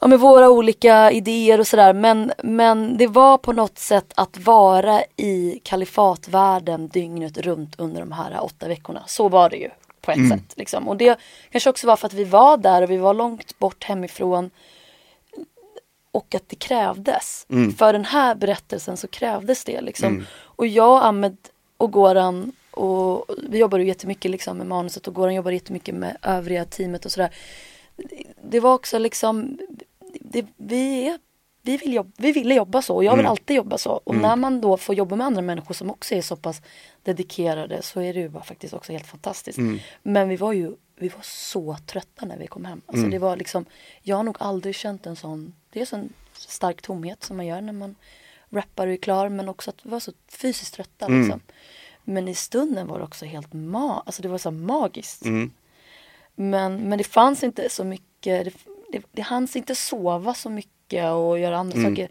ja, 0.00 0.06
med 0.06 0.20
våra 0.20 0.50
olika 0.50 1.10
idéer 1.10 1.60
och 1.60 1.66
sådär. 1.66 1.92
Men, 1.92 2.32
men 2.42 2.96
det 2.96 3.06
var 3.06 3.38
på 3.38 3.52
något 3.52 3.78
sätt 3.78 4.12
att 4.14 4.38
vara 4.38 5.02
i 5.16 5.60
kalifatvärlden 5.64 6.88
dygnet 6.88 7.38
runt 7.38 7.80
under 7.80 8.00
de 8.00 8.12
här 8.12 8.44
åtta 8.44 8.68
veckorna. 8.68 9.02
Så 9.06 9.28
var 9.28 9.50
det 9.50 9.56
ju 9.56 9.70
på 10.00 10.10
ett 10.10 10.28
sätt. 10.28 10.56
Liksom. 10.56 10.88
Och 10.88 10.96
det 10.96 11.18
kanske 11.50 11.70
också 11.70 11.86
var 11.86 11.96
för 11.96 12.06
att 12.06 12.14
vi 12.14 12.24
var 12.24 12.56
där 12.56 12.82
och 12.82 12.90
vi 12.90 12.96
var 12.96 13.14
långt 13.14 13.58
bort 13.58 13.84
hemifrån. 13.84 14.50
Och 16.12 16.34
att 16.34 16.48
det 16.48 16.56
krävdes. 16.56 17.46
För 17.78 17.92
den 17.92 18.04
här 18.04 18.34
berättelsen 18.34 18.96
så 18.96 19.08
krävdes 19.08 19.64
det. 19.64 19.80
Liksom. 19.80 20.26
Och 20.40 20.66
jag, 20.66 21.04
Ahmed 21.04 21.36
och 21.76 21.92
Goran 21.92 22.52
och 22.70 23.24
vi 23.48 23.58
jobbade 23.58 23.82
ju 23.82 23.88
jättemycket 23.88 24.30
liksom 24.30 24.58
med 24.58 24.66
manuset 24.66 25.08
och 25.08 25.14
Goran 25.14 25.34
jobbade 25.34 25.54
jättemycket 25.54 25.94
med 25.94 26.16
övriga 26.22 26.64
teamet 26.64 27.04
och 27.04 27.12
sådär. 27.12 27.34
Det 28.42 28.60
var 28.60 28.74
också 28.74 28.98
liksom, 28.98 29.58
det, 30.20 30.46
vi, 30.56 31.08
är, 31.08 31.18
vi, 31.70 31.76
vill 31.76 31.94
jobba, 31.94 32.10
vi 32.16 32.32
ville 32.32 32.54
jobba 32.54 32.82
så 32.82 32.96
och 32.96 33.04
jag 33.04 33.16
vill 33.16 33.26
alltid 33.26 33.56
jobba 33.56 33.78
så. 33.78 33.90
Och 34.04 34.14
när 34.14 34.36
man 34.36 34.60
då 34.60 34.76
får 34.76 34.94
jobba 34.94 35.16
med 35.16 35.26
andra 35.26 35.42
människor 35.42 35.74
som 35.74 35.90
också 35.90 36.14
är 36.14 36.22
så 36.22 36.36
pass 36.36 36.62
dedikerade 37.02 37.82
så 37.82 38.00
är 38.00 38.14
det 38.14 38.20
ju 38.20 38.28
bara 38.28 38.44
faktiskt 38.44 38.74
också 38.74 38.92
helt 38.92 39.06
fantastiskt. 39.06 39.58
Men 40.02 40.28
vi 40.28 40.36
var 40.36 40.52
ju 40.52 40.72
vi 41.00 41.08
var 41.08 41.22
så 41.22 41.76
trötta 41.86 42.26
när 42.26 42.36
vi 42.36 42.46
kom 42.46 42.64
hem. 42.64 42.80
Alltså 42.86 43.06
det 43.06 43.18
var 43.18 43.36
liksom, 43.36 43.64
jag 44.02 44.16
har 44.16 44.22
nog 44.22 44.36
aldrig 44.40 44.74
känt 44.74 45.06
en 45.06 45.16
sån, 45.16 45.54
det 45.70 45.80
är 45.80 45.84
så 45.84 45.96
en 45.96 46.12
stark 46.32 46.82
tomhet 46.82 47.24
som 47.24 47.36
man 47.36 47.46
gör 47.46 47.60
när 47.60 47.72
man 47.72 47.96
rappar 48.50 48.86
och 48.86 48.92
är 48.92 48.96
klar 48.96 49.28
men 49.28 49.48
också 49.48 49.70
att 49.70 49.86
vi 49.86 49.90
var 49.90 50.00
så 50.00 50.12
fysiskt 50.28 50.74
trötta 50.74 51.08
liksom. 51.08 51.40
Men 52.04 52.28
i 52.28 52.34
stunden 52.34 52.86
var 52.86 52.98
det 52.98 53.04
också 53.04 53.24
helt 53.24 53.52
ma 53.52 54.02
alltså 54.06 54.22
det 54.22 54.28
var 54.28 54.38
så 54.38 54.50
magiskt. 54.50 55.24
Mm. 55.24 55.50
Men, 56.34 56.88
men 56.88 56.98
det 56.98 57.04
fanns 57.04 57.44
inte 57.44 57.68
så 57.68 57.84
mycket, 57.84 58.44
det, 58.44 58.52
det, 58.92 59.04
det 59.12 59.22
hanns 59.22 59.56
inte 59.56 59.74
sova 59.74 60.34
så 60.34 60.50
mycket 60.50 60.72
och 60.98 61.38
göra 61.38 61.56
andra 61.58 61.78
Mm. 61.78 61.90
saker. 61.96 62.08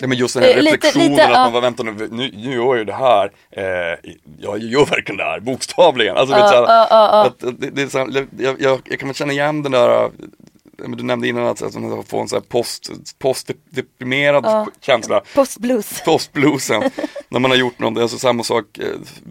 Ja, 0.00 0.06
men 0.06 0.18
just 0.18 0.34
den 0.34 0.42
här 0.42 0.50
Eh, 0.50 0.56
lite- 0.56 0.76
reflektionen 0.76 1.10
lite, 1.10 1.24
att 1.24 1.30
ja. 1.30 1.38
man 1.44 1.52
bara, 1.52 1.60
vänta 1.60 1.82
nu, 1.82 1.92
nu, 2.10 2.30
nu 2.34 2.54
gör 2.54 2.62
jag 2.64 2.78
ju 2.78 2.84
det 2.84 2.92
här, 2.92 3.32
eh, 3.50 4.10
jag 4.38 4.58
gör 4.58 4.86
verkligen 4.86 5.16
det 5.16 5.24
här, 5.24 5.40
bokstavligen. 5.40 6.16
Alltså, 6.16 6.34
vet, 6.34 6.44
ja, 6.44 6.86
ja. 6.90 7.22
Att, 7.26 7.44
att 7.44 7.60
det, 7.60 7.70
det 7.70 7.94
är 7.94 7.98
jag, 8.42 8.60
jag, 8.60 8.80
jag 8.84 8.98
kan 8.98 9.08
väl 9.08 9.14
känna 9.14 9.32
igen 9.32 9.62
den 9.62 9.72
där, 9.72 10.04
eh, 10.04 10.10
du 10.88 11.02
nämnde 11.04 11.28
innan 11.28 11.46
att, 11.46 11.62
att 11.62 11.74
man 11.74 12.04
får 12.04 12.20
en 12.20 12.28
så 12.28 12.36
här 12.36 12.40
post, 12.40 12.90
postdeprimerad 13.18 14.68
känsla. 14.80 15.22
Postblues. 15.34 16.02
Postbluesen, 16.04 16.82
när 17.28 17.40
man 17.40 17.50
har 17.50 17.58
gjort 17.58 17.78
någonting, 17.78 18.02
alltså 18.02 18.18
samma 18.18 18.42
sak, 18.42 18.78
eh, 18.78 18.84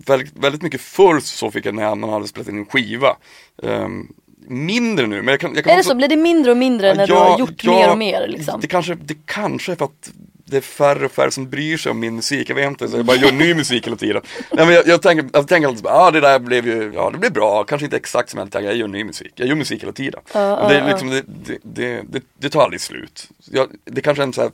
väldigt, 0.08 0.34
väldigt 0.38 0.62
mycket 0.62 0.82
förr 0.82 1.20
så 1.20 1.52
fick 1.52 1.66
jag 1.66 1.76
när 1.76 1.96
man 1.96 2.10
hade 2.10 2.28
spelat 2.28 2.50
in 2.50 2.58
en 2.58 2.66
skiva. 2.66 3.18
Ehm, 3.64 4.08
mindre 4.48 5.08
nu, 5.08 5.16
men 5.22 5.28
jag 5.32 5.40
kan, 5.40 5.56
jag 5.56 5.64
kan 5.64 5.72
Är 5.72 5.76
det 5.76 5.80
också- 5.80 5.90
så? 5.90 5.96
Blir 5.96 6.08
det 6.08 6.16
mindre 6.16 6.52
och 6.52 6.58
mindre 6.58 6.94
när 6.94 7.08
du 7.08 7.14
Ja, 7.14 7.24
har 7.30 7.40
gjort 7.40 7.64
ja, 7.64 7.72
mer 7.72 7.92
och 7.92 7.98
mer 7.98 8.28
liksom? 8.28 8.62
Det 8.62 8.68
kanske, 8.68 8.96
det 8.96 9.16
kanske 9.26 9.72
är 9.72 9.76
för 9.76 9.86
att 9.86 10.12
det 10.48 10.58
är 10.58 10.62
färre 10.62 11.06
och 11.06 11.12
färre 11.12 11.32
som 11.32 11.50
bryr 11.50 11.78
sig 11.78 11.90
om 11.92 12.00
min 12.00 12.16
musik, 12.16 12.50
jag 12.50 12.56
vet 12.56 12.68
inte, 12.68 12.88
så 12.88 12.98
jag 12.98 13.06
bara 13.06 13.18
gör 13.18 13.32
ny 13.32 13.54
musik 13.54 13.86
hela 13.88 13.96
tiden. 13.96 14.22
Nej, 14.52 14.66
men 14.66 14.76
jag, 14.76 14.88
jag 14.88 15.02
tänker, 15.02 15.30
jag 15.34 15.48
tänker 15.48 15.68
alltid, 15.68 15.86
ja 15.86 15.92
ah, 15.92 16.12
det 16.12 16.20
där 16.20 16.40
blev 16.40 16.68
ju, 16.68 16.92
ja 16.96 17.10
det 17.12 17.18
blev 17.18 17.34
bra, 17.34 17.64
kanske 17.64 17.86
inte 17.86 17.98
exakt 17.98 18.30
som 18.30 18.38
jag 18.40 18.52
tänkte, 18.52 18.68
jag 18.68 18.76
gör 18.76 18.88
ny 18.88 19.04
musik, 19.04 19.32
jag 19.36 19.48
gör 19.48 19.56
musik 19.56 19.82
hela 19.84 19.92
tiden. 19.92 20.22
Men 20.34 20.70
det, 20.70 20.80
är 20.80 20.88
liksom, 20.88 21.10
det, 21.10 21.24
det, 21.46 21.58
det, 21.64 22.02
det, 22.10 22.22
det 22.40 22.50
tar 22.50 22.62
aldrig 22.64 22.82
slut. 22.82 23.30
Jag, 23.52 23.68
det 23.86 24.02
kanske 24.02 24.22
är 24.24 24.28
en 24.28 24.34
sån 24.34 24.42
här 24.44 24.52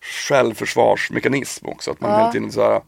självförsvarsmekanism 0.00 1.66
också, 1.66 1.90
att 1.90 2.00
man 2.00 2.10
Ja. 2.10 2.18
hela 2.18 2.32
tiden 2.32 2.52
så 2.52 2.62
här, 2.62 2.80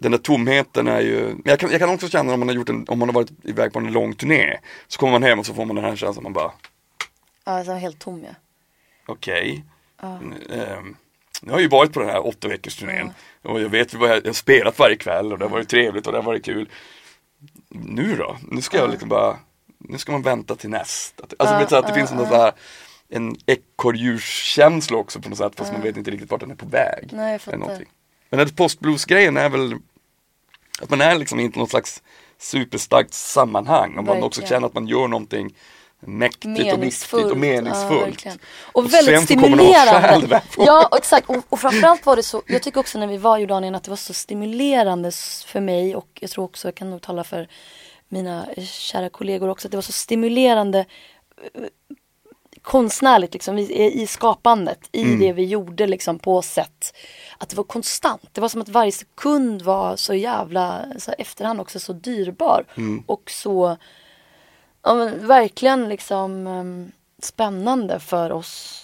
den 0.00 0.12
där 0.12 0.18
tomheten 0.18 0.88
är 0.88 1.00
ju, 1.00 1.20
men 1.20 1.42
jag 1.44 1.58
kan, 1.58 1.70
jag 1.70 1.80
kan 1.80 1.90
också 1.90 2.08
känna 2.08 2.34
om 2.34 2.40
man 2.40 2.48
har 2.48 2.54
gjort 2.54 2.68
en, 2.68 2.88
om 2.88 2.98
man 2.98 3.08
har 3.08 3.14
varit 3.14 3.30
iväg 3.42 3.72
på 3.72 3.78
en 3.78 3.92
lång 3.92 4.14
turné, 4.14 4.58
så 4.88 4.98
kommer 4.98 5.12
man 5.12 5.22
hem 5.22 5.38
och 5.38 5.46
så 5.46 5.54
får 5.54 5.64
man 5.64 5.76
den 5.76 5.84
här 5.84 5.96
känslan, 5.96 6.22
man 6.22 6.32
bara 6.32 6.52
Ja, 7.44 7.52
alltså 7.52 7.72
helt 7.72 7.98
tom 7.98 8.24
ja. 8.24 8.34
okej. 9.06 9.64
Ehm, 10.02 10.96
jag 11.42 11.52
har 11.52 11.60
ju 11.60 11.68
varit 11.68 11.92
på 11.92 12.00
den 12.00 12.08
här 12.08 12.26
åtta 12.26 12.48
veckors 12.48 12.76
turnén 12.76 13.12
och 13.42 13.60
jag 13.60 13.68
vet 13.68 13.94
ju 13.94 13.98
vad 13.98 14.10
jag, 14.10 14.26
har 14.26 14.32
spelat 14.32 14.78
varje 14.78 14.96
kväll 14.96 15.32
och 15.32 15.38
det 15.38 15.44
har 15.44 15.50
varit 15.50 15.68
trevligt 15.68 16.06
och 16.06 16.12
det 16.12 16.18
har 16.18 16.24
varit 16.24 16.44
kul. 16.44 16.68
Nu 17.68 18.16
då? 18.16 18.36
Nu 18.42 18.62
ska 18.62 18.76
jag 18.76 18.90
liksom 18.90 19.08
bara, 19.08 19.38
nu 19.78 19.98
ska 19.98 20.12
man 20.12 20.22
vänta 20.22 20.56
till 20.56 20.70
nästa. 20.70 21.24
Alltså 21.38 21.58
vet 21.58 21.68
du, 21.68 21.76
att 21.76 21.86
det 21.86 21.94
finns 21.94 22.12
en 22.12 22.18
sån 22.18 22.28
där 22.28 22.52
en 23.08 23.36
ekorrdjurskänsla 23.46 24.96
också 24.96 25.20
på 25.20 25.28
något 25.28 25.38
sätt 25.38 25.52
fast 25.56 25.72
man 25.72 25.82
vet 25.82 25.96
inte 25.96 26.10
riktigt 26.10 26.30
vart 26.30 26.40
den 26.40 26.50
är 26.50 26.54
på 26.54 26.66
väg. 26.66 27.08
Nej, 27.12 27.32
jag 27.32 27.40
fattar. 27.40 27.56
Eller 27.56 27.66
någonting. 27.66 27.88
Men 28.30 28.38
den 28.38 28.48
postblues-grejen 28.48 29.36
är 29.36 29.48
väl 29.48 29.74
att 30.80 30.90
man 30.90 31.00
är 31.00 31.18
liksom 31.18 31.40
inte 31.40 31.58
något 31.58 31.70
slags 31.70 32.02
superstarkt 32.38 33.14
sammanhang. 33.14 33.98
Och 33.98 34.04
man 34.04 34.22
också 34.22 34.42
känner 34.42 34.66
att 34.66 34.74
man 34.74 34.86
gör 34.86 35.08
någonting 35.08 35.54
mäktigt 36.00 36.72
och 36.72 36.82
viktigt 36.82 37.30
och 37.30 37.36
meningsfullt. 37.36 38.24
Ja, 38.24 38.32
och, 38.72 38.84
Och 38.84 38.94
väldigt 38.94 39.22
stimulerande. 39.22 40.42
Ja 40.56 40.88
exakt. 40.96 41.28
Och, 41.30 41.44
och 41.48 41.60
framförallt 41.60 42.06
var 42.06 42.16
det 42.16 42.22
så, 42.22 42.42
jag 42.46 42.62
tycker 42.62 42.80
också 42.80 42.98
när 42.98 43.06
vi 43.06 43.16
var 43.16 43.38
i 43.38 43.40
Jordanien 43.40 43.74
att 43.74 43.84
det 43.84 43.90
var 43.90 43.96
så 43.96 44.14
stimulerande 44.14 45.10
för 45.46 45.60
mig 45.60 45.96
och 45.96 46.08
jag 46.20 46.30
tror 46.30 46.44
också, 46.44 46.68
jag 46.68 46.74
kan 46.74 46.90
nog 46.90 47.02
tala 47.02 47.24
för 47.24 47.48
mina 48.08 48.46
eh, 48.56 48.64
kära 48.64 49.08
kollegor 49.08 49.48
också, 49.48 49.68
att 49.68 49.72
det 49.72 49.76
var 49.76 49.82
så 49.82 49.92
stimulerande 49.92 50.78
eh, 51.54 51.62
konstnärligt 52.62 53.32
liksom, 53.34 53.58
i, 53.58 54.02
i 54.02 54.06
skapandet, 54.06 54.88
i 54.92 55.04
det 55.16 55.32
vi 55.32 55.44
gjorde 55.44 55.86
liksom 55.86 56.18
på 56.18 56.42
sätt. 56.42 56.96
Att 57.38 57.48
det 57.48 57.56
var 57.56 57.64
konstant. 57.64 58.28
Det 58.32 58.40
var 58.40 58.48
som 58.48 58.60
att 58.60 58.68
varje 58.68 58.92
sekund 58.92 59.62
var 59.62 59.96
så 59.96 60.14
jävla, 60.14 60.86
så 60.98 61.10
här, 61.10 61.20
efterhand 61.20 61.60
också 61.60 61.80
så 61.80 61.92
dyrbar. 61.92 62.64
Och 63.06 63.30
så, 63.30 63.76
ja 64.82 64.94
men 64.94 65.26
verkligen 65.26 65.88
liksom 65.88 66.46
um, 66.46 66.92
spännande 67.22 68.00
för 68.00 68.32
oss 68.32 68.82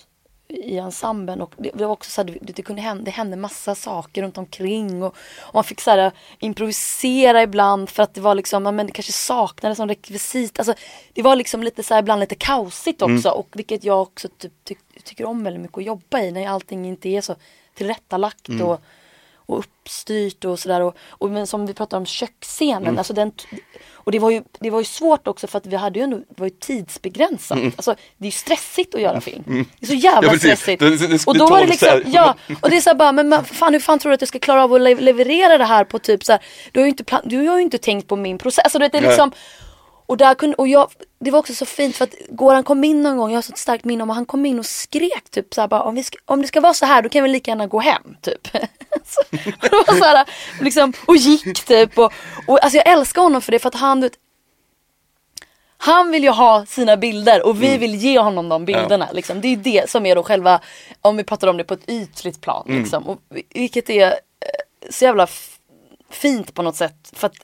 i 0.55 0.79
ensemblen 0.79 1.41
och 1.41 1.55
det, 1.57 1.71
det 1.75 1.85
var 1.85 1.93
också 1.93 2.11
så 2.11 2.23
här, 2.23 2.39
det, 2.41 2.53
det 2.53 2.63
kunde 2.63 2.83
hända, 2.83 3.05
det 3.05 3.11
hände 3.11 3.37
massa 3.37 3.75
saker 3.75 4.23
runt 4.23 4.39
omkring 4.39 5.03
och, 5.03 5.17
och 5.41 5.55
man 5.55 5.65
fick 5.65 5.81
så 5.81 5.91
här, 5.91 6.13
improvisera 6.39 7.43
ibland 7.43 7.91
för 7.91 8.03
att 8.03 8.15
det 8.15 8.21
var 8.21 8.35
liksom, 8.35 8.63
men 8.63 8.87
det 8.87 8.93
kanske 8.93 9.13
saknades 9.13 9.77
som 9.77 9.89
rekvisit. 9.89 10.59
Alltså, 10.59 10.75
det 11.13 11.23
var 11.23 11.37
liksom 11.37 11.63
lite 11.63 11.83
så 11.83 11.95
här, 11.95 12.03
ibland 12.03 12.21
lite 12.21 12.35
kaosigt 12.35 13.03
också 13.03 13.31
och 13.31 13.49
vilket 13.53 13.85
jag 13.85 14.03
också 14.03 14.29
typ, 14.39 14.53
ty, 14.65 14.75
tycker 15.05 15.25
om 15.25 15.45
väldigt 15.45 15.63
mycket 15.63 15.79
att 15.79 15.85
jobba 15.85 16.21
i 16.21 16.31
när 16.31 16.49
allting 16.49 16.87
inte 16.87 17.09
är 17.09 17.21
så 17.21 17.35
tillrättalagt 17.75 18.49
och, 18.49 18.81
och 19.47 19.59
uppstyrt 19.59 20.45
och 20.45 20.59
sådär. 20.59 20.81
Och, 20.81 20.97
och 21.09 21.31
men 21.31 21.47
som 21.47 21.67
vi 21.67 21.75
pratade 21.75 21.99
om 22.01 22.07
köksscenen, 22.07 22.99
alltså 22.99 23.13
den, 23.13 23.33
och 23.95 24.13
det 24.13 24.19
var, 24.19 24.31
ju, 24.31 24.43
det 24.61 24.71
var 24.71 24.79
ju 24.79 24.85
svårt 24.85 25.29
också 25.29 25.47
för 25.47 25.59
att 25.59 25.67
vi 25.67 25.77
hade 25.77 25.99
ju 25.99 26.03
ändå, 26.03 26.17
det 26.17 26.41
var 26.41 26.47
ju 26.47 26.51
tidsbegränsat. 26.61 27.59
Alltså 27.77 27.95
det 28.19 28.25
är 28.25 28.27
ju 28.27 28.31
stressigt 28.31 28.95
att 28.95 29.01
göra 29.01 29.21
film. 29.21 29.43
Det 29.81 29.87
är 29.87 29.89
så 29.89 29.95
jävla 29.95 30.19
Mm. 30.19 30.33
Ja, 30.33 30.39
stressigt. 30.39 30.81
Det- 30.81 30.97
det- 30.97 31.07
det- 31.07 31.27
och 31.27 31.39
då 31.39 31.47
var 31.47 31.61
det 31.61 31.67
liksom, 31.67 32.03
ja, 32.07 32.35
och 32.63 32.71
det 32.71 32.77
är 32.77 32.81
så 32.81 32.91
här 32.91 32.95
bara, 32.95 33.13
men 33.13 33.29
man, 33.29 33.45
fan 33.45 33.73
hur 33.73 33.81
fan 33.81 33.99
tror 33.99 34.11
du 34.11 34.15
att 34.15 34.21
jag 34.21 34.29
ska 34.29 34.39
klara 34.39 34.65
av 34.65 34.73
att 34.75 34.81
le- 34.81 34.95
leverera 35.01 35.59
det 35.59 35.65
här 35.65 35.85
på 35.85 35.99
typ 35.99 36.25
så 36.25 36.33
här, 36.33 36.41
du 36.73 36.81
har 36.81 36.85
ju 36.85 36.91
inte, 36.91 37.05
plan- 37.05 37.23
du 37.25 37.47
har 37.49 37.57
ju 37.57 37.63
inte 37.63 37.79
tänkt 37.79 38.09
på 38.09 38.17
min 38.17 38.39
process. 38.39 38.65
Alltså 38.65 38.79
du 38.79 38.89
det 38.89 38.99
är 38.99 39.03
Nej. 39.03 39.17
Och 40.07 40.17
där 40.17 40.35
kunde, 40.35 40.57
och 40.57 40.69
jag, 40.69 40.91
det 41.19 41.31
var 41.31 41.39
också 41.39 41.55
så 41.55 41.67
fint 41.67 41.97
för 41.97 42.05
att 42.05 42.15
Goran 42.29 42.65
kom 42.65 42.85
in 42.85 43.03
någon 43.03 43.17
gång, 43.17 43.31
jag 43.31 43.37
har 43.37 43.43
så 43.43 43.53
ett 43.53 43.59
starkt 43.59 43.85
minne 43.85 44.03
om 44.03 44.11
att 44.11 44.17
han 44.17 44.27
kom 44.27 44.47
in 44.47 44.59
och 44.59 44.67
skrek 44.67 45.31
typ 45.31 45.55
så 45.55 45.61
här, 45.61 45.69
bara, 45.69 45.83
om, 45.83 45.95
vi 45.95 46.03
ska, 46.03 46.19
om 46.25 46.43
det 46.43 46.49
ska 46.49 46.61
vara 46.61 46.75
så 46.75 46.87
här 46.87 47.03
då 47.03 47.09
kan 47.09 47.23
vi 47.23 47.29
lika 47.29 47.51
gärna 47.51 47.67
gå 47.67 47.81
hem 47.81 48.17
typ. 48.21 48.49
så, 49.05 49.21
och 49.31 49.69
det 49.71 49.71
var 49.71 49.99
så 49.99 50.05
här, 50.05 50.29
liksom, 50.61 50.93
och 51.07 51.17
gick 51.17 51.65
typ 51.65 51.99
och, 51.99 52.13
och 52.47 52.65
alltså 52.65 52.77
jag 52.77 52.89
älskar 52.89 53.23
honom 53.23 53.43
för 53.43 53.53
det 53.53 53.59
för 53.59 53.69
att 53.69 53.75
han, 53.75 54.01
du 54.01 54.07
vet, 54.07 54.19
han 55.85 56.11
vill 56.11 56.23
ju 56.23 56.31
ha 56.31 56.67
sina 56.67 56.97
bilder 56.97 57.47
och 57.47 57.63
vi 57.63 57.79
vill 57.79 57.95
ge 57.95 58.19
honom 58.19 58.49
de 58.49 58.65
bilderna. 58.65 59.09
Liksom. 59.13 59.41
Det 59.41 59.49
är 59.49 59.57
det 59.57 59.91
som 59.91 60.07
är 60.07 60.15
då 60.15 60.23
själva, 60.23 60.61
om 61.01 61.17
vi 61.17 61.25
pratar 61.25 61.49
om 61.49 61.57
det 61.57 61.65
på 61.65 61.75
ett 61.75 61.89
ytligt 61.91 62.41
plan. 62.41 62.65
Liksom. 62.69 63.07
Och, 63.07 63.19
vilket 63.55 63.91
är 63.91 64.07
eh, 64.07 64.13
så 64.91 65.05
jävla 65.05 65.27
fint 66.11 66.55
på 66.55 66.63
något 66.63 66.77
sätt. 66.77 67.13
För 67.13 67.27
att 67.27 67.37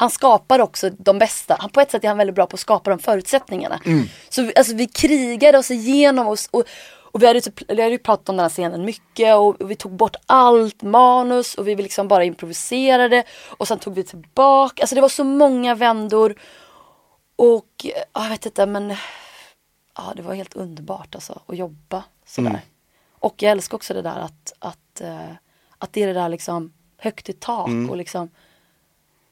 han 0.00 0.10
skapar 0.10 0.58
också 0.58 0.90
de 0.90 1.18
bästa, 1.18 1.56
han, 1.60 1.70
på 1.70 1.80
ett 1.80 1.90
sätt 1.90 2.04
är 2.04 2.08
han 2.08 2.16
väldigt 2.18 2.34
bra 2.34 2.46
på 2.46 2.54
att 2.54 2.60
skapa 2.60 2.90
de 2.90 2.98
förutsättningarna. 2.98 3.80
Så 4.28 4.42
vi, 4.42 4.52
alltså, 4.56 4.74
vi 4.74 4.86
krigade 4.86 5.58
oss 5.58 5.70
igenom 5.70 6.28
oss 6.28 6.48
och, 6.50 6.64
och 7.12 7.22
vi 7.22 7.26
hade, 7.26 7.40
typ, 7.40 7.70
vi 7.70 7.82
hade 7.82 7.92
ju 7.92 7.98
pratat 7.98 8.28
om 8.28 8.36
den 8.36 8.44
här 8.44 8.50
scenen 8.50 8.84
mycket 8.84 9.36
och, 9.36 9.70
vi 9.70 9.76
tog 9.76 9.92
bort 9.92 10.16
allt 10.26 10.82
manus 10.82 11.54
och 11.54 11.68
vi 11.68 11.76
liksom 11.76 12.08
bara 12.08 12.24
improviserade 12.24 13.24
och 13.46 13.68
sen 13.68 13.78
tog 13.78 13.94
vi 13.94 14.04
tillbaka, 14.04 14.82
alltså 14.82 14.94
det 14.94 15.00
var 15.00 15.08
så 15.08 15.24
många 15.24 15.74
vändor 15.74 16.34
och 17.36 17.70
ja, 17.82 18.22
jag 18.22 18.28
vet 18.28 18.46
inte 18.46 18.66
men 18.66 18.96
ja, 19.96 20.12
det 20.16 20.22
var 20.22 20.34
helt 20.34 20.54
underbart 20.54 21.14
alltså 21.14 21.40
att 21.46 21.56
jobba 21.56 22.04
sådär. 22.26 22.60
Och 23.12 23.42
jag 23.42 23.52
älskar 23.52 23.76
också 23.76 23.94
det 23.94 24.02
där 24.02 24.18
att, 24.18 24.52
att, 24.58 25.00
eh, 25.00 25.32
att 25.78 25.92
det 25.92 26.02
är 26.02 26.06
det 26.06 26.12
där 26.12 26.28
liksom 26.28 26.72
högt 26.96 27.28
i 27.28 27.32
tak 27.32 27.68
och 27.90 27.96
liksom 27.96 28.30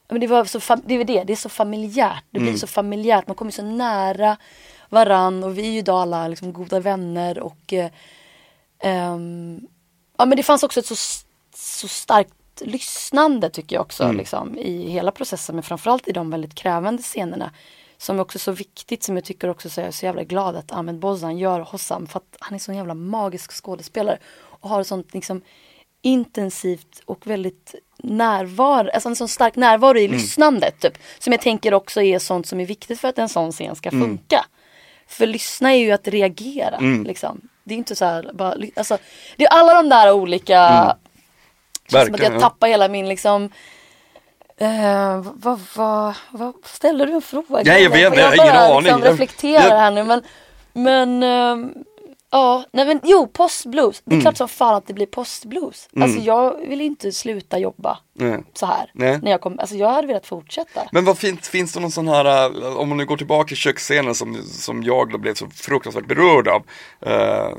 men 0.09 0.21
det, 0.21 0.27
var 0.27 0.45
så, 0.45 0.75
det 0.85 0.93
är 0.93 1.03
det, 1.03 1.23
det 1.23 1.33
är 1.33 1.37
så 1.37 1.49
familjärt. 1.49 2.23
Det 2.29 2.39
blir 2.39 2.55
så 2.57 2.67
familjärt, 2.67 3.27
man 3.27 3.35
kommer 3.35 3.51
så 3.51 3.63
nära 3.63 4.37
varann 4.89 5.43
och 5.43 5.57
vi 5.57 5.67
är 5.67 5.71
ju 5.71 5.77
idag 5.77 6.01
alla 6.01 6.27
liksom 6.27 6.53
goda 6.53 6.79
vänner 6.79 7.39
och 7.39 7.73
eh, 7.73 7.91
ehm, 8.79 9.67
Ja 10.19 10.25
men 10.25 10.37
det 10.37 10.43
fanns 10.43 10.63
också 10.63 10.79
ett 10.79 10.85
så, 10.85 10.95
så 11.55 11.87
starkt 11.87 12.33
lyssnande 12.61 13.49
tycker 13.49 13.75
jag 13.75 13.81
också 13.81 14.11
liksom, 14.11 14.57
i 14.57 14.89
hela 14.89 15.11
processen 15.11 15.55
men 15.55 15.63
framförallt 15.63 16.07
i 16.07 16.11
de 16.11 16.29
väldigt 16.29 16.55
krävande 16.55 17.03
scenerna. 17.03 17.51
Som 17.97 18.17
är 18.17 18.21
också 18.21 18.39
så 18.39 18.51
viktigt 18.51 19.03
som 19.03 19.15
jag 19.15 19.25
tycker 19.25 19.49
också 19.49 19.69
så 19.69 19.79
jag 19.79 19.87
är 19.87 19.91
så 19.91 20.05
jävla 20.05 20.23
glad 20.23 20.55
att 20.55 20.71
Ahmed 20.71 20.99
Bozan 20.99 21.37
gör 21.37 21.59
Hossam 21.59 22.07
för 22.07 22.19
att 22.19 22.37
han 22.39 22.55
är 22.55 22.59
så 22.59 22.71
en 22.71 22.77
jävla 22.77 22.93
magisk 22.93 23.51
skådespelare. 23.63 24.19
Och 24.35 24.69
har 24.69 24.81
ett 24.81 24.87
sånt 24.87 25.13
liksom 25.13 25.41
intensivt 26.01 27.01
och 27.05 27.27
väldigt 27.27 27.75
närvaro, 28.03 28.89
alltså 28.93 29.09
en 29.09 29.15
sån 29.15 29.27
stark 29.27 29.55
närvaro 29.55 29.97
i 29.97 30.07
lyssnandet 30.07 30.79
typ. 30.79 30.97
Som 31.19 31.33
jag 31.33 31.41
tänker 31.41 31.73
också 31.73 32.01
är 32.01 32.19
sånt 32.19 32.47
som 32.47 32.59
är 32.59 32.65
viktigt 32.65 32.99
för 32.99 33.07
att 33.07 33.17
en 33.19 33.29
sån 33.29 33.51
scen 33.51 33.75
ska 33.75 33.91
funka. 33.91 34.45
För 35.07 35.27
lyssna 35.27 35.73
är 35.73 35.77
ju 35.77 35.91
att 35.91 36.07
reagera 36.07 36.77
liksom. 37.05 37.41
Det 37.63 37.73
är 37.73 37.77
inte 37.77 37.95
så 37.95 38.05
här 38.05 38.31
bara, 38.33 38.55
alltså, 38.75 38.97
det 39.37 39.45
är 39.45 39.49
alla 39.49 39.73
de 39.73 39.89
där 39.89 40.11
olika 40.11 40.95
Känns 41.91 42.05
som 42.05 42.15
att 42.15 42.21
jag 42.21 42.33
ja. 42.33 42.39
tappar 42.39 42.67
hela 42.67 42.87
min 42.87 43.09
liksom 43.09 43.49
Eh, 44.61 45.21
vad, 45.33 45.59
vad, 45.75 46.13
vad 46.31 46.53
ställer 46.63 47.05
du 47.07 47.13
en 47.13 47.21
fråga? 47.21 47.61
Nej, 47.65 47.83
jag 47.83 47.89
vet 47.89 48.05
inte, 48.07 48.19
jag 48.19 48.27
har 48.27 48.33
ingen 48.35 48.47
bara 48.53 48.59
aning. 48.65 48.81
Liksom 48.83 49.01
Jag- 49.03 49.11
reflekterar 49.13 49.67
jag- 49.69 49.77
här 49.77 49.91
nu 49.91 50.03
men, 50.03 50.21
men 50.73 51.23
ehm, 51.23 51.73
ja, 52.31 52.63
nej 52.73 52.85
men 52.85 52.99
jo, 53.03 53.27
postblues. 53.27 54.01
Det 54.05 54.11
är 54.11 54.13
Mm. 54.13 54.21
klart 54.21 54.37
som 54.37 54.47
fan 54.47 54.75
att 54.75 54.87
det 54.87 54.93
blir 54.93 55.05
postblues. 55.05 55.89
Alltså 56.01 56.19
jag 56.19 56.57
vill 56.67 56.81
inte 56.81 57.11
sluta 57.11 57.59
jobba 57.59 57.97
Nej. 58.13 58.43
så 58.53 58.65
här. 58.65 58.91
Nej. 58.93 59.19
När 59.21 59.31
jag 59.31 59.41
kom, 59.41 59.59
alltså 59.59 59.75
jag 59.75 59.89
hade 59.89 60.07
velat 60.07 60.25
fortsätta. 60.25 60.81
Men 60.91 61.05
vad 61.05 61.17
fint, 61.17 61.47
finns 61.47 61.73
det 61.73 61.79
någon 61.79 61.91
sån 61.91 62.07
här, 62.07 62.25
äh, 62.65 62.77
om 62.77 62.89
man 62.89 62.97
nu 62.97 63.05
går 63.05 63.17
tillbaka 63.17 63.47
till 63.47 63.57
köksscenen 63.57 64.15
som, 64.15 64.43
som 64.43 64.83
jag 64.83 65.11
då 65.11 65.17
blev 65.17 65.33
så 65.33 65.47
fruktansvärt 65.47 66.07
berörd 66.07 66.47
av. 66.47 66.63
eh, 67.01 67.49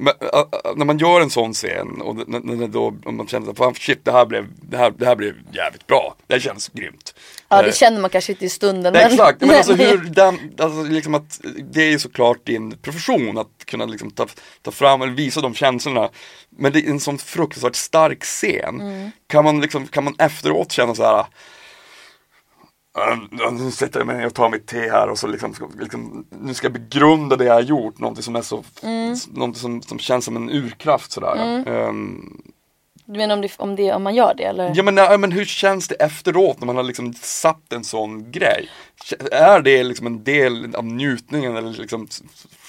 men, 0.00 0.14
äh, 0.20 0.38
äh, 0.38 0.76
när 0.76 0.84
man 0.84 0.98
gör 0.98 1.20
en 1.20 1.30
sån 1.30 1.54
scen 1.54 2.00
och 2.00 2.28
när, 2.28 2.40
när 2.56 2.68
då, 2.68 2.94
om 3.04 3.16
man 3.16 3.26
känner 3.26 3.50
att 3.50 3.58
fan 3.58 3.74
shit 3.74 4.04
det 4.04 4.12
här 4.12 4.26
blev, 4.26 4.46
det 4.62 4.76
här, 4.76 4.90
det 4.98 5.06
här 5.06 5.16
blev 5.16 5.34
jävligt 5.52 5.86
bra. 5.86 6.14
Det 6.26 6.34
här 6.34 6.40
känns 6.40 6.68
grymt. 6.68 7.14
Ja 7.48 7.62
det 7.62 7.68
Eh, 7.68 7.74
känner 7.74 8.00
man 8.00 8.10
kanske 8.10 8.32
inte 8.32 8.44
i 8.44 8.48
stunden. 8.48 8.92
Nej, 8.92 9.04
exakt, 9.04 9.40
men 9.40 9.50
alltså 9.50 9.72
hur 9.84 9.96
den, 9.98 10.38
alltså 10.58 10.82
liksom 10.82 11.14
att 11.14 11.40
det 11.72 11.82
är 11.82 11.90
ju 11.90 11.98
såklart 11.98 12.46
din 12.46 12.76
profession 12.76 13.38
att 13.38 13.64
kunna 13.64 13.84
liksom 13.84 14.10
ta, 14.10 14.26
ta 14.62 14.70
fram 14.70 15.02
eller 15.02 15.12
visa 15.12 15.40
de 15.40 15.54
känslorna. 15.54 16.10
Men 16.58 16.72
det 16.72 16.86
är 16.86 16.90
en 16.90 17.00
sån 17.00 17.18
fruktansvärt 17.18 17.76
stark 17.76 18.22
scen. 18.22 18.80
Mm. 18.80 19.10
Kan 19.26 19.44
man 19.44 19.60
liksom, 19.60 19.86
kan 19.86 20.04
man 20.04 20.14
efteråt 20.18 20.72
känna 20.72 20.94
så 20.94 21.04
här 21.04 21.18
"Äh, 21.18 21.26
nu 23.52 23.70
sätter 23.70 24.00
jag 24.00 24.06
mig 24.06 24.16
ner 24.16 24.26
och 24.26 24.34
tar 24.34 24.48
mitt 24.48 24.66
te 24.66 24.90
här 24.90 25.08
och 25.08 25.18
så 25.18 25.26
liksom, 25.26 25.54
liksom 25.80 26.26
nu 26.30 26.54
ska 26.54 26.64
jag 26.66 26.72
begrunda 26.72 27.36
det 27.36 27.44
jag 27.44 27.54
har 27.54 27.60
gjort, 27.60 27.98
någonting 27.98 28.22
som 28.22 28.36
är 28.36 28.42
så, 28.42 28.64
Mm. 28.82 29.16
någonting 29.32 29.60
som, 29.60 29.82
som 29.82 29.98
känns 29.98 30.24
som 30.24 30.36
en 30.36 30.50
urkraft 30.50 31.12
sådär. 31.12 31.64
Ehm, 31.66 32.42
Du 33.12 33.18
menar 33.18 33.34
om, 33.34 33.40
det, 33.40 33.52
om, 33.56 33.76
det, 33.76 33.92
om 33.92 34.02
man 34.02 34.14
gör 34.14 34.34
det 34.34 34.44
eller? 34.44 34.72
Ja 34.74 34.82
men, 34.82 34.94
nej, 34.94 35.18
men 35.18 35.32
hur 35.32 35.44
känns 35.44 35.88
det 35.88 35.94
efteråt 35.94 36.60
när 36.60 36.66
man 36.66 36.76
har 36.76 36.82
liksom 36.82 37.14
satt 37.14 37.72
en 37.72 37.84
sån 37.84 38.32
grej? 38.32 38.68
Är 39.32 39.60
det 39.60 39.82
liksom 39.82 40.06
en 40.06 40.24
del 40.24 40.74
av 40.74 40.84
njutningen 40.84 41.56
eller 41.56 41.70
liksom, 41.70 42.08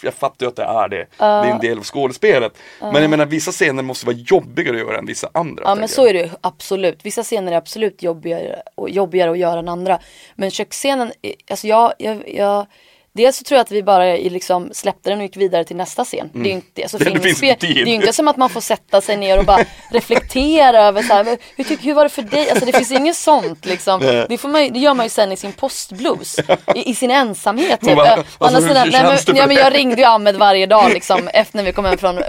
jag 0.03 0.13
fattar 0.13 0.45
ju 0.45 0.49
att 0.49 0.55
det 0.55 0.63
är 0.63 0.89
det, 0.89 1.05
det 1.17 1.25
är 1.25 1.45
en 1.45 1.59
del 1.59 1.77
av 1.77 1.83
skådespelet. 1.83 2.57
Men 2.79 3.01
jag 3.01 3.09
menar 3.09 3.25
vissa 3.25 3.51
scener 3.51 3.83
måste 3.83 4.05
vara 4.05 4.15
jobbigare 4.15 4.75
att 4.75 4.81
göra 4.81 4.97
än 4.97 5.05
vissa 5.05 5.29
andra. 5.33 5.63
Ja 5.65 5.75
men 5.75 5.87
så 5.87 6.07
är 6.07 6.13
det 6.13 6.31
absolut. 6.41 6.99
Vissa 7.03 7.23
scener 7.23 7.51
är 7.51 7.57
absolut 7.57 8.03
jobbigare, 8.03 8.61
jobbigare 8.87 9.31
att 9.31 9.37
göra 9.37 9.59
än 9.59 9.69
andra. 9.69 9.99
Men 10.35 10.51
köksscenen, 10.51 11.11
alltså 11.49 11.67
jag, 11.67 11.93
jag, 11.97 12.29
jag 12.29 12.65
Dels 13.13 13.37
så 13.37 13.43
tror 13.43 13.55
jag 13.57 13.61
att 13.63 13.71
vi 13.71 13.83
bara 13.83 14.03
liksom 14.15 14.69
släppte 14.73 15.09
den 15.09 15.19
och 15.19 15.23
gick 15.23 15.37
vidare 15.37 15.63
till 15.63 15.75
nästa 15.75 16.05
scen. 16.05 16.29
Det 16.33 16.39
är 16.39 16.43
ju 16.45 16.51
inte, 16.51 16.81
alltså, 16.81 16.97
Det- 16.97 17.09
det 17.09 17.19
finns 17.19 17.39
tid. 17.39 17.57
det 17.59 17.67
är 17.67 17.85
ju 17.85 17.93
inte 17.93 18.13
som 18.13 18.27
att 18.27 18.37
man 18.37 18.49
får 18.49 18.61
sätta 18.61 19.01
sig 19.01 19.17
ner 19.17 19.37
och 19.39 19.45
bara 19.45 19.65
reflektera 19.91 20.79
över 20.81 21.03
så 21.03 21.13
här, 21.13 21.23
"Men 21.23 21.37
hur, 21.57 21.63
tyck- 21.63 21.81
hur 21.83 21.93
var 21.93 22.03
det 22.03 22.09
för 22.09 22.21
dig? 22.21 22.49
Alltså 22.49 22.65
det 22.65 22.71
finns 22.77 22.91
inget 22.91 23.15
sånt 23.15 23.65
liksom. 23.65 23.99
Det, 24.29 24.37
får 24.37 24.49
man, 24.49 24.73
det 24.73 24.79
gör 24.79 24.93
man 24.93 25.05
ju 25.05 25.09
sen 25.09 25.31
i 25.31 25.37
sin 25.37 25.51
postblues. 25.53 26.39
I, 26.75 26.89
i 26.89 26.95
sin 26.95 27.11
ensamhet. 27.11 27.81
Typ. 27.81 27.95
Bara, 27.95 28.23
alltså, 28.37 28.61
sidan, 28.61 28.89
nej, 28.91 29.03
det 29.03 29.27
men, 29.27 29.35
ja, 29.37 29.47
men 29.47 29.55
jag 29.55 29.75
ringde 29.75 29.95
ju 30.01 30.03
Ahmed 30.07 30.35
varje 30.35 30.65
dag 30.65 30.89
liksom 30.93 31.27
efter 31.27 31.57
när 31.57 31.63
vi 31.63 31.71
kom 31.73 31.85
hem 31.85 31.97
från. 31.97 32.19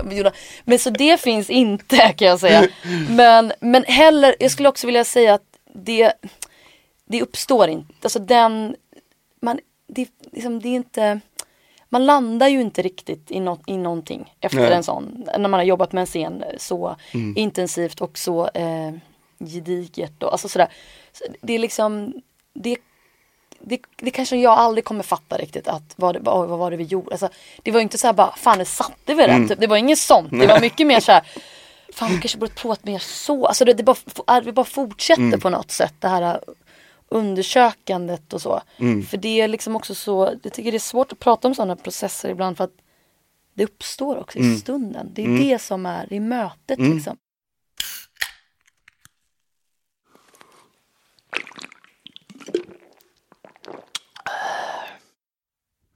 Men 0.64 0.79
så 0.79 0.90
det 0.90 1.21
finns 1.21 1.51
inte 1.51 1.97
kan 2.16 2.29
jag 2.29 2.40
säga. 2.40 2.68
Men, 3.09 3.53
men 3.61 3.85
heller, 3.85 4.37
jag 4.38 4.51
skulle 4.51 4.68
också 4.68 4.87
vilja 4.87 5.05
säga 5.05 5.35
att 5.35 5.42
det, 5.75 6.12
det 7.09 7.23
uppstår 7.23 7.68
inte. 7.68 7.92
Alltså 8.03 8.18
den, 8.18 8.75
man, 9.42 9.59
det, 9.94 10.09
liksom, 10.33 10.61
det 10.61 10.68
är 10.68 10.74
inte, 10.76 11.20
man 11.88 12.07
landar 12.07 12.48
ju 12.48 12.61
inte 12.61 12.83
riktigt 12.83 13.31
i, 13.31 13.40
no, 13.40 13.61
i 13.66 13.76
någonting 13.76 14.35
efter 14.40 14.59
Nej. 14.59 14.72
en 14.72 14.83
sån, 14.85 15.26
när 15.38 15.48
man 15.48 15.52
har 15.52 15.62
jobbat 15.62 15.92
med 15.92 16.00
en 16.00 16.07
scen 16.07 16.44
så 16.59 16.96
Mm. 17.14 17.37
intensivt 17.37 18.00
och 18.00 18.18
så 18.18 18.48
eh, 18.48 18.92
gediget. 19.38 20.22
Och, 20.22 20.33
alltså 20.33 20.48
sådär. 20.48 20.68
Så 21.12 21.24
det 21.42 21.52
är 21.52 21.59
liksom, 21.59 22.12
det 22.55 22.76
det, 23.64 23.81
det 23.96 24.11
kanske 24.11 24.37
jag 24.37 24.52
aldrig 24.52 24.85
kommer 24.85 25.02
fatta 25.02 25.37
riktigt 25.37 25.69
att 25.69 25.94
vad, 25.96 26.14
det, 26.14 26.21
vad, 26.21 26.48
vad 26.48 26.58
var 26.58 26.71
det 26.71 26.77
vi 26.77 26.85
gjorde. 26.85 27.10
Alltså, 27.10 27.29
det 27.62 27.71
var 27.71 27.79
ju 27.79 27.83
inte 27.83 27.98
så 27.98 28.06
här 28.06 28.14
bara, 28.14 28.33
fan 28.37 28.58
det 28.58 28.64
satte 28.64 29.14
vi 29.14 29.27
rätt. 29.27 29.48
Typ. 29.48 29.60
Det 29.60 29.67
var 29.67 29.77
inget 29.77 29.98
sånt. 29.98 30.31
Det 30.31 30.46
var 30.46 30.60
mycket 30.60 30.87
mer 30.87 31.00
så 31.00 31.12
här, 31.12 31.23
fan 31.92 32.10
vi 32.10 32.19
kanske 32.21 32.38
borde 32.38 32.52
provat 32.52 32.85
mer 32.85 32.98
så. 32.98 33.46
Alltså 33.46 33.64
det, 33.64 33.73
det 33.75 33.83
bara, 33.83 34.40
vi 34.40 34.52
bara 34.52 34.64
fortsätter 34.67 35.38
på 35.38 35.50
något 35.50 35.71
sätt. 35.71 35.94
Det 35.98 36.08
här 36.08 36.40
undersökandet 37.13 38.33
och 38.33 38.42
så. 38.42 38.63
Mm. 38.77 39.02
För 39.02 39.17
det 39.17 39.40
är 39.40 39.48
liksom 39.48 39.77
också 39.77 39.94
så, 39.94 40.35
jag 40.42 40.52
tycker 40.52 40.71
det 40.73 40.77
är 40.77 40.79
svårt 40.79 41.13
att 41.13 41.19
prata 41.19 41.48
om 41.48 41.54
sådana 41.54 41.77
processer 41.77 42.29
ibland 42.29 42.56
för 42.56 42.65
att 42.65 42.77
det 43.54 43.65
uppstår 43.65 44.17
också 44.17 44.38
i 44.38 44.42
Mm. 44.42 44.58
stunden. 44.58 45.10
Det 45.15 45.23
är 45.25 45.38
det 45.38 45.58
som 45.58 45.87
är, 45.87 46.06
det 46.08 46.17
är 46.17 46.21
mötet 46.21 46.79
liksom. 46.79 47.17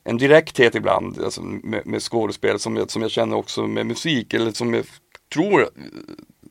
En 0.03 0.17
direkthet 0.17 0.75
ibland 0.75 1.23
alltså 1.23 1.41
med, 1.41 1.87
med 1.87 2.01
skådespel 2.01 2.59
som 2.59 2.75
jag, 2.75 2.91
som 2.91 3.01
jag 3.01 3.11
känner 3.11 3.37
också 3.37 3.67
med 3.67 3.85
musik 3.85 4.33
eller 4.33 4.51
som 4.51 4.73
jag 4.73 4.85
tror 5.33 5.69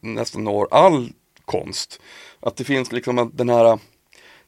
nästan 0.01 0.45
når 0.45 0.69
all 0.71 1.13
konst. 1.45 2.01
Att 2.41 2.57
det 2.57 2.65
finns 2.65 2.93
liksom 2.93 3.31
den 3.35 3.49
här, 3.49 3.79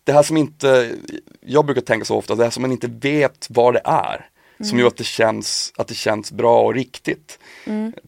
det 0.05 0.13
här 0.13 0.23
som 0.23 0.37
inte, 0.37 0.93
jag 1.41 1.65
brukar 1.67 1.83
tänka 1.83 2.05
så 2.05 2.17
ofta, 2.17 2.35
det 2.35 2.45
här 2.45 2.51
som 2.51 2.63
man 2.63 2.73
inte 2.73 2.87
vet 2.89 3.47
vad 3.51 3.75
det 3.75 3.83
är. 3.85 4.29
Som 4.65 4.79
gör 4.79 4.87
att 4.87 4.97
det 4.97 5.05
känns, 5.05 5.73
att 5.77 5.89
det 5.89 5.95
känns 5.95 6.33
bra 6.33 6.63
och 6.63 6.75
riktigt. 6.75 7.39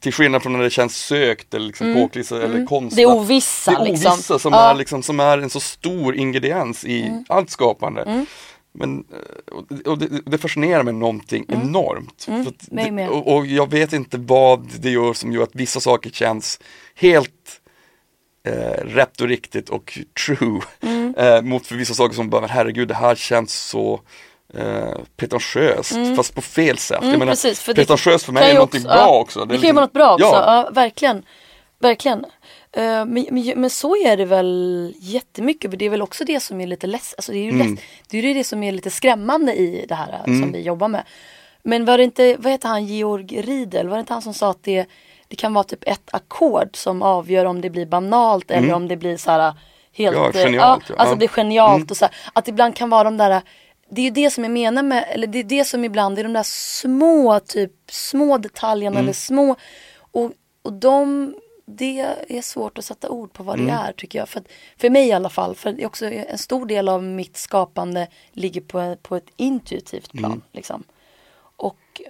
Till 0.01 0.13
skillnad 0.13 0.43
från 0.43 0.53
när 0.53 0.63
det 0.63 0.71
känns 0.71 0.97
sökt 0.97 1.55
eller 1.55 1.67
liksom 1.67 1.95
påklistrat 1.95 2.43
eller 2.43 2.67
konstlat. 2.67 2.97
Det 2.97 3.07
ovissa, 3.07 3.79
Det 3.79 3.91
liksom. 3.91 4.13
ovissa 4.13 4.39
som, 4.39 4.53
Ja. 4.53 4.71
är 4.71 4.75
liksom, 4.75 5.03
som 5.03 5.21
är 5.21 5.39
en 5.39 5.51
så 5.51 5.61
stor 5.61 6.15
ingrediens 6.17 6.85
i 6.85 7.25
allt 7.29 7.51
skapande. 7.51 8.27
Men, 8.73 8.99
eh, 8.99 9.55
och 9.89 9.99
det- 9.99 10.07
det, 10.09 10.21
det 10.27 10.39
fascinerar 10.39 10.83
mig 10.83 10.95
någonting 10.95 11.45
enormt. 11.49 12.25
För 12.25 12.41
att 12.41 12.71
mig 12.73 12.91
det, 12.91 13.09
och, 13.09 13.37
och 13.37 13.47
jag 13.47 13.71
vet 13.71 13.93
inte 13.93 14.19
vad 14.19 14.69
det 14.81 14.91
gör 14.91 15.13
som 15.13 15.33
gör 15.33 15.43
att 15.43 15.55
vissa 15.55 15.81
saker 15.81 16.11
känns 16.11 16.61
helt 16.95 17.61
eh, 18.47 18.85
rätt 18.85 19.21
och 19.21 19.29
riktigt 19.29 19.69
och 19.69 19.99
true. 20.27 20.61
Mm. 20.83 21.15
Eh, 21.19 21.43
mot 21.43 21.67
för 21.67 21.75
vissa 21.77 21.95
saker 21.95 22.15
som 22.15 22.31
bara, 22.31 22.47
herregud 22.47 22.89
det 22.89 22.95
här 22.95 23.15
känns 23.15 23.55
så 23.55 24.01
eh, 24.55 24.95
pretentiöst 25.17 25.93
fast 26.17 26.35
på 26.35 26.41
fel 26.41 26.79
sätt. 26.79 26.99
jag 27.03 27.05
menar, 27.11 27.17
Mm, 27.17 27.29
precis, 27.29 27.61
för 27.61 27.75
det 27.75 27.81
pretentiöst 27.81 28.25
för 28.25 28.33
mig 28.33 28.51
är 28.51 28.55
någonting 28.55 28.81
också- 28.87 28.89
bra 28.95 29.09
också. 29.09 29.45
Det, 29.45 29.55
är 29.55 29.59
kan 29.59 29.67
ju 29.67 29.73
vara 29.73 29.85
något 29.85 29.93
bra 29.93 30.13
också, 30.15 30.25
Ja, 30.27 30.63
ja, 30.65 30.71
verkligen. 30.73 31.23
Verkligen. 31.81 32.25
Eh, 32.73 33.05
men, 33.05 33.27
men, 33.31 33.53
men 33.61 33.71
så 33.71 33.97
är 33.97 34.17
det 34.17 34.25
väl 34.25 34.95
jättemycket, 34.99 35.71
för 35.71 35.79
det 35.79 35.85
är 35.85 35.91
väl 35.91 36.03
också 36.03 36.25
det 36.25 36.41
som 36.41 36.61
är 36.61 36.67
lite 36.67 36.87
less, 36.87 37.15
alltså 37.19 37.33
det 37.33 37.39
är 37.39 37.43
ju 37.43 37.51
Mm. 37.51 37.71
less, 37.75 37.85
det 38.09 38.19
är 38.19 38.23
ju 38.23 38.35
det 38.35 38.45
som 38.45 38.63
är 38.63 38.73
lite 38.73 38.91
skrämmande 38.91 39.55
i 39.55 39.85
det 39.89 39.95
här 39.95 40.13
eh, 40.13 40.25
som 40.25 40.53
vi 40.53 40.61
jobbar 40.61 40.89
med. 40.89 41.03
Men 41.63 41.85
var 41.85 41.99
det 41.99 42.05
inte, 42.05 42.37
vad 42.39 42.53
heter 42.53 42.69
han, 42.69 42.87
Georg 42.87 43.43
Riedel, 43.43 43.89
var 43.89 43.97
det 43.97 44.01
inte 44.01 44.13
han 44.13 44.23
som 44.23 44.35
sa 44.35 44.51
att 44.51 44.63
det, 44.63 44.87
det 45.29 45.37
kan 45.37 45.55
vara 45.55 45.65
typ 45.65 45.89
ett 45.89 46.09
ackord 46.11 46.77
som 46.77 47.03
avgör 47.03 47.45
om 47.45 47.61
det 47.61 47.71
blir 47.71 47.87
banalt 47.87 48.51
eller 48.51 48.73
om 48.73 48.89
det 48.89 48.97
blir 48.97 49.17
så 49.17 49.31
här 49.31 49.55
helt, 49.93 50.17
Mm. 50.17 50.31
Ja, 50.35 50.41
eh, 50.41 50.45
genialt, 50.45 50.85
ja. 50.89 50.95
alltså 50.99 51.17
Ja. 51.17 51.23
är 51.25 51.29
genialt 51.29 51.91
och 51.91 51.97
så 51.97 52.05
här, 52.05 52.15
att 52.33 52.49
ibland 52.49 52.75
kan 52.77 52.91
vara 52.91 53.05
de 53.05 53.17
där 53.17 53.43
det 53.91 54.01
är 54.01 54.05
ju 54.05 54.11
det 54.11 54.31
som 54.31 54.45
jag 54.45 54.51
menar 54.51 54.83
med, 54.83 55.05
eller 55.11 55.27
det 55.27 55.39
är 55.39 55.45
det 55.45 55.65
som 55.65 55.85
ibland 55.85 56.19
är 56.19 56.23
de 56.25 56.33
där 56.33 56.43
små, 56.43 57.41
typ 57.41 57.73
små 57.91 58.39
detaljerna 58.39 58.99
eller 58.99 59.13
små 59.13 59.57
och, 60.13 60.33
och 60.63 60.73
de, 60.73 61.35
det 61.71 62.01
är 62.29 62.43
svårt 62.43 62.79
att 62.79 62.85
sätta 62.85 63.09
ord 63.09 63.33
på 63.33 63.43
vad 63.43 63.59
det 63.59 63.71
är 63.71 63.93
tycker 63.93 64.19
jag. 64.19 64.29
För, 64.29 64.41
att, 64.41 64.47
för 64.77 64.91
mig 64.91 65.09
i 65.09 65.13
alla 65.13 65.29
fall, 65.29 65.55
för 65.55 65.81
är 65.81 65.87
också 65.87 66.07
en 66.07 66.39
stor 66.39 66.67
del 66.67 66.89
av 66.89 67.03
mitt 67.03 67.37
skapande 67.37 68.09
ligger 68.33 68.61
på, 68.61 68.97
på 69.03 69.17
ett 69.17 69.31
intuitivt 69.37 70.13
plan. 70.13 70.43
Liksom. 70.53 70.85
Och, 71.39 72.01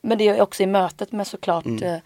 men 0.00 0.18
det 0.18 0.28
är 0.28 0.40
också 0.40 0.62
i 0.62 0.66
mötet 0.66 1.12
med 1.12 1.26
såklart 1.26 1.82
eh, 1.82 1.96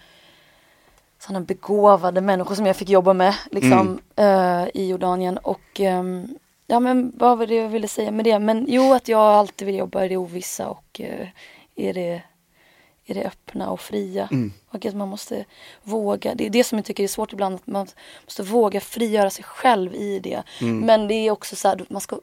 sådana 1.19 1.41
begåvade 1.41 2.21
människor 2.21 2.55
som 2.55 2.67
jag 2.67 2.77
fick 2.77 2.89
jobba 2.89 3.13
med 3.13 3.35
liksom, 3.51 4.01
eh, 4.17 4.65
i 4.75 4.89
Jordanien. 4.89 5.39
Och 5.39 5.81
ehm, 5.81 6.39
ja 6.67 6.81
men 6.81 7.13
vad 7.17 7.39
var 7.39 7.47
det 7.47 7.55
jag 7.55 7.69
ville 7.69 7.89
säga 7.89 8.11
med 8.11 8.25
det? 8.25 8.39
Men 8.39 8.67
jo 8.69 8.95
att 8.95 9.09
jag 9.09 9.21
alltid 9.21 9.67
vill 9.67 9.77
jobba 9.77 10.05
i 10.05 10.09
det 10.09 10.17
ovissa 10.17 10.69
och 10.69 11.01
eh, 11.01 11.29
i 11.75 11.93
det, 11.93 12.23
i 13.11 13.15
det 13.15 13.25
öppna 13.25 13.71
och 13.71 13.81
fria. 13.81 14.29
Och 14.69 14.87
att 14.87 14.95
man 14.95 15.09
måste 15.09 15.45
våga, 15.83 16.35
det 16.35 16.47
är 16.47 16.51
det 16.51 16.65
som 16.65 16.79
jag 16.79 16.85
tycker 16.85 17.05
är 17.05 17.09
svårt 17.09 17.33
ibland, 17.33 17.55
att 17.55 17.67
man 17.67 17.87
måste 18.25 18.43
våga 18.43 18.81
frigöra 18.81 19.31
sig 19.31 19.45
själv 19.45 19.95
i 19.95 20.19
det. 20.19 20.43
Men 20.87 21.09
det 21.09 21.15
är 21.15 21.31
också 21.31 21.57
så 21.57 21.69
här, 21.69 21.85
man 21.89 22.01
ska, 22.01 22.19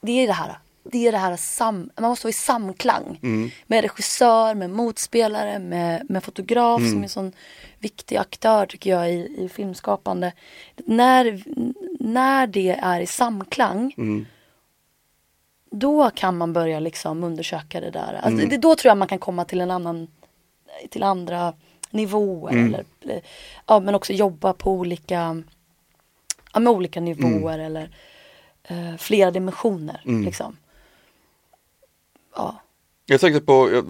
det 0.00 0.12
är 0.12 0.26
det 0.26 0.32
här 0.32 0.58
det 0.90 1.06
är 1.06 1.12
det 1.12 1.18
här 1.18 1.36
sam, 1.36 1.90
man 2.00 2.10
måste 2.10 2.26
vara 2.26 2.30
i 2.30 2.32
samklang 2.32 3.18
med 3.66 3.82
regissör, 3.82 4.54
med 4.54 4.70
motspelare, 4.70 5.58
med, 5.58 6.10
med 6.10 6.24
fotograf 6.24 6.80
som 6.80 6.98
är 6.98 7.02
en 7.02 7.08
sån 7.08 7.32
viktig 7.78 8.16
aktör 8.16 8.66
tycker 8.66 8.90
jag 8.90 9.12
i, 9.12 9.44
i 9.44 9.48
filmskapande. 9.48 10.32
När, 10.76 11.42
när 12.00 12.46
det 12.46 12.70
är 12.70 13.00
i 13.00 13.06
samklang 13.06 13.92
då 15.70 16.10
kan 16.10 16.36
man 16.36 16.52
börja 16.52 16.80
liksom 16.80 17.24
undersöka 17.24 17.80
det 17.80 17.90
där. 17.90 18.20
Alltså, 18.22 18.46
det, 18.46 18.56
då 18.56 18.74
tror 18.74 18.90
jag 18.90 18.98
man 18.98 19.08
kan 19.08 19.18
komma 19.18 19.44
till 19.44 19.60
en 19.60 19.70
annan, 19.70 20.08
till 20.90 21.02
andra 21.02 21.54
nivåer. 21.90 22.52
Eller, 23.02 23.20
ja, 23.66 23.80
men 23.80 23.94
också 23.94 24.12
jobba 24.12 24.52
på 24.52 24.72
olika, 24.72 25.42
ja, 26.52 26.60
med 26.60 26.72
olika 26.72 27.00
nivåer 27.00 27.58
eller 27.58 27.90
eh, 28.62 28.96
flera 28.98 29.30
dimensioner. 29.30 30.00
Liksom. 30.24 30.56
Ja. 32.36 32.60
Jag 33.06 33.20
tänkte 33.20 33.40
på, 33.40 33.70
eh, 33.70 33.84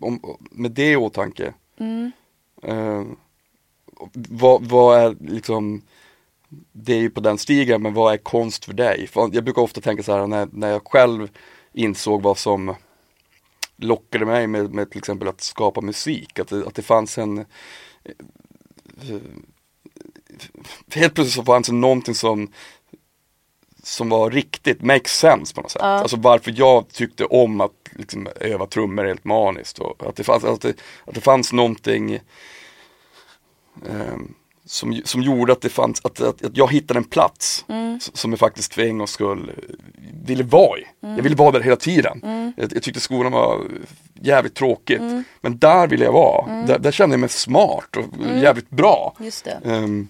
om- 0.00 0.36
med 0.50 0.70
det 0.70 0.90
i 0.90 0.96
åtanke. 0.96 1.54
Mm. 1.78 2.12
Eh, 2.62 3.02
vad, 4.12 4.62
vad 4.64 4.98
är 4.98 5.16
liksom, 5.20 5.82
det 6.72 6.92
är 6.94 7.00
ju 7.00 7.10
på 7.10 7.20
den 7.20 7.38
stigen, 7.38 7.82
men 7.82 7.94
vad 7.94 8.12
är 8.12 8.16
konst 8.18 8.64
för 8.64 8.72
dig? 8.72 9.06
För 9.06 9.30
jag 9.32 9.44
brukar 9.44 9.62
ofta 9.62 9.80
tänka 9.80 10.02
så 10.02 10.12
här 10.16 10.26
när, 10.26 10.48
när 10.52 10.68
jag 10.68 10.82
själv 10.86 11.30
insåg 11.72 12.22
vad 12.22 12.38
som 12.38 12.74
lockade 13.78 14.26
mig 14.26 14.46
med, 14.46 14.74
med 14.74 14.90
till 14.90 14.98
exempel 14.98 15.28
att 15.28 15.40
skapa 15.40 15.80
musik, 15.80 16.38
att 16.38 16.48
det, 16.48 16.66
att 16.66 16.74
det 16.74 16.82
fanns 16.82 17.18
en 17.18 17.38
eh, 17.38 17.44
Helt 20.94 21.14
plötsligt 21.14 21.34
så 21.34 21.44
fanns 21.44 21.66
det 21.66 21.72
någonting 21.72 22.14
som 22.14 22.52
som 23.82 24.08
var 24.08 24.30
riktigt, 24.30 24.82
makes 24.82 25.18
sense 25.18 25.54
på 25.54 25.60
något 25.60 25.70
sätt. 25.70 25.82
Alltså 25.82 26.16
varför 26.16 26.54
jag 26.56 26.88
tyckte 26.88 27.24
om 27.24 27.60
att 27.60 27.72
liksom, 27.90 28.28
öva 28.40 28.66
trummor 28.66 29.04
helt 29.04 29.24
maniskt. 29.24 29.78
Och 29.78 30.06
att, 30.08 30.16
det 30.16 30.24
fanns, 30.24 30.44
att, 30.44 30.60
det, 30.60 30.74
att 31.04 31.14
det 31.14 31.20
fanns 31.20 31.52
någonting 31.52 32.20
ehm, 33.88 34.34
som, 34.68 35.00
som 35.04 35.22
gjorde 35.22 35.52
att 35.52 35.60
det 35.60 35.68
fanns, 35.68 36.00
att, 36.04 36.20
att, 36.20 36.44
att 36.44 36.56
jag 36.56 36.72
hittade 36.72 36.98
en 36.98 37.04
plats 37.04 37.64
s- 37.96 38.10
som 38.16 38.30
jag 38.32 38.38
faktiskt 38.38 38.74
för 38.74 38.82
en 38.82 38.98
gångs 38.98 39.10
skull 39.10 39.52
eh, 39.56 39.74
ville 40.26 40.42
vara 40.44 40.78
i. 40.78 40.84
Jag 41.00 41.22
ville 41.22 41.36
vara 41.36 41.50
där 41.50 41.60
hela 41.60 41.76
tiden. 41.76 42.20
Jag, 42.56 42.72
jag 42.74 42.82
tyckte 42.82 43.00
skolan 43.00 43.32
var 43.32 43.60
jävligt 44.22 44.54
tråkigt. 44.54 45.00
Men 45.40 45.58
där 45.58 45.86
ville 45.88 46.04
jag 46.04 46.12
vara. 46.12 46.62
Där, 46.66 46.78
där 46.78 46.90
kände 46.92 47.14
jag 47.14 47.20
mig 47.20 47.28
smart 47.28 47.96
och 47.96 48.04
jävligt 48.42 48.70
bra. 48.70 49.14
Just 49.20 49.44
det. 49.44 49.60
Ehm, 49.64 50.08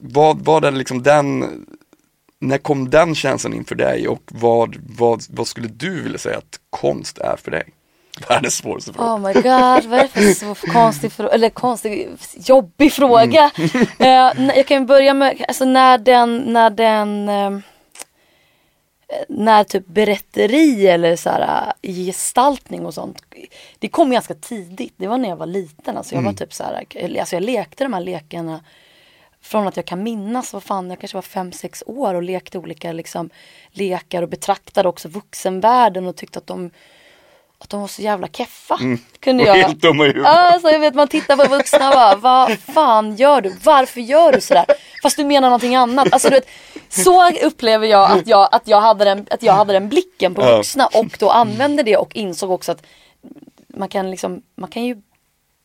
vad, 0.00 0.44
vad 0.44 0.64
är 0.64 0.70
liksom 0.70 1.02
den, 1.02 1.44
när 2.38 2.58
kom 2.58 2.90
den 2.90 3.14
känslan 3.14 3.54
in 3.54 3.64
för 3.64 3.74
dig 3.74 4.08
och 4.08 4.22
vad, 4.26 4.76
vad, 4.98 5.22
vad 5.30 5.46
skulle 5.46 5.68
du 5.68 6.02
vilja 6.02 6.18
säga 6.18 6.38
att 6.38 6.60
konst 6.70 7.18
är 7.18 7.36
för 7.36 7.50
dig? 7.50 7.64
Världens 8.28 8.54
svåraste 8.56 8.92
fråga. 8.92 9.08
Oh 9.14 9.18
my 9.18 9.32
god, 9.32 9.90
vad 9.90 9.98
är 9.98 10.02
det 10.02 10.08
för 10.08 10.20
så 10.54 10.72
konstig 10.72 11.12
fråga, 11.12 11.30
eller 11.30 11.50
konstig, 11.50 12.08
jobbig 12.36 12.92
fråga. 12.92 13.50
Eh, 13.98 14.30
n- 14.40 14.52
jag 14.56 14.66
kan 14.66 14.86
börja 14.86 15.14
med, 15.14 15.44
alltså 15.48 15.64
när 15.64 15.98
den, 15.98 16.36
när 16.38 16.70
den, 16.70 17.28
eh, 17.28 17.58
när 19.28 19.64
typ 19.64 19.86
berätteri 19.86 20.86
eller 20.86 21.16
så 21.16 21.30
här, 21.30 21.72
eh, 21.82 21.92
gestaltning 21.94 22.86
och 22.86 22.94
sånt, 22.94 23.22
det 23.78 23.88
kom 23.88 24.10
ganska 24.10 24.34
tidigt. 24.34 24.94
Det 24.96 25.06
var 25.06 25.18
när 25.18 25.28
jag 25.28 25.36
var 25.36 25.46
liten, 25.46 25.96
alltså 25.96 26.14
jag 26.14 26.22
var 26.22 26.32
typ 26.32 26.52
så 26.54 26.64
här, 26.64 26.84
alltså 27.20 27.36
jag 27.36 27.42
lekte 27.42 27.84
de 27.84 27.92
här 27.92 28.00
lekarna 28.00 28.60
från 29.42 29.66
att 29.68 29.76
jag 29.76 29.86
kan 29.86 30.02
minnas, 30.02 30.52
vad 30.52 30.62
fan, 30.62 30.90
jag 30.90 31.00
kanske 31.00 31.16
var 31.16 31.22
fem 31.22 31.52
sex 31.52 31.82
år 31.86 32.14
och 32.14 32.22
lekte 32.22 32.58
olika 32.58 32.92
liksom, 32.92 33.30
lekar 33.70 34.22
och 34.22 34.28
betraktade 34.28 34.88
också 34.88 35.08
vuxenvärlden 35.08 36.06
och 36.06 36.16
tyckte 36.16 36.38
att 36.38 36.46
de 36.46 36.70
att 37.60 37.70
de 37.70 37.80
var 37.80 37.88
så 37.88 38.02
jävla 38.02 38.28
keffa. 38.28 38.78
Kunde 39.20 39.42
Och 39.42 39.48
jag. 39.48 39.54
helt 39.54 39.80
dumma 39.80 40.06
i. 40.06 40.14
Alltså 40.24 40.68
jag 40.70 40.80
vet 40.80 40.94
man 40.94 41.08
tittar 41.08 41.36
på 41.36 41.56
vuxna 41.56 41.88
och 41.88 41.94
bara, 41.94 42.16
vad 42.16 42.58
fan 42.58 43.16
gör 43.16 43.40
du? 43.40 43.56
Varför 43.64 44.00
gör 44.00 44.32
du 44.32 44.40
sådär? 44.40 44.64
Fast 45.02 45.16
du 45.16 45.24
menar 45.24 45.48
någonting 45.48 45.74
annat. 45.76 46.12
Alltså 46.12 46.28
du 46.28 46.34
vet, 46.34 46.48
så 46.88 47.30
upplever 47.30 47.86
jag 47.86 48.10
att 48.10 48.26
jag, 48.26 48.48
att 48.52 48.68
jag, 48.68 48.80
hade, 48.80 49.04
den, 49.04 49.26
att 49.30 49.42
jag 49.42 49.52
hade 49.52 49.72
den 49.72 49.88
blicken 49.88 50.34
på 50.34 50.42
vuxna 50.42 50.86
och 50.86 51.16
då 51.18 51.30
använde 51.30 51.82
det 51.82 51.96
och 51.96 52.16
insåg 52.16 52.50
också 52.50 52.72
att 52.72 52.82
man 53.68 53.88
kan 53.88 54.10
liksom, 54.10 54.42
man 54.56 54.70
kan 54.70 54.84
ju 54.84 54.96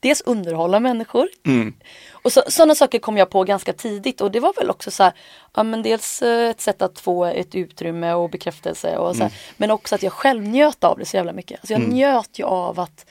dels 0.05 0.21
underhålla 0.21 0.79
människor. 0.79 1.27
Mm. 1.45 1.73
Och 2.11 2.31
så, 2.31 2.43
sådana 2.47 2.75
saker 2.75 2.99
kom 2.99 3.17
jag 3.17 3.29
på 3.29 3.43
ganska 3.43 3.73
tidigt 3.73 4.21
och 4.21 4.31
det 4.31 4.39
var 4.39 4.53
väl 4.53 4.69
också 4.69 4.91
så 4.91 5.03
här, 5.03 5.13
ja 5.53 5.63
men 5.63 5.83
dels 5.83 6.21
eh, 6.21 6.49
ett 6.49 6.61
sätt 6.61 6.81
att 6.81 6.99
få 6.99 7.25
ett 7.25 7.55
utrymme 7.55 8.13
och 8.13 8.29
bekräftelse 8.29 8.97
och 8.97 9.15
så 9.15 9.23
här, 9.23 9.31
men 9.57 9.71
också 9.71 9.95
att 9.95 10.03
jag 10.03 10.13
själv 10.13 10.43
njöt 10.43 10.83
av 10.83 10.99
det 10.99 11.05
så 11.05 11.17
jävla 11.17 11.33
mycket. 11.33 11.59
Alltså 11.59 11.73
jag 11.73 11.81
njöt 11.81 12.39
ju 12.39 12.43
av 12.43 12.79
att, 12.79 13.05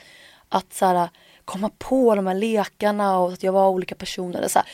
att 0.49 0.73
så 0.73 0.85
här, 0.85 1.09
komma 1.45 1.69
på 1.77 2.15
de 2.15 2.27
här 2.27 2.33
lekarna 2.33 3.19
och 3.19 3.33
att 3.33 3.43
jag 3.43 3.51
var 3.51 3.69
olika 3.69 3.95
personer. 3.95 4.47
Så 4.47 4.59
här. 4.59 4.67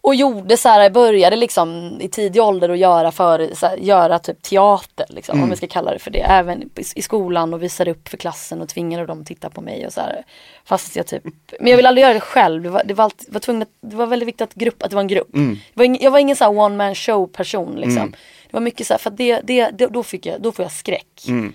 Och 0.00 0.14
gjorde 0.14 0.56
så 0.56 0.68
här, 0.68 0.90
började 0.90 1.36
liksom 1.36 1.98
i 2.00 2.08
tidig 2.08 2.42
ålder 2.42 2.68
att 2.68 2.78
göra, 2.78 3.12
för, 3.12 3.50
här, 3.62 3.76
göra 3.76 4.18
typ 4.18 4.42
teater, 4.42 5.06
liksom, 5.08 5.42
om 5.42 5.50
vi 5.50 5.56
ska 5.56 5.66
kalla 5.66 5.92
det 5.92 5.98
för 5.98 6.10
det. 6.10 6.20
Även 6.20 6.70
i, 6.94 7.02
skolan 7.02 7.54
och 7.54 7.62
visade 7.62 7.90
upp 7.90 8.08
för 8.08 8.16
klassen 8.16 8.60
och 8.60 8.68
tvingade 8.68 9.06
dem 9.06 9.20
att 9.20 9.26
titta 9.26 9.50
på 9.50 9.60
mig 9.60 9.86
och 9.86 9.92
så 9.92 10.00
här. 10.00 10.24
Fast 10.64 10.96
jag 10.96 11.06
typ, 11.06 11.22
men 11.60 11.68
jag 11.70 11.76
ville 11.76 11.88
aldrig 11.88 12.02
göra 12.02 12.14
det 12.14 12.20
själv. 12.20 12.62
Det 12.62 12.70
var, 12.70 12.82
det 12.84 12.94
var, 12.94 13.04
alltid, 13.04 13.32
var 13.32 13.40
tvungen 13.40 13.62
att, 13.62 13.68
det 13.80 13.96
var 13.96 14.06
väldigt 14.06 14.28
viktigt 14.28 14.42
att, 14.42 14.54
grupp, 14.54 14.82
att 14.82 14.90
det 14.90 14.96
var 14.96 15.02
en 15.02 15.08
grupp. 15.08 15.28
Det 15.56 15.78
var 15.78 15.84
ing, 15.84 15.98
jag 16.00 16.10
var 16.10 16.18
ingen 16.18 16.36
så 16.36 16.44
här 16.44 16.58
one 16.58 16.76
man 16.76 16.94
show 16.94 17.26
person 17.26 17.74
liksom. 17.76 18.10
Det 18.46 18.52
var 18.52 18.60
mycket 18.60 18.86
så 18.86 18.94
här, 18.94 18.98
för 18.98 19.10
det, 19.10 19.40
det, 19.44 19.70
det, 19.70 19.86
då, 19.86 20.02
fick 20.02 20.26
jag, 20.26 20.42
då 20.42 20.52
får 20.52 20.62
jag 20.64 20.72
skräck. 20.72 21.24
Mm. 21.28 21.54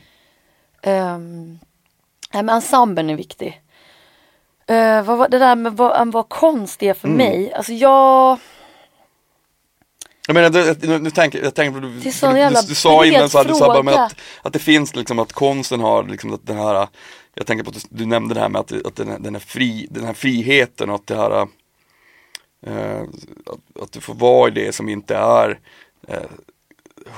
Um, 0.85 1.59
men 2.33 2.49
ensemblen 2.49 3.09
är 3.09 3.15
viktig. 3.15 3.61
Uh, 4.71 5.01
vad, 5.03 5.17
var- 5.17 5.29
det 5.29 5.39
där 5.39 5.55
med 5.55 5.73
vad, 5.73 6.11
vad 6.11 6.29
konst 6.29 6.83
är 6.83 6.93
för 6.93 7.07
Mm. 7.07 7.17
mig. 7.17 7.53
Alltså 7.53 7.73
jag... 7.73 8.39
Jag 10.27 10.33
menar, 10.33 10.87
nu, 10.87 10.99
nu 10.99 11.11
tänker 11.11 11.43
jag 11.43 11.55
tänker 11.55 11.79
på 11.79 11.85
du, 11.85 11.87
du, 11.87 11.99
du, 11.99 12.03
du 12.67 12.75
sa 12.75 13.05
innan 13.05 13.29
så, 13.29 13.37
här, 13.37 13.45
du 13.45 13.53
sa 13.53 13.83
bara 13.83 14.05
att, 14.05 14.15
att 14.41 14.53
det 14.53 14.59
finns 14.59 14.95
liksom 14.95 15.19
att 15.19 15.33
konsten 15.33 15.79
har 15.79 16.03
liksom 16.03 16.33
att 16.33 16.47
den 16.47 16.57
här 16.57 16.87
Jag 17.35 17.45
tänker 17.45 17.63
på 17.63 17.69
att 17.69 17.85
du, 17.89 18.05
nämnde 18.05 18.33
det 18.33 18.39
här 18.41 18.49
med 18.49 18.59
att, 18.59 18.85
att 18.85 18.95
den, 18.95 19.07
här- 19.07 19.19
den, 19.19 19.35
här 19.35 19.39
fri, 19.39 19.87
den 19.89 20.03
här 20.05 20.13
friheten 20.13 20.89
och 20.89 20.95
att 20.95 21.07
det 21.07 21.15
här 21.15 21.47
eh, 22.65 23.01
att, 23.45 23.81
att 23.83 23.91
du 23.91 24.01
får 24.01 24.13
vara 24.13 24.47
i 24.47 24.51
det 24.51 24.75
som 24.75 24.89
inte 24.89 25.15
är 25.15 25.59
eh, 26.07 26.17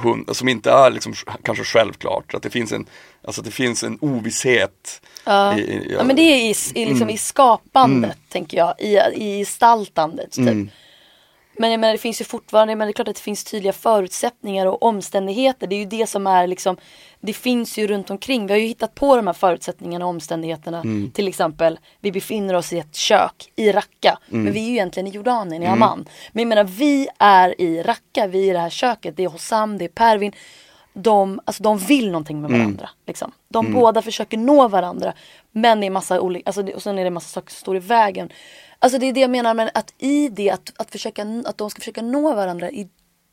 hund, 0.03 0.35
som 0.35 0.47
inte 0.47 0.71
är 0.71 0.91
liksom 0.91 1.13
kanske 1.43 1.63
självklart. 1.63 2.33
Att 2.33 2.43
det 2.43 2.49
finns 2.49 2.71
en, 2.71 2.85
alltså 3.25 3.41
det 3.41 3.51
finns 3.51 3.83
en 3.83 3.97
ovisshet. 4.01 5.01
Ja. 5.25 5.57
i- 5.57 5.61
i- 5.61 5.95
Ja 5.99 6.03
men 6.03 6.15
det 6.15 6.21
är 6.21 6.35
i, 6.51 6.55
i, 6.81 6.85
liksom 6.85 7.09
i 7.09 7.17
skapandet 7.17 8.17
tänker 8.29 8.57
jag, 8.57 8.73
i, 8.79 8.97
i 9.15 9.39
gestaltandet. 9.39 10.31
Typ. 10.31 10.47
Mm. 10.47 10.69
Men 11.57 11.71
jag 11.71 11.79
menar, 11.79 11.91
det 11.93 11.97
finns 11.97 12.21
ju 12.21 12.25
fortfarande, 12.25 12.75
men 12.75 12.87
det 12.87 12.91
är 12.91 12.93
klart 12.93 13.07
att 13.07 13.15
det 13.15 13.21
finns 13.21 13.43
tydliga 13.43 13.73
förutsättningar 13.73 14.65
och 14.65 14.83
omständigheter. 14.83 15.67
Det 15.67 15.75
är 15.75 15.79
ju 15.79 15.85
det 15.85 16.07
som 16.07 16.27
är 16.27 16.47
liksom, 16.47 16.77
det 17.21 17.33
finns 17.33 17.77
ju 17.77 17.87
runt 17.87 18.09
omkring. 18.09 18.47
Vi 18.47 18.53
har 18.53 18.59
ju 18.59 18.67
hittat 18.67 18.95
på 18.95 19.15
de 19.15 19.27
här 19.27 19.33
förutsättningarna 19.33 20.05
och 20.05 20.09
omständigheterna. 20.09 20.77
Mm. 20.77 21.11
Till 21.11 21.27
exempel, 21.27 21.79
vi 22.01 22.11
befinner 22.11 22.53
oss 22.53 22.73
i 22.73 22.79
ett 22.79 22.95
kök 22.95 23.51
i 23.55 23.71
Raqqa. 23.71 24.17
Mm. 24.31 24.43
Men 24.43 24.53
vi 24.53 24.59
är 24.59 24.65
ju 24.65 24.71
egentligen 24.71 25.07
i 25.07 25.09
Jordanien, 25.09 25.63
i 25.63 25.65
Amman. 25.65 26.05
Men 26.31 26.41
jag 26.41 26.47
menar, 26.49 26.63
vi 26.63 27.07
är 27.19 27.61
i 27.61 27.81
Raqqa, 27.83 28.27
vi 28.27 28.45
är 28.45 28.49
i 28.49 28.53
det 28.53 28.59
här 28.59 28.69
köket. 28.69 29.17
Det 29.17 29.23
är 29.23 29.27
Hossam, 29.29 29.77
det 29.77 29.85
är 29.85 29.89
Pervin. 29.89 30.31
De, 30.97 31.41
alltså, 31.45 31.63
de 31.63 31.77
vill 31.77 32.11
någonting 32.11 32.41
med 32.41 32.51
varandra. 32.51 32.89
Liksom. 33.07 33.31
De 33.47 33.73
båda 33.73 34.01
försöker 34.01 34.37
nå 34.37 34.67
varandra. 34.67 35.13
Men 35.51 35.79
det 35.79 35.85
är 35.85 35.91
massa 35.91 36.21
olika, 36.21 36.43
alltså, 36.45 36.73
och 36.73 36.83
sen 36.83 36.97
är 36.97 37.03
det 37.03 37.09
massa 37.09 37.27
saker 37.27 37.51
som 37.51 37.59
står 37.59 37.75
i 37.75 37.79
vägen. 37.79 38.29
Alltså 38.79 38.99
det 38.99 39.05
är 39.05 39.13
det 39.13 39.19
jag 39.19 39.29
menar 39.29 39.53
med 39.53 39.71
att 39.73 39.93
i 39.97 40.29
det, 40.29 40.49
att, 40.49 40.73
att, 40.77 40.91
försöka, 40.91 41.43
att 41.45 41.57
de 41.57 41.69
ska 41.69 41.79
försöka 41.79 42.01
nå 42.01 42.35
varandra, 42.35 42.71
i 42.71 42.89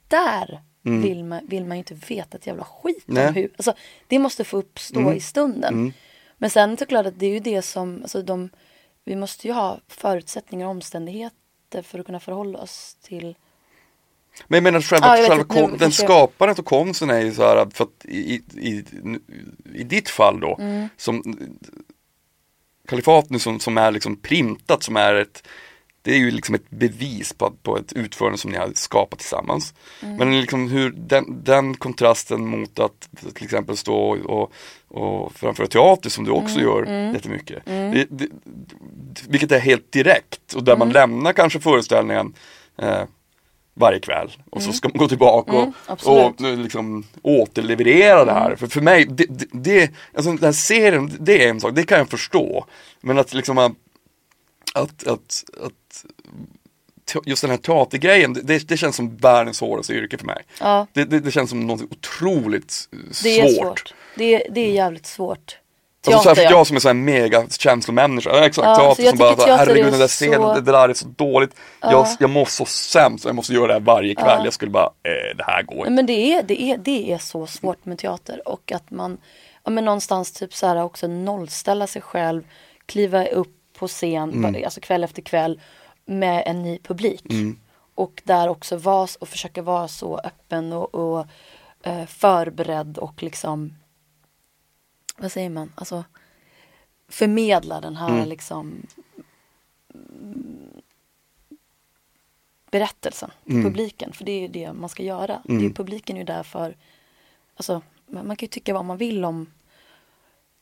där 0.09 0.61
vill, 0.83 1.25
man, 1.25 1.47
vill 1.47 1.65
man 1.65 1.77
ju 1.77 1.79
inte 1.79 1.95
veta 1.95 2.39
ett 2.39 2.47
jävla 2.47 2.65
skit 2.65 3.05
Nej. 3.07 3.29
om 3.29 3.35
hur. 3.35 3.51
Alltså, 3.57 3.75
det 4.07 4.19
måste 4.19 4.45
få 4.45 4.57
uppstå 4.57 5.13
i 5.13 5.21
stunden. 5.21 5.93
Men 6.39 6.51
sen 6.51 6.73
är 6.73 6.77
det 6.77 6.87
klart 6.87 7.07
att 7.07 7.19
det 7.19 7.27
är 7.27 7.31
ju 7.31 7.41
det 7.41 7.63
som, 7.63 8.03
alltså 8.03 8.23
de, 8.23 8.51
vi 9.05 9.17
måste 9.17 9.47
ju 9.47 9.53
ha 9.53 9.79
förutsättningar 9.89 10.67
och 10.67 10.71
omständigheter 10.71 11.83
för 11.83 11.99
att 11.99 12.07
kunna 12.07 12.21
förhålla 12.21 12.59
oss 12.59 12.97
till 13.03 13.37
Men 14.47 14.57
jag 14.57 14.63
menar 14.63 14.81
själva, 14.81 15.07
Ja, 15.07 15.17
jag 15.17 15.23
vet 15.23 15.31
själva 15.31 15.55
nu 15.55 15.61
kon, 15.69 15.79
den 15.79 15.93
skapandet 15.93 16.59
och 16.59 16.65
konsten 16.67 17.11
är 17.11 17.21
ju 17.21 17.35
så 17.35 17.43
här 17.43 17.67
för 17.75 17.85
att 17.85 18.05
i, 18.05 18.43
i, 18.57 18.85
i, 19.75 19.85
ditt 19.85 20.09
fall 20.09 20.41
då, 20.41 20.57
Mm. 20.61 20.89
som 20.97 21.39
kalifat 22.89 23.31
nu 23.31 23.39
som, 23.39 23.61
som 23.61 23.79
är 23.79 23.91
liksom 23.91 24.17
printat 24.17 24.83
som 24.83 24.97
är 24.97 25.15
ett 25.15 25.49
det 26.05 26.13
är 26.15 26.19
ju 26.19 26.31
liksom 26.31 26.55
ett 26.55 26.71
bevis 26.71 27.33
på, 27.33 27.51
på 27.63 27.79
ett 27.79 27.93
utförande 27.93 28.39
som 28.39 28.51
ni 28.51 28.59
har 28.59 28.71
skapat 28.75 29.19
tillsammans. 29.19 29.75
Mm. 30.03 30.17
Men 30.17 30.41
liksom 30.41 30.69
hur 30.69 30.91
den, 30.91 31.45
den 31.45 31.75
kontrasten 31.75 32.47
mot 32.47 32.79
att 32.79 33.09
till 33.35 33.45
exempel 33.45 33.77
stå 33.77 33.97
och, 34.25 34.53
och 34.89 35.35
framföra 35.35 35.67
teater 35.67 36.11
som 36.11 36.25
du 36.25 36.31
också 36.31 36.59
Mm. 36.59 36.65
gör 36.67 37.13
jättemycket. 37.15 37.65
Det, 37.65 38.07
det, 38.11 38.29
vilket 39.29 39.53
är 39.53 39.59
helt 39.61 39.93
direkt 39.93 40.53
och 40.55 40.65
där 40.65 40.73
Mm. 40.73 40.79
man 40.79 40.93
lämnar 40.93 41.33
kanske 41.33 41.61
föreställningen 41.61 42.35
eh, 42.79 43.03
varje 43.75 44.01
kväll 44.01 44.31
och 44.51 44.63
så 44.63 44.73
ska 44.73 44.89
man 44.89 44.99
gå 44.99 45.09
tillbaka 45.09 45.53
och, 45.53 45.63
Mm, 46.07 46.27
och 46.27 46.59
liksom 46.59 47.05
återleverera 47.23 48.25
det 48.25 48.33
här. 48.33 48.57
För, 48.57 48.67
för 48.67 48.81
mig, 48.81 49.05
det, 49.05 49.27
det, 49.29 49.47
det, 49.53 49.91
alltså 50.15 50.31
den 50.33 50.45
här 50.45 50.53
serien, 50.53 51.13
det 51.21 51.45
är 51.45 51.51
en 51.51 51.61
sak, 51.61 51.75
det 51.75 51.83
kan 51.85 51.99
jag 51.99 52.09
förstå. 52.11 52.67
Men 53.01 53.19
att 53.19 53.35
liksom 53.35 53.59
att, 53.59 53.73
att, 54.75 55.05
att, 55.07 56.05
just 57.25 57.43
den 57.43 57.51
här 57.51 57.59
teatergrejen, 57.59 58.33
det, 58.33 58.69
det 58.69 58.77
känns 58.77 58.97
som 58.97 59.17
världens 59.17 59.61
hårdaste 59.61 59.93
yrke 59.93 60.19
för 60.19 60.27
mig. 60.27 60.43
Ja. 60.61 60.87
Det, 60.93 61.05
det, 61.05 61.21
det 61.21 61.31
känns 61.31 61.51
som 61.51 61.67
något 61.67 61.83
otroligt 61.83 62.89
eh, 62.93 62.99
Det 63.23 63.41
är 63.41 63.49
svårt. 63.49 63.67
svårt. 63.67 63.95
Det, 64.17 64.35
är, 64.35 64.53
det 64.53 64.61
är 64.61 64.73
jävligt 64.73 65.07
svårt. 65.07 65.57
Alltså 66.07 66.23
Teater, 66.23 66.35
särskilt 66.35 66.51
ja. 66.51 66.57
jag 66.57 66.67
som 66.67 66.77
är 66.77 66.87
här 66.87 66.95
mega 66.95 67.49
känslomänniska, 67.49 68.31
ja, 68.31 68.47
exakt, 68.47 68.67
Ja, 68.67 68.77
teater 68.77 69.03
så 69.03 69.09
som 69.09 69.19
bara, 69.19 69.31
så, 69.31 69.37
teater 69.37 69.57
herregud 69.57 69.93
den 69.93 70.01
där 70.01 70.07
så- 70.07 70.25
scenen, 70.25 70.55
det, 70.55 70.61
det 70.61 70.73
där 70.73 70.89
är 70.89 70.95
så 70.95 71.09
dåligt. 71.09 71.57
Jag, 71.81 72.07
jag 72.19 72.31
mår 72.31 72.45
så 72.45 72.65
sämst, 72.65 73.25
jag 73.25 73.35
måste 73.35 73.53
göra 73.53 73.67
det 73.67 73.73
här 73.73 73.81
varje 73.81 74.15
kväll, 74.15 74.45
jag 74.45 74.53
skulle 74.53 74.71
bara, 74.71 74.87
eh, 74.87 75.37
det 75.37 75.45
här 75.45 75.63
går 75.63 75.79
inte. 75.79 75.91
Men 75.91 76.07
det 76.07 76.35
är, 76.35 76.43
det, 76.43 76.63
är, 76.63 76.79
det 76.79 77.13
är 77.13 77.19
så 77.19 77.47
svårt 77.47 77.85
med 77.85 77.99
teater 77.99 78.49
och 78.49 78.73
att 78.73 78.91
man 78.91 79.19
ja, 79.65 79.71
men 79.71 79.85
någonstans 79.85 80.33
typ 80.33 80.55
så 80.55 80.67
här 80.67 80.83
också 80.83 81.07
nollställa 81.07 81.87
sig 81.87 82.03
själv, 82.03 82.43
kliva 82.87 83.27
upp 83.27 83.57
på 83.79 83.89
scen, 83.89 84.57
alltså 84.65 84.81
kväll 84.81 85.05
efter 85.05 85.23
kväll 85.23 85.61
med 86.05 86.43
en 86.47 86.63
ny 86.63 86.79
publik. 86.79 87.25
Och 87.95 88.23
där 88.25 88.49
också 88.49 88.77
vara 88.77 89.09
och 89.21 89.29
försöka 89.29 89.63
vara 89.63 89.89
så 89.89 90.19
öppen 90.19 90.73
och, 90.73 90.95
och 90.95 91.27
eh, 91.83 92.07
förberedd 92.07 92.99
och 92.99 93.23
liksom 93.23 93.75
vad 95.17 95.33
säger 95.33 95.51
man, 95.51 95.73
alltså 95.75 96.05
förmedla 97.09 97.81
den 97.81 97.97
här 97.97 98.27
liksom 98.27 98.87
berättelsen 102.71 103.31
till 103.45 103.63
publiken. 103.63 104.13
För 104.13 104.25
det 104.25 104.33
är 104.33 104.41
ju 104.41 104.49
det 104.49 104.73
man 104.73 104.89
ska 104.89 105.03
göra. 105.03 105.43
Det 105.45 105.67
är, 105.67 105.71
publiken 105.71 106.17
är 106.17 106.21
ju 106.21 106.27
där 106.27 106.43
för, 106.43 106.77
alltså 107.57 107.83
man 108.07 108.37
kan 108.37 108.47
ju 108.47 108.49
tycka 108.49 108.75
vad 108.75 108.85
man 108.85 108.97
vill 108.97 109.25
om 109.25 109.47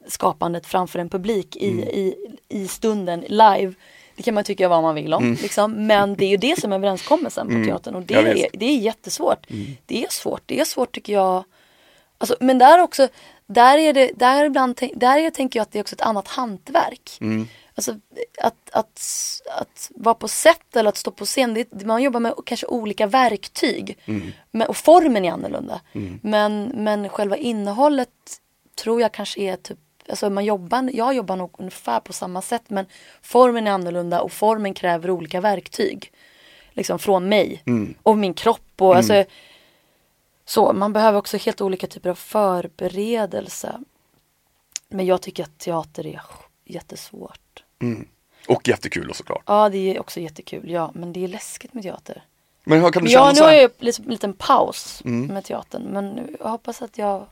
skapandet 0.06 0.66
framför 0.66 0.98
en 0.98 1.08
publik 1.08 1.56
i, 1.56 1.68
i, 1.80 2.36
i 2.48 2.68
stunden 2.68 3.20
live. 3.20 3.74
Det 4.16 4.22
kan 4.22 4.34
man 4.34 4.44
tycka 4.44 4.68
vad 4.68 4.82
man 4.82 4.94
vill 4.94 5.14
om. 5.14 5.36
Liksom. 5.42 5.86
Men 5.86 6.14
det 6.14 6.24
är 6.24 6.28
ju 6.28 6.36
det 6.36 6.60
som 6.60 6.72
är 6.72 6.76
överenskommelsen 6.76 7.46
på 7.46 7.64
teatern 7.68 7.94
och 7.94 8.02
det, 8.02 8.14
Ja, 8.14 8.20
är, 8.20 8.48
det 8.52 8.66
är 8.66 8.78
jättesvårt. 8.78 9.46
Det 9.86 10.04
är 10.04 10.10
svårt. 10.10 10.42
Det 10.46 10.60
är 10.60 10.64
svårt 10.64 10.92
tycker 10.92 11.12
jag. 11.12 11.44
Alltså, 12.18 12.36
men 12.40 12.58
där 12.58 12.82
också, 12.82 13.08
där 13.54 13.78
är 13.78 13.92
det, 13.92 14.10
där 14.16 14.44
ibland, 14.44 14.80
där 14.94 15.18
är, 15.18 15.30
tänker 15.30 15.58
jag 15.58 15.62
att 15.62 15.72
det 15.72 15.78
är 15.78 15.82
också 15.82 15.94
ett 15.94 16.00
annat 16.00 16.28
hantverk. 16.28 17.18
Alltså 17.74 17.94
att, 18.38 18.70
att, 18.72 19.00
att 19.60 19.90
vara 19.94 20.14
på 20.14 20.28
set 20.28 20.76
eller 20.76 20.88
att 20.88 20.96
stå 20.96 21.10
på 21.10 21.24
scen, 21.24 21.54
det, 21.54 21.84
man 21.84 22.02
jobbar 22.02 22.20
med 22.20 22.34
kanske 22.46 22.66
olika 22.66 23.06
verktyg. 23.06 23.98
Men, 24.50 24.68
och 24.68 24.76
formen 24.76 25.24
är 25.24 25.32
annorlunda. 25.32 25.80
Men, 26.22 26.72
men 26.74 27.08
själva 27.08 27.36
innehållet 27.36 28.08
tror 28.82 29.00
jag 29.00 29.12
kanske 29.12 29.40
är 29.40 29.56
typ 29.56 29.78
Alltså 30.08 30.30
man 30.30 30.44
jobbar, 30.44 30.90
jag 30.92 31.14
jobbar 31.14 31.36
nog 31.36 31.54
ungefär 31.58 32.00
på 32.00 32.12
samma 32.12 32.42
sätt 32.42 32.62
men 32.68 32.86
formen 33.22 33.66
är 33.66 33.70
annorlunda 33.70 34.20
och 34.20 34.32
formen 34.32 34.74
kräver 34.74 35.10
olika 35.10 35.40
verktyg. 35.40 36.12
Liksom 36.72 36.98
från 36.98 37.28
mig 37.28 37.62
och 38.02 38.18
min 38.18 38.34
kropp 38.34 38.72
och 38.78 38.96
alltså 38.96 39.24
så, 40.50 40.72
man 40.72 40.92
behöver 40.92 41.18
också 41.18 41.36
helt 41.36 41.60
olika 41.60 41.86
typer 41.86 42.10
av 42.10 42.14
förberedelse. 42.14 43.80
Men 44.88 45.06
jag 45.06 45.22
tycker 45.22 45.42
att 45.42 45.58
teater 45.58 46.06
är 46.06 46.20
jättesvårt. 46.64 47.64
Och 48.48 48.68
jättekul 48.68 49.10
och 49.10 49.16
såklart. 49.16 49.42
Ja, 49.46 49.68
det 49.68 49.96
är 49.96 50.00
också 50.00 50.20
jättekul. 50.20 50.70
Ja, 50.70 50.90
men 50.94 51.12
det 51.12 51.24
är 51.24 51.28
läskigt 51.28 51.74
med 51.74 51.82
teater. 51.82 52.24
Men 52.64 52.80
hur 52.80 52.90
kan 52.90 53.04
du 53.04 53.10
Ja, 53.10 53.18
känna 53.18 53.30
nu 53.30 53.36
så 53.36 53.44
har 53.44 53.52
jag 53.52 53.70
lite, 53.78 54.02
en 54.02 54.08
liten 54.10 54.32
paus 54.32 55.00
med 55.04 55.44
teatern. 55.44 55.82
Men 55.82 56.08
nu- 56.08 56.36
jag 56.40 56.48
hoppas 56.48 56.82
att 56.82 56.98
jag 56.98 57.26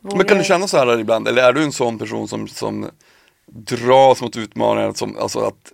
vågar... 0.00 0.16
Men 0.16 0.26
kan 0.26 0.38
du 0.38 0.44
känna 0.44 0.68
så 0.68 0.76
här 0.76 0.98
ibland, 0.98 1.28
eller 1.28 1.42
är 1.42 1.52
du 1.52 1.62
en 1.64 1.72
sån 1.72 1.98
person 1.98 2.28
som, 2.28 2.48
som 2.48 2.90
dras 3.46 4.22
mot 4.22 4.36
utmaningar, 4.36 4.92
som, 4.92 5.18
alltså 5.18 5.40
att, 5.40 5.72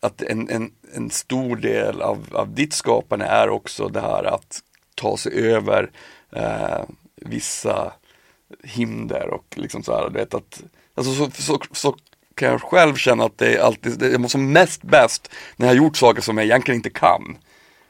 att 0.00 0.22
en, 0.22 0.48
en, 0.48 0.72
en 0.94 1.10
stor 1.10 1.56
del 1.56 2.02
av, 2.02 2.26
av 2.32 2.54
ditt 2.54 2.72
skapande 2.72 3.24
är 3.24 3.48
också 3.48 3.88
det 3.88 4.00
här 4.00 4.24
att 4.24 4.62
ta 4.94 5.16
sig 5.16 5.52
över 5.52 5.90
eh, 6.36 6.80
vissa 7.16 7.92
hinder 8.64 9.28
och 9.34 9.44
liksom 9.54 9.82
så 9.82 9.96
här, 9.96 10.10
du 10.10 10.18
vet 10.18 10.34
att, 10.34 10.62
alltså 10.94 11.14
så, 11.14 11.30
så, 11.42 11.58
så 11.72 11.96
kan 12.34 12.48
jag 12.48 12.62
själv 12.62 12.94
känna 12.94 13.24
att 13.24 13.38
det 13.38 13.54
är 13.56 13.60
alltid, 13.60 13.98
det 13.98 14.06
är 14.06 14.28
som 14.28 14.52
mest 14.52 14.82
bäst 14.82 15.30
när 15.56 15.66
jag 15.66 15.70
har 15.70 15.76
gjort 15.76 15.96
saker 15.96 16.22
som 16.22 16.38
jag 16.38 16.44
egentligen 16.44 16.76
inte 16.76 16.90
kan. 16.90 17.38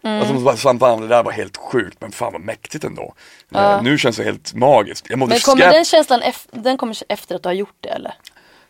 Alltså, 0.04 0.34
bara, 0.34 0.56
fan, 0.56 0.78
fan, 0.78 1.00
det 1.00 1.08
där 1.08 1.22
var 1.22 1.32
helt 1.32 1.56
sjukt 1.56 1.96
men 2.00 2.12
fan 2.12 2.32
vad 2.32 2.42
mäktigt 2.42 2.84
ändå. 2.84 3.14
Eh, 3.54 3.82
nu 3.82 3.98
känns 3.98 4.16
det 4.16 4.24
helt 4.24 4.54
magiskt. 4.54 5.06
Jag 5.08 5.18
Men 5.18 5.28
kommer 5.28 5.62
skräp- 5.62 5.70
den 5.72 5.84
känslan 5.84 6.22
den 6.50 6.76
kommer 6.76 6.96
efter 7.08 7.34
att 7.34 7.42
du 7.42 7.48
har 7.48 7.54
gjort 7.54 7.76
det 7.80 7.88
eller? 7.88 8.14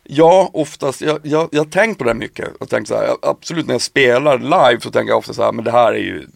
Ja, 0.03 0.49
oftast. 0.53 1.01
Jag, 1.01 1.19
jag, 1.23 1.49
jag 1.51 1.59
har 1.59 1.71
tänkt 1.71 1.97
på 1.97 2.03
det 2.03 2.13
mycket. 2.13 2.49
Jag 2.59 2.69
tänkt 2.69 2.87
så 2.87 2.95
här, 2.95 3.09
absolut 3.21 3.67
när 3.67 3.73
jag 3.73 3.81
spelar 3.81 4.37
live 4.37 4.81
så 4.81 4.91
tänker 4.91 5.09
jag 5.09 5.17
ofta 5.17 5.33
så 5.33 5.43
här, 5.43 5.51
men 5.51 5.65
det 5.65 5.71
här 5.71 5.93
är 5.93 5.97
ju 5.97 6.27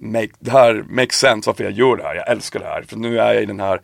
make, 0.00 0.30
det 0.38 0.50
här 0.50 0.84
makes 0.88 1.16
sense 1.16 1.50
varför 1.50 1.64
jag 1.64 1.72
gör 1.72 1.96
det 1.96 2.02
här. 2.02 2.14
Jag 2.14 2.28
älskar 2.28 2.60
det 2.60 2.66
här. 2.66 2.82
För 2.82 2.96
nu 2.96 3.18
är 3.18 3.32
jag 3.32 3.42
i 3.42 3.46
den 3.46 3.60
här 3.60 3.80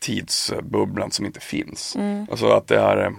tidsbubblan 0.00 1.10
som 1.10 1.26
inte 1.26 1.40
finns. 1.40 1.96
Alltså 2.30 2.48
att 2.48 2.66
det 2.66 2.78
är 2.78 3.04
eh, 3.04 3.10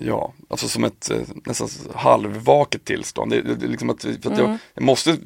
Ja, 0.00 0.32
alltså 0.48 0.68
som 0.68 0.84
ett 0.84 1.10
eh, 1.10 1.20
nästan 1.44 1.68
halvvaket 1.94 2.84
tillstånd. 2.84 3.30
Det, 3.30 3.42
det, 3.42 3.54
det 3.54 3.66
liksom 3.66 3.90
att, 3.90 4.02
för 4.02 4.32
att 4.32 4.38
jag, 4.38 4.58
jag 4.74 4.84
måste 4.84 5.16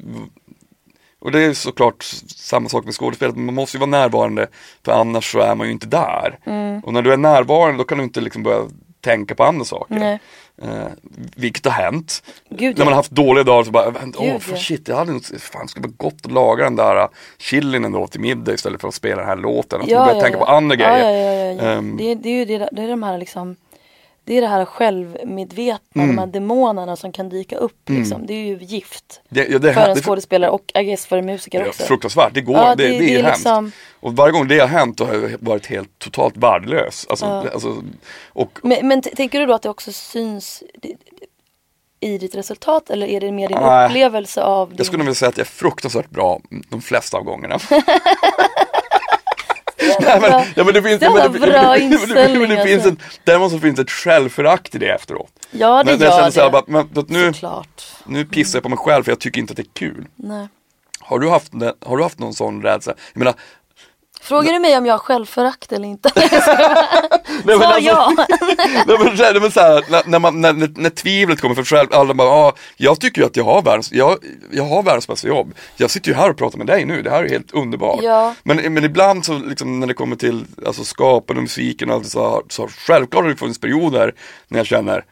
och 1.19 1.31
det 1.31 1.41
är 1.43 1.53
såklart 1.53 2.03
samma 2.27 2.69
sak 2.69 2.85
med 2.85 2.93
skådespelet, 2.93 3.35
man 3.35 3.55
måste 3.55 3.77
ju 3.77 3.79
vara 3.79 3.89
närvarande 3.89 4.47
för 4.85 4.91
annars 4.91 5.31
så 5.31 5.39
är 5.39 5.55
man 5.55 5.67
ju 5.67 5.73
inte 5.73 5.87
där. 5.87 6.39
Och 6.83 6.93
när 6.93 7.01
du 7.01 7.13
är 7.13 7.17
närvarande 7.17 7.77
då 7.77 7.83
kan 7.83 7.97
du 7.97 8.03
inte 8.03 8.21
liksom 8.21 8.43
börja 8.43 8.69
tänka 9.03 9.35
på 9.35 9.43
andra 9.43 9.65
saker. 9.65 9.95
Nej. 9.95 10.19
Eh, 10.61 10.87
vilket 11.35 11.65
har 11.65 11.71
hänt. 11.71 12.23
Gud, 12.49 12.77
När 12.77 12.85
man 12.85 12.91
ja. 12.91 12.95
har 12.95 12.95
haft 12.95 13.11
dåliga 13.11 13.43
dagar 13.43 13.63
så 13.63 13.71
bara, 13.71 13.87
åh 14.17 14.31
Gud, 14.33 14.41
för 14.41 14.51
ja. 14.51 14.57
shit, 14.57 14.87
jag 14.87 14.95
hade 14.95 15.11
nog, 15.11 15.25
fan 15.39 15.67
skulle 15.67 15.87
bara 15.87 15.93
gått 16.09 16.25
och 16.25 16.31
laga 16.31 16.63
den 16.63 16.75
där 16.75 16.95
uh, 17.03 17.07
chilin 17.37 17.85
ändå 17.85 18.07
till 18.07 18.19
middag 18.21 18.53
istället 18.53 18.81
för 18.81 18.87
att 18.87 18.93
spela 18.93 19.15
den 19.15 19.25
här 19.29 19.35
låten. 19.35 19.81
Och 19.81 19.87
ja, 19.87 20.05
börja 20.05 20.21
tänka 20.21 20.37
på 20.37 20.45
andra 20.45 20.75
ja, 20.75 20.89
grejer. 20.89 21.09
Ja, 21.09 21.33
ja, 21.33 21.53
ja, 21.53 21.63
ja. 21.63 21.71
Ehm. 21.71 21.97
det, 21.97 22.11
är- 22.11 22.15
det 22.15 22.29
är 22.29 22.33
ju 22.33 22.45
det, 22.45 22.69
det 22.71 22.81
är 22.81 22.87
de 22.87 23.03
här 23.03 23.17
liksom 23.17 23.55
det 24.25 24.37
är 24.37 24.41
det 24.41 24.47
här 24.47 24.65
självmedvetna, 24.65 26.03
Mm. 26.03 26.15
de 26.15 26.17
här 26.21 26.27
demonerna 26.27 26.95
som 26.95 27.11
kan 27.11 27.29
dyka 27.29 27.55
upp 27.55 27.89
liksom. 27.89 28.25
Det 28.25 28.33
är 28.33 28.45
ju 28.45 28.57
gift. 28.61 29.21
Det, 29.29 29.47
ja, 29.47 29.59
det, 29.59 29.73
För 29.73 29.81
en 29.89 29.95
det, 29.95 30.01
skådespelare 30.01 30.51
och 30.51 30.71
I 30.75 30.83
guess 30.83 31.05
för 31.05 31.17
en 31.17 31.25
musiker 31.25 31.61
är 31.61 31.67
också. 31.69 31.83
fruktansvärt, 31.83 32.33
det 32.33 32.41
går, 32.41 32.55
Ja, 32.57 32.75
det, 32.75 32.83
det- 32.83 32.89
det, 32.89 32.95
är 32.95 32.99
det 32.99 33.19
är 33.19 33.23
hemskt. 33.23 33.37
liksom- 33.39 33.71
Och 33.99 34.15
varje 34.15 34.31
gång 34.31 34.47
det 34.47 34.59
har 34.59 34.67
hänt 34.67 34.99
har 34.99 35.13
jag 35.13 35.29
varit 35.39 35.65
helt 35.65 35.99
totalt 35.99 36.37
värdelös. 36.37 37.05
Alltså, 37.09 37.25
alltså, 37.25 37.83
och, 38.27 38.59
Men, 38.63 38.87
men 38.87 39.01
tänker 39.01 39.39
du 39.39 39.45
då 39.45 39.53
att 39.53 39.61
det 39.61 39.69
också 39.69 39.91
syns 39.91 40.63
i- 41.99 42.17
ditt 42.17 42.35
resultat 42.35 42.89
eller 42.89 43.07
är 43.07 43.19
det 43.21 43.31
mer 43.31 43.47
din 43.47 43.57
Nej. 43.61 43.85
upplevelse 43.87 44.43
av 44.43 44.69
din... 44.69 44.77
Jag 44.77 44.85
skulle 44.85 45.03
vilja 45.03 45.15
säga 45.15 45.29
att 45.29 45.37
jag 45.37 45.45
är 45.45 45.49
fruktansvärt 45.51 46.09
bra 46.09 46.39
de 46.69 46.81
flesta 46.81 47.17
av 47.17 47.23
gångerna. 47.23 47.59
Nej, 49.99 50.19
men, 50.21 50.31
ja, 50.55 50.63
men 50.63 50.73
det 50.73 50.81
finns, 50.83 51.01
men 51.01 51.13
det- 51.31 51.39
bra 51.39 51.39
men 51.39 51.39
det- 51.49 51.49
men 51.49 51.89
det- 51.89 51.95
inställning, 51.95 52.41
men 52.41 52.49
det 52.49 52.63
finns 52.63 52.85
alltså. 52.85 53.03
ett, 53.05 53.19
Däremot 53.23 53.51
så 53.51 53.59
finns 53.59 53.75
det 53.75 53.81
ett 53.81 53.91
självförakt 53.91 54.75
i 54.75 54.77
det 54.77 54.89
efteråt. 54.89 55.31
Ja 55.51 55.83
det 55.83 55.91
jag 55.91 55.99
gör 56.01 56.11
känner 56.11 56.31
så 56.31 56.39
här, 56.39 56.47
det. 56.47 56.51
bara, 56.51 56.63
men, 56.67 57.05
nu, 57.07 57.33
Såklart. 57.33 57.83
nu 58.05 58.25
pissar 58.25 58.57
jag 58.57 58.63
på 58.63 58.69
mig 58.69 58.77
själv 58.77 59.03
för 59.03 59.11
jag 59.11 59.19
tycker 59.19 59.39
inte 59.41 59.51
att 59.51 59.57
det 59.57 59.63
är 59.63 59.73
kul. 59.73 60.05
Nej. 60.15 60.47
Har 60.99 61.19
du 61.19 61.29
haft, 61.29 61.51
har 61.85 61.97
du 61.97 62.03
haft 62.03 62.19
någon 62.19 62.33
sån 62.33 62.61
rädsla? 62.61 62.93
Jag 63.13 63.19
menar, 63.19 63.33
Frågar 64.23 64.53
du 64.53 64.59
mig 64.59 64.77
om 64.77 64.85
jag 64.85 64.93
har 64.93 64.99
självförakt 64.99 65.71
eller 65.71 65.87
inte? 65.87 66.11
nej, 66.15 66.29
Svar 66.29 67.65
alltså- 67.65 67.79
ja. 67.79 68.13
Nej, 68.87 68.97
men, 68.99 69.17
så 69.17 69.23
här- 69.23 69.33
nej, 69.33 69.41
men 69.41 69.51
så 69.51 69.59
här, 69.59 69.83
när, 69.91 70.03
när, 70.05 70.19
man, 70.19 70.41
när, 70.41 70.53
när, 70.81 70.89
tvivlet 70.89 71.41
kommer 71.41 71.55
för 71.55 71.63
själv, 71.63 71.87
alla 71.93 72.13
bara, 72.13 72.29
ah, 72.29 72.53
jag 72.77 72.99
tycker 72.99 73.21
ju 73.21 73.27
att 73.27 73.35
jag 73.35 73.43
har 73.43 73.61
världens, 73.61 73.91
jag, 73.91 74.17
jag 74.51 74.63
har 74.63 74.83
världens 74.83 75.07
bästa 75.07 75.27
jobb. 75.27 75.53
Jag 75.77 75.91
sitter 75.91 76.09
ju 76.09 76.15
här 76.15 76.29
och 76.29 76.37
pratar 76.37 76.57
med 76.57 76.67
dig 76.67 76.85
nu, 76.85 77.01
det 77.01 77.09
här 77.09 77.23
är 77.23 77.29
helt 77.29 77.51
underbart. 77.51 77.99
Ja. 78.03 78.35
Men, 78.43 78.73
men 78.73 78.83
ibland 78.83 79.25
så 79.25 79.33
liksom, 79.39 79.79
när 79.79 79.87
det 79.87 79.93
kommer 79.93 80.15
till 80.15 80.45
alltså, 80.65 80.83
skapande 80.83 81.41
musiken 81.41 81.89
och 81.89 81.95
allt 81.95 82.07
så, 82.07 82.43
så 82.49 82.67
självklart 82.67 83.23
har 83.23 83.29
det 83.29 83.35
funnits 83.37 83.59
perioder 83.59 84.13
när 84.47 84.59
jag 84.59 84.67
känner, 84.67 85.05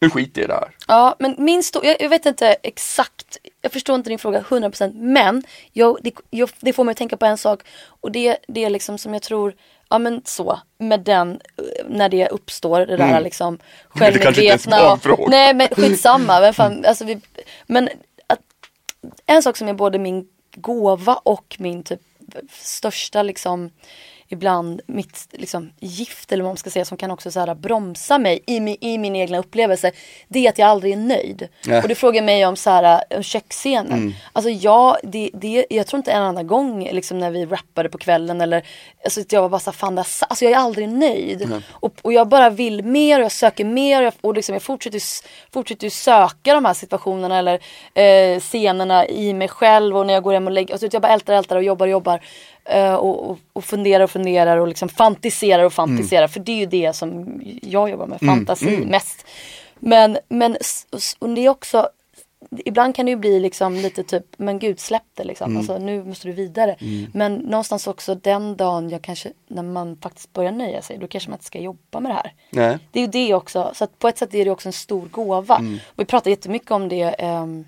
nu 0.00 0.10
skiter 0.10 0.40
jag 0.40 0.44
i 0.44 0.48
det 0.48 0.54
här. 0.54 0.70
Ja, 0.88 1.16
men 1.18 1.34
min 1.38 1.62
stor, 1.62 1.86
jag, 1.86 1.96
jag 2.00 2.08
vet 2.08 2.26
inte 2.26 2.56
exakt, 2.62 3.36
jag 3.60 3.72
förstår 3.72 3.96
inte 3.96 4.10
din 4.10 4.18
fråga 4.18 4.40
100% 4.40 4.94
men 4.94 5.42
jag, 5.72 5.98
det, 6.02 6.14
jag, 6.30 6.50
det 6.60 6.72
får 6.72 6.84
mig 6.84 6.92
att 6.92 6.98
tänka 6.98 7.16
på 7.16 7.26
en 7.26 7.38
sak 7.38 7.62
och 7.86 8.12
det, 8.12 8.38
det 8.48 8.64
är 8.64 8.70
liksom 8.70 8.98
som 8.98 9.12
jag 9.12 9.22
tror, 9.22 9.54
ja 9.88 9.98
men 9.98 10.22
så, 10.24 10.60
med 10.78 11.00
den, 11.00 11.30
eh, 11.30 11.86
när 11.88 12.08
det 12.08 12.28
uppstår, 12.28 12.86
det 12.86 12.96
där 12.96 13.20
liksom 13.20 13.54
är 13.54 14.06
en 14.06 14.12
självmedvetna 14.12 14.92
och. 14.92 15.30
Nej 15.30 15.54
men 15.54 15.68
skitsamma, 15.76 16.40
men, 16.40 16.54
fan, 16.54 16.84
alltså 16.84 17.04
vi, 17.04 17.20
men 17.66 17.88
att, 18.26 18.40
en 19.26 19.42
sak 19.42 19.56
som 19.56 19.68
är 19.68 19.74
både 19.74 19.98
min 19.98 20.28
gåva 20.54 21.14
och 21.14 21.56
min 21.58 21.82
typ 21.82 22.00
största 22.50 23.22
liksom 23.22 23.70
ibland 24.32 24.80
mitt 24.86 25.28
liksom, 25.32 25.72
gift 25.80 26.32
eller 26.32 26.44
vad 26.44 26.50
man 26.50 26.56
ska 26.56 26.70
säga 26.70 26.84
som 26.84 26.96
kan 26.96 27.10
också 27.10 27.30
så 27.30 27.40
här, 27.40 27.54
bromsa 27.54 28.18
mig 28.18 28.42
i, 28.46 28.60
mi, 28.60 28.76
i 28.80 28.98
min 28.98 29.16
egna 29.16 29.38
upplevelse. 29.38 29.92
Det 30.28 30.46
är 30.46 30.50
att 30.50 30.58
jag 30.58 30.68
aldrig 30.68 30.92
är 30.92 30.96
nöjd. 30.96 31.48
Nej. 31.66 31.82
Och 31.82 31.88
du 31.88 31.94
frågar 31.94 32.22
mig 32.22 32.46
om 32.46 32.56
så 32.56 32.70
här, 32.70 33.02
om 33.10 33.22
köksscenen. 33.22 34.14
Alltså 34.32 34.50
jag, 34.50 34.96
det, 35.02 35.30
det, 35.32 35.66
jag 35.70 35.86
tror 35.86 35.98
inte 35.98 36.12
en 36.12 36.22
annan 36.22 36.46
gång 36.46 36.88
liksom, 36.92 37.18
när 37.18 37.30
vi 37.30 37.46
rappade 37.46 37.88
på 37.88 37.98
kvällen 37.98 38.40
eller 38.40 38.66
alltså, 39.04 39.20
att 39.20 39.32
jag 39.32 39.42
var 39.42 39.48
bara 39.48 39.60
så 39.60 39.70
här, 39.70 39.76
fan 39.76 39.94
det 39.94 40.00
här, 40.00 40.28
alltså 40.28 40.44
jag 40.44 40.52
är 40.52 40.56
aldrig 40.56 40.88
nöjd. 40.88 41.62
Och, 41.70 41.92
och 42.02 42.12
jag 42.12 42.28
bara 42.28 42.50
vill 42.50 42.84
mer 42.84 43.18
och 43.18 43.24
jag 43.24 43.32
söker 43.32 43.64
mer 43.64 44.00
och, 44.00 44.06
jag, 44.06 44.14
och 44.20 44.34
liksom, 44.34 44.52
jag 44.52 44.62
fortsätter, 44.62 45.02
fortsätter 45.52 45.90
söka 45.90 46.54
de 46.54 46.64
här 46.64 46.74
situationerna 46.74 47.38
eller 47.38 47.60
eh, 47.94 48.40
scenerna 48.40 49.06
i 49.06 49.34
mig 49.34 49.48
själv 49.48 49.96
och 49.96 50.06
när 50.06 50.14
jag 50.14 50.22
går 50.22 50.32
hem 50.32 50.46
och 50.46 50.52
lägger, 50.52 50.74
alltså, 50.74 50.88
jag 50.92 51.02
bara 51.02 51.12
ältar 51.12 51.34
ältar 51.34 51.56
och 51.56 51.62
jobbar 51.62 51.86
och 51.86 51.92
jobbar. 51.92 52.20
Eh, 52.64 52.94
och, 52.94 53.30
och, 53.30 53.38
och 53.52 53.64
funderar 53.64 54.04
och 54.04 54.10
funderar 54.10 54.56
och 54.56 54.68
liksom 54.68 54.88
fantiserar 54.88 55.64
och 55.64 55.72
fantiserar. 55.72 56.28
För 56.28 56.40
det 56.40 56.52
är 56.52 56.56
ju 56.56 56.66
det 56.66 56.92
som 56.92 57.40
jag 57.62 57.90
jobbar 57.90 58.06
med, 58.06 58.20
fantasi 58.20 58.64
mest. 58.86 59.26
Men, 59.78 60.18
men 60.28 60.56
och 61.18 61.30
det 61.30 61.44
är 61.44 61.48
också 61.48 61.88
Ibland 62.64 62.94
kan 62.94 63.06
det 63.06 63.10
ju 63.10 63.16
bli 63.16 63.40
liksom 63.40 63.74
lite 63.74 64.02
typ, 64.02 64.24
men 64.36 64.58
gud 64.58 64.80
släpp 64.80 65.02
det 65.14 65.24
liksom. 65.24 65.56
Alltså 65.56 65.78
nu 65.78 66.04
måste 66.04 66.28
du 66.28 66.32
vidare. 66.32 66.76
Men 67.14 67.34
någonstans 67.34 67.86
också 67.86 68.14
den 68.14 68.56
dagen 68.56 68.90
jag 68.90 69.02
kanske, 69.02 69.32
när 69.48 69.62
man 69.62 69.96
faktiskt 69.96 70.32
börjar 70.32 70.52
nöja 70.52 70.82
sig, 70.82 70.98
då 70.98 71.06
kanske 71.06 71.30
man 71.30 71.34
inte 71.34 71.44
ska 71.44 71.58
jobba 71.58 72.00
med 72.00 72.10
det 72.10 72.14
här. 72.14 72.32
Nej. 72.50 72.78
Det 72.92 72.98
är 72.98 73.02
ju 73.02 73.06
det 73.08 73.34
också, 73.34 73.70
så 73.74 73.84
att 73.84 73.98
på 73.98 74.08
ett 74.08 74.18
sätt 74.18 74.34
är 74.34 74.44
det 74.44 74.50
också 74.50 74.68
en 74.68 74.72
stor 74.72 75.08
gåva. 75.10 75.64
Vi 75.96 76.04
pratar 76.04 76.30
jättemycket 76.30 76.70
om 76.70 76.88
det. 76.88 77.02
ehm, 77.02 77.64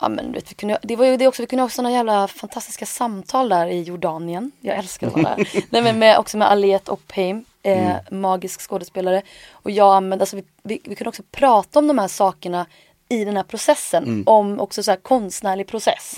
ja, 0.00 0.08
men, 0.08 0.32
vet, 0.32 0.50
vi 0.50 0.54
kunde, 0.54 0.78
det 0.82 0.96
var 0.96 1.04
ju 1.06 1.16
det 1.16 1.26
också, 1.26 1.42
vi 1.42 1.46
kunde 1.46 1.62
ha 1.62 1.68
sådana 1.68 1.90
jävla 1.92 2.28
fantastiska 2.28 2.86
samtal 2.86 3.48
där 3.48 3.66
i 3.66 3.82
Jordanien. 3.82 4.52
Jag 4.60 4.76
älskar 4.76 5.06
att 5.06 5.12
vara 5.12 5.36
där. 5.36 5.48
Nej, 5.70 5.82
men 5.82 5.98
med, 5.98 6.18
också 6.18 6.36
med 6.36 6.50
Aliet 6.50 6.88
Oppheim, 6.88 7.44
eh, 7.62 7.90
magisk 8.10 8.60
skådespelare. 8.60 9.22
Och 9.52 9.70
jag 9.70 9.94
använde, 9.94 10.22
alltså 10.22 10.36
vi, 10.36 10.44
vi, 10.62 10.80
vi 10.84 10.94
kunde 10.94 11.08
också 11.08 11.22
prata 11.30 11.78
om 11.78 11.86
de 11.86 11.98
här 11.98 12.08
sakerna 12.08 12.66
i 13.08 13.24
den 13.24 13.36
här 13.36 13.44
processen. 13.44 14.04
Om 14.26 14.60
också 14.60 14.82
så 14.82 14.90
här 14.90 14.98
konstnärlig 14.98 15.66
process. 15.66 16.14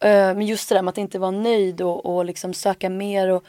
Eh, 0.00 0.34
men 0.34 0.42
just 0.42 0.68
det 0.68 0.74
där 0.74 0.82
med 0.82 0.90
att 0.92 0.98
inte 0.98 1.18
vara 1.18 1.30
nöjd 1.30 1.80
och, 1.80 2.06
och 2.06 2.24
liksom 2.24 2.54
söka 2.54 2.90
mer 2.90 3.28
och, 3.30 3.44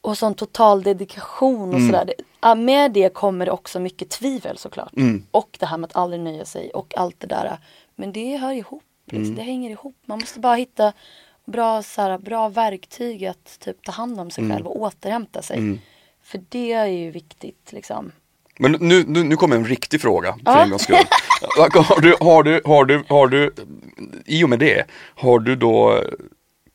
och 0.00 0.18
sån 0.18 0.34
total 0.34 0.82
dedikation 0.82 1.74
och 1.74 1.80
sådär. 1.86 2.04
Det- 2.04 2.14
ja, 2.40 2.54
Med 2.54 2.92
det 2.92 3.14
kommer 3.14 3.46
det 3.46 3.52
också 3.52 3.80
mycket 3.80 4.10
tvivel 4.10 4.58
såklart. 4.58 4.92
Och 5.30 5.56
det 5.60 5.66
här 5.66 5.76
med 5.78 5.88
att 5.90 5.96
aldrig 5.96 6.22
nöja 6.22 6.44
sig 6.44 6.70
och 6.70 6.94
allt 6.96 7.20
det 7.20 7.26
där. 7.26 7.58
Men 7.96 8.12
det 8.12 8.36
hör 8.36 8.52
ihop. 8.52 8.82
Liksom. 9.06 9.34
Det 9.34 9.42
hänger 9.42 9.70
ihop. 9.70 9.96
Man 10.06 10.18
måste 10.18 10.40
bara 10.40 10.54
hitta 10.54 10.92
bra, 11.44 11.82
så 11.82 12.02
här, 12.02 12.18
bra 12.18 12.48
verktyg 12.48 13.26
att 13.26 13.58
typ, 13.60 13.84
ta 13.84 13.92
hand 13.92 14.20
om 14.20 14.30
sig 14.30 14.50
själv 14.50 14.66
och 14.66 14.80
återhämta 14.80 15.42
sig. 15.42 15.80
För 16.22 16.40
det 16.48 16.72
är 16.72 16.86
ju 16.86 17.10
viktigt 17.10 17.72
liksom. 17.72 18.12
Men 18.58 18.72
nu, 18.72 19.04
nu, 19.06 19.22
nu 19.24 19.36
kommer 19.36 19.56
en 19.56 19.64
riktig 19.64 20.00
fråga 20.00 20.38
för 20.44 20.62
en 20.62 20.70
gångs 20.70 20.82
skull. 20.82 20.96
Har 21.58 22.00
du, 22.00 22.16
har 22.20 22.42
du, 22.42 22.60
har 22.64 22.84
du, 22.84 23.04
har 23.08 23.26
du, 23.28 23.54
i 24.26 24.44
och 24.44 24.48
med 24.48 24.58
det, 24.58 24.86
har 25.14 25.38
du 25.38 25.56
då, 25.56 26.02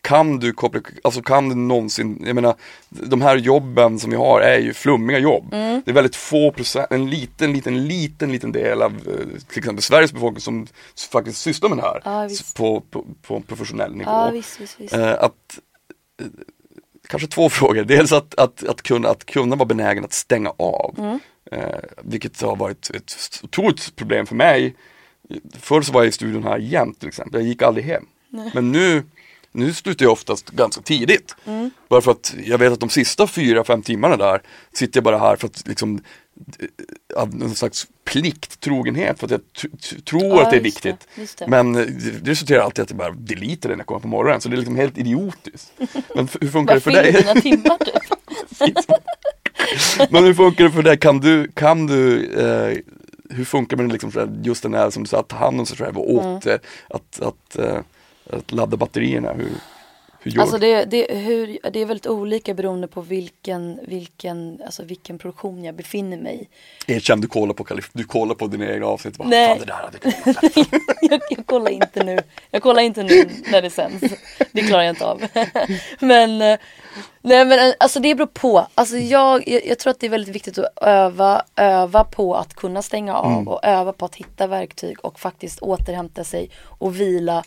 kan 0.01 0.39
du 0.39 0.53
koppla, 0.53 0.81
alltså 1.03 1.21
kan 1.21 1.49
du 1.49 1.55
någonsin, 1.55 2.23
jag 2.25 2.35
menar, 2.35 2.55
de 2.89 3.21
här 3.21 3.35
jobben 3.37 3.99
som 3.99 4.11
vi 4.11 4.17
har 4.17 4.41
är 4.41 4.59
ju 4.59 4.73
flummiga 4.73 5.19
jobb. 5.19 5.53
Mm. 5.53 5.81
Det 5.85 5.91
är 5.91 5.95
väldigt 5.95 6.15
få 6.15 6.51
procent, 6.51 6.87
en 6.89 7.09
liten, 7.09 7.53
liten, 7.53 7.87
liten, 7.87 8.31
liten 8.31 8.51
del 8.51 8.81
av 8.81 8.91
eh, 8.91 9.41
till 9.49 9.59
exempel 9.59 9.83
Sveriges 9.83 10.13
befolkning 10.13 10.41
som 10.41 10.67
faktiskt 11.11 11.41
sysslar 11.41 11.69
med 11.69 11.77
det 11.77 11.81
här 11.81 12.27
visst. 12.27 12.57
på, 12.57 12.81
på, 12.81 13.05
på 13.21 13.41
professionell 13.41 13.95
nivå. 13.95 14.09
Ja 14.11 14.29
visst, 14.33 14.61
visst, 14.61 14.79
visst. 14.79 14.93
Eh, 14.93 15.13
att, 15.13 15.59
eh, 16.21 16.27
kanske 17.07 17.27
två 17.27 17.49
frågor. 17.49 17.83
Dels 17.83 18.11
att, 18.11 18.35
att, 18.35 18.63
att, 18.63 18.81
kunna, 18.81 19.09
att 19.09 19.25
kunna 19.25 19.55
vara 19.55 19.65
benägen 19.65 20.05
att 20.05 20.13
stänga 20.13 20.49
av. 20.57 20.95
Mm. 20.97 21.19
Eh, 21.51 21.79
vilket 22.03 22.41
har 22.41 22.55
varit 22.55 22.89
ett 22.89 23.39
otroligt 23.43 23.95
problem 23.95 24.25
för 24.25 24.35
mig. 24.35 24.75
Förr 25.59 25.81
så 25.81 25.93
var 25.93 26.01
jag 26.01 26.07
i 26.07 26.11
studion 26.11 26.43
här 26.43 26.57
jämt 26.57 26.99
till 26.99 27.07
exempel. 27.07 27.41
Jag 27.41 27.47
gick 27.47 27.61
aldrig 27.61 27.85
hem. 27.85 28.05
Men 28.53 28.71
nu, 28.71 29.03
nu 29.51 29.73
slutar 29.73 30.05
jag 30.05 30.11
oftast 30.11 30.49
ganska 30.49 30.81
tidigt. 30.81 31.35
Mm. 31.45 31.71
Bara 31.87 32.01
för 32.01 32.11
att 32.11 32.35
jag 32.45 32.57
vet 32.57 32.73
att 32.73 32.79
de 32.79 32.89
sista 32.89 33.27
fyra, 33.27 33.63
fem 33.63 33.81
timmarna 33.81 34.17
där 34.17 34.41
sitter 34.73 34.97
jag 34.97 35.03
bara 35.03 35.17
här 35.17 35.35
för 35.35 35.47
att 35.47 35.67
liksom 35.67 36.01
eh, 36.59 37.21
av 37.21 37.35
någon 37.35 37.55
slags 37.55 37.87
plikttrogenhet 38.05 39.19
för 39.19 39.25
att 39.25 39.31
jag 39.31 39.41
tror 40.05 40.23
Ja, 40.25 40.41
att 40.43 40.49
det 40.49 40.55
är 40.55 40.59
det, 40.59 40.63
viktigt. 40.63 41.07
just 41.15 41.37
det. 41.37 41.47
Men 41.47 41.75
eh, 41.75 41.81
det 41.85 42.11
det 42.19 42.31
resulterar 42.31 42.61
alltid 42.63 42.79
i 42.79 42.83
att 42.83 42.89
jag 42.89 42.97
bara 42.97 43.11
deletar 43.11 43.69
det 43.69 43.75
när 43.75 43.79
jag 43.79 43.87
kommer 43.87 44.01
på 44.01 44.07
morgonen. 44.07 44.41
Så 44.41 44.49
det 44.49 44.55
är 44.55 44.57
liksom 44.57 44.75
helt 44.75 44.97
idiotiskt. 44.97 45.71
Men 46.15 46.27
hur 46.41 46.47
funkar 46.49 46.73
det 46.75 46.81
för 46.81 46.91
dig? 46.91 47.11
dina 47.11 47.33
timmar 47.41 47.77
typ. 47.77 48.75
Men 50.11 50.23
hur 50.23 50.33
funkar 50.33 50.63
det 50.63 50.71
för 50.71 50.83
dig? 50.83 50.97
Kan 50.97 51.19
du, 51.19 51.47
kan 51.53 51.87
du 51.87 52.25
eh, 52.33 52.77
hur 53.29 53.45
funkar 53.45 53.77
det 53.77 53.87
liksom, 53.87 54.39
just 54.43 54.63
den 54.63 54.73
här 54.73 54.89
som 54.89 55.03
du 55.03 55.07
sa, 55.09 55.19
att 55.19 55.27
ta 55.27 55.35
hand 55.37 55.59
om 55.59 55.65
sig 55.65 55.77
själv 55.77 55.97
och 55.97 56.09
Mm. 56.23 56.33
åter, 56.37 56.59
att, 56.89 57.21
att, 57.21 57.55
eh, 57.55 57.77
att 58.29 58.51
ladda 58.51 58.77
batterierna? 58.77 59.33
Hur, 59.33 59.51
hur 60.21 60.31
gör 60.31 60.41
Alltså 60.41 60.57
det, 60.57 60.85
det, 60.85 61.07
hur, 61.13 61.57
det 61.71 61.79
är 61.79 61.85
väldigt 61.85 62.07
olika 62.07 62.53
beroende 62.53 62.87
på 62.87 63.01
vilken, 63.01 63.79
vilken, 63.87 64.61
alltså 64.65 64.83
vilken 64.83 65.17
produktion 65.17 65.63
jag 65.63 65.75
befinner 65.75 66.17
mig 66.17 66.47
i. 66.87 66.93
Erkänn, 66.93 67.21
du 67.21 67.27
kollar 67.27 67.53
på, 67.53 67.65
du 67.93 68.03
kollar 68.03 68.35
på 68.35 68.47
dina 68.47 68.73
egna 68.73 68.85
avsnitt. 68.85 69.17
Bara, 69.17 69.27
Nej. 69.27 69.47
Fan, 69.47 69.59
det 69.59 69.65
där 69.65 69.73
hade 69.73 69.97
jag, 71.15 71.21
jag 71.29 71.45
kollar 71.45 71.71
inte 71.71 72.03
nu. 72.03 72.19
Jag 72.51 72.61
kollar 72.61 72.81
inte 72.81 73.03
nu 73.03 73.29
när 73.51 73.61
det 73.61 73.69
sänds. 73.69 74.13
Det 74.51 74.61
klarar 74.61 74.83
jag 74.83 74.91
inte 74.91 75.05
av. 75.05 75.21
men, 75.99 76.41
eh, 76.41 76.59
nej 77.21 77.45
men 77.45 77.69
eh, 77.69 77.73
alltså 77.79 77.99
det 77.99 78.15
beror 78.15 78.27
på. 78.27 78.67
Alltså 78.75 78.97
jag, 78.97 79.47
jag, 79.47 79.65
jag 79.65 79.79
tror 79.79 79.91
att 79.91 79.99
det 79.99 80.05
är 80.05 80.11
väldigt 80.11 80.35
viktigt 80.35 80.57
att 80.57 80.83
öva, 80.83 81.43
öva 81.55 82.03
på 82.03 82.35
att 82.35 82.53
kunna 82.53 82.81
stänga 82.81 83.15
av 83.15 83.47
och 83.47 83.65
öva 83.65 83.93
på 83.93 84.05
att 84.05 84.15
hitta 84.15 84.47
verktyg 84.47 85.05
och 85.05 85.19
faktiskt 85.19 85.59
återhämta 85.59 86.23
sig 86.23 86.49
och 86.65 86.99
vila. 86.99 87.43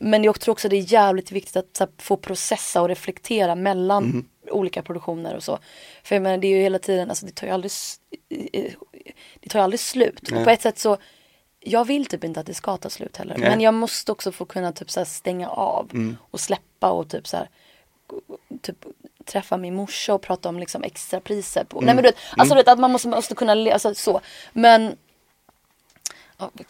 Men 0.00 0.24
jag 0.24 0.40
tror 0.40 0.52
också 0.52 0.68
det 0.68 0.76
är 0.76 0.92
jävligt 0.92 1.32
viktigt 1.32 1.56
att 1.56 1.78
här, 1.78 1.88
få 1.98 2.16
processa 2.16 2.82
och 2.82 2.88
reflektera 2.88 3.54
mellan 3.54 4.28
olika 4.50 4.82
produktioner 4.82 5.36
och 5.36 5.42
så. 5.42 5.58
För 6.02 6.14
jag 6.14 6.22
menar 6.22 6.38
det 6.38 6.46
är 6.46 6.56
ju 6.56 6.62
hela 6.62 6.78
tiden, 6.78 7.10
alltså 7.10 7.26
det 7.26 7.32
tar 7.32 7.46
ju 7.46 7.52
aldrig, 7.52 7.72
det 9.40 9.48
tar 9.48 9.58
ju 9.58 9.62
aldrig 9.62 9.80
slut. 9.80 10.32
Och 10.32 10.44
på 10.44 10.50
ett 10.50 10.62
sätt 10.62 10.78
så 10.78 10.96
jag 11.60 11.84
vill 11.84 12.06
typ 12.06 12.24
inte 12.24 12.40
att 12.40 12.46
det 12.46 12.54
ska 12.54 12.76
ta 12.76 12.90
slut 12.90 13.16
heller. 13.16 13.38
Nej. 13.38 13.50
Men 13.50 13.60
jag 13.60 13.74
måste 13.74 14.12
också 14.12 14.32
få 14.32 14.44
kunna 14.44 14.72
typ 14.72 14.90
så 14.90 15.00
här 15.00 15.04
stänga 15.04 15.48
av 15.48 15.90
Mm. 15.92 16.16
och 16.30 16.40
släppa 16.40 16.90
och 16.90 17.08
typ 17.08 17.28
så 17.28 17.36
här 17.36 17.48
typ 18.62 18.84
träffa 19.24 19.56
min 19.56 19.74
morsa 19.74 20.14
och 20.14 20.22
prata 20.22 20.48
om 20.48 20.58
liksom 20.58 20.82
extra 20.82 21.20
priser 21.20 21.64
på. 21.64 21.78
Mm. 21.78 21.86
Nej 21.86 21.94
men 21.94 22.02
du 22.04 22.08
vet, 22.08 22.18
alltså 22.36 22.54
du 22.54 22.60
vet 22.60 22.68
att 22.68 22.78
man 22.78 22.92
måste, 22.92 23.08
måste 23.08 23.34
kunna, 23.34 23.52
alltså 23.52 23.94
så. 23.94 24.20
Men 24.52 24.96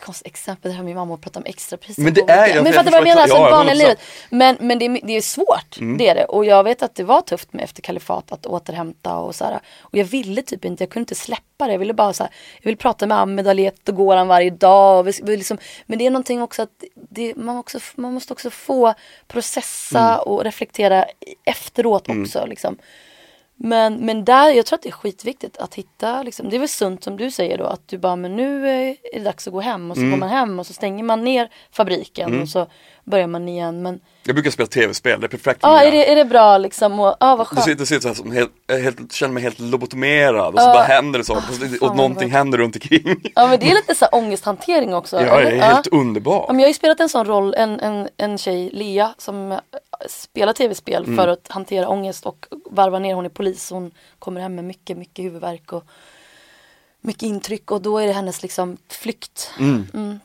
Konstigt 0.01 0.27
exempel 0.27 0.71
det 0.71 0.77
här 0.77 0.85
min 0.85 0.95
mamma 0.97 1.15
och 1.15 1.21
prata 1.21 1.39
om 1.41 1.45
extra 1.47 1.77
priser. 1.77 2.03
Men 2.03 2.15
det 2.15 2.21
är- 2.21 2.47
jag- 2.55 2.65
Men 2.65 2.73
fattar 2.73 2.91
vad 2.91 3.01
jag 3.01 3.05
menar, 3.05 3.23
alltså 3.23 3.37
Ja, 3.37 3.43
jag 3.45 3.51
vanliga 3.51 3.75
håller 3.75 3.85
livet. 3.85 4.01
Men, 4.31 4.57
men 4.61 4.79
det, 4.79 4.85
är, 4.87 5.01
det 5.07 5.13
är 5.17 5.21
svårt, 5.21 5.79
Mm. 5.81 5.99
det 5.99 6.09
är 6.09 6.15
det. 6.15 6.25
Och 6.25 6.45
jag 6.45 6.65
vet 6.65 6.83
att 6.83 6.95
det 6.95 7.05
var 7.05 7.21
tufft 7.21 7.53
med 7.53 7.65
efter 7.65 7.83
kalifat 7.83 8.33
att 8.33 8.47
återhämta 8.47 9.17
och 9.17 9.35
så 9.35 9.45
här. 9.45 9.61
Och 9.81 9.99
jag 9.99 10.05
ville 10.05 10.43
typ 10.43 10.65
inte, 10.65 10.85
jag 10.85 10.91
kunde 10.91 11.03
inte 11.03 11.15
släppa 11.15 11.67
det. 11.67 11.73
Jag 11.73 11.79
ville 11.79 11.95
bara 11.95 12.13
så 12.13 12.23
här, 12.23 12.33
jag 12.61 12.71
vill 12.71 12.77
prata 12.77 13.07
med 13.07 13.19
Ahmed 13.19 13.49
Aliet 13.49 13.89
och 13.89 13.97
Goran 13.97 14.29
varje 14.29 14.51
dag. 14.51 14.99
Och 14.99 15.07
vi, 15.09 15.13
vi 15.23 15.37
liksom, 15.37 15.59
men 15.87 15.99
det 15.99 16.07
är 16.07 16.11
någonting 16.11 16.43
också 16.43 16.63
att 16.63 16.85
det, 16.95 17.37
man, 17.37 17.57
också, 17.57 17.79
man 17.95 18.13
måste 18.15 18.33
också 18.33 18.51
få 18.51 18.95
processa 19.29 20.19
och 20.19 20.45
reflektera 20.45 21.07
efteråt 21.45 22.09
också. 22.09 22.47
Liksom. 22.47 22.79
Men, 23.65 23.95
men 23.95 24.25
där, 24.25 24.51
jag 24.51 24.67
tror 24.67 24.77
att 24.77 24.83
det 24.83 24.89
är 24.89 24.93
skitviktigt 24.93 25.57
att 25.59 25.75
hitta, 25.75 26.23
liksom, 26.23 26.51
det 26.51 26.57
är 26.57 26.59
väl 26.61 26.69
sunt 26.69 27.05
som 27.05 27.17
du 27.17 27.31
säger 27.31 27.59
då 27.59 27.65
att 27.65 27.89
du 27.89 27.99
bara, 27.99 28.17
men 28.17 28.37
nu 28.37 28.69
är 28.69 28.97
det 29.13 29.19
dags 29.19 29.47
att 29.47 29.53
gå 29.53 29.61
hem 29.61 29.91
och 29.91 29.97
så 29.97 30.03
går 30.03 30.17
man 30.17 30.29
hem 30.29 30.59
och 30.59 30.67
så 30.67 30.73
stänger 30.73 31.05
man 31.05 31.25
ner 31.25 31.49
fabriken 31.73 32.43
och 32.43 32.49
så 32.49 32.67
börjar 33.05 33.27
man 33.27 33.49
igen. 33.49 33.83
Men 33.83 34.01
Jag 34.25 34.35
brukar 34.35 34.51
spela 34.51 34.67
tv-spel, 34.67 35.21
det 35.21 35.27
är 35.27 35.29
perfekt 35.29 35.59
ja, 35.63 35.73
mig. 35.77 35.89
är, 35.89 35.93
det, 35.93 36.13
är 36.13 36.17
det 36.17 36.25
bra 36.25 36.59
liksom? 36.59 37.01
Och, 37.01 37.17
ja, 37.21 37.37
vad 37.37 37.39
Du 37.39 37.45
skönt. 37.45 37.65
sitter, 37.65 37.79
du 37.79 37.87
sitter 37.87 38.01
så 38.03 38.09
här 38.09 38.15
som 38.15 38.33
helt, 38.33 38.51
helt, 38.83 39.13
känner 39.13 39.35
mig 39.35 39.43
helt 39.43 39.59
lobotomerad 39.59 40.55
och 40.55 40.61
så 40.61 40.67
Ja. 40.69 40.73
bara 40.75 40.83
händer 40.83 41.19
det 41.19 41.25
saker 41.25 41.49
och, 41.51 41.55
så- 41.55 41.65
och 41.85 41.89
vad 41.89 41.97
någonting 41.97 42.29
bra. 42.29 42.39
händer 42.39 42.59
runt 42.59 42.77
omkring. 42.77 43.23
Ja 43.35 43.47
men 43.49 43.59
det 43.61 43.71
är 43.71 43.75
lite 43.75 43.95
så 43.95 44.05
här 44.05 44.15
ångesthantering 44.15 44.95
också. 44.95 45.17
Ja, 45.23 45.41
det 45.41 45.49
är 45.51 45.61
helt 45.61 45.87
underbart. 45.87 46.45
Ja, 46.49 46.53
men 46.53 46.61
jag 46.61 46.67
har 46.67 46.71
ju 46.71 46.75
spelat 46.75 47.01
en 47.01 47.09
sån 47.09 47.27
roll, 47.27 47.55
en, 47.55 47.81
en, 47.81 48.09
en 48.17 48.39
tjej, 48.39 48.71
Lea, 48.73 49.15
som 49.19 49.59
spelar 50.09 50.53
tv-spel 50.53 51.05
Mm. 51.05 51.17
för 51.17 51.29
att 51.29 51.49
hantera 51.49 51.89
ångest 51.89 52.27
och 52.27 52.47
varva 52.71 52.99
ner. 52.99 53.15
Hon 53.15 53.25
är 53.25 53.29
polis, 53.31 53.71
hon 53.71 53.91
kommer 54.19 54.41
hem 54.41 54.55
med 54.55 54.65
mycket, 54.65 54.97
mycket 54.99 55.25
huvudvärk 55.25 55.73
och 55.73 55.85
mycket 57.01 57.23
intryck 57.23 57.71
och 57.71 57.83
då 57.83 57.99
är 57.99 58.07
det 58.07 58.13
hennes 58.13 58.43
liksom 58.43 58.77
flykt. 58.89 59.51
Mm. 59.59 60.21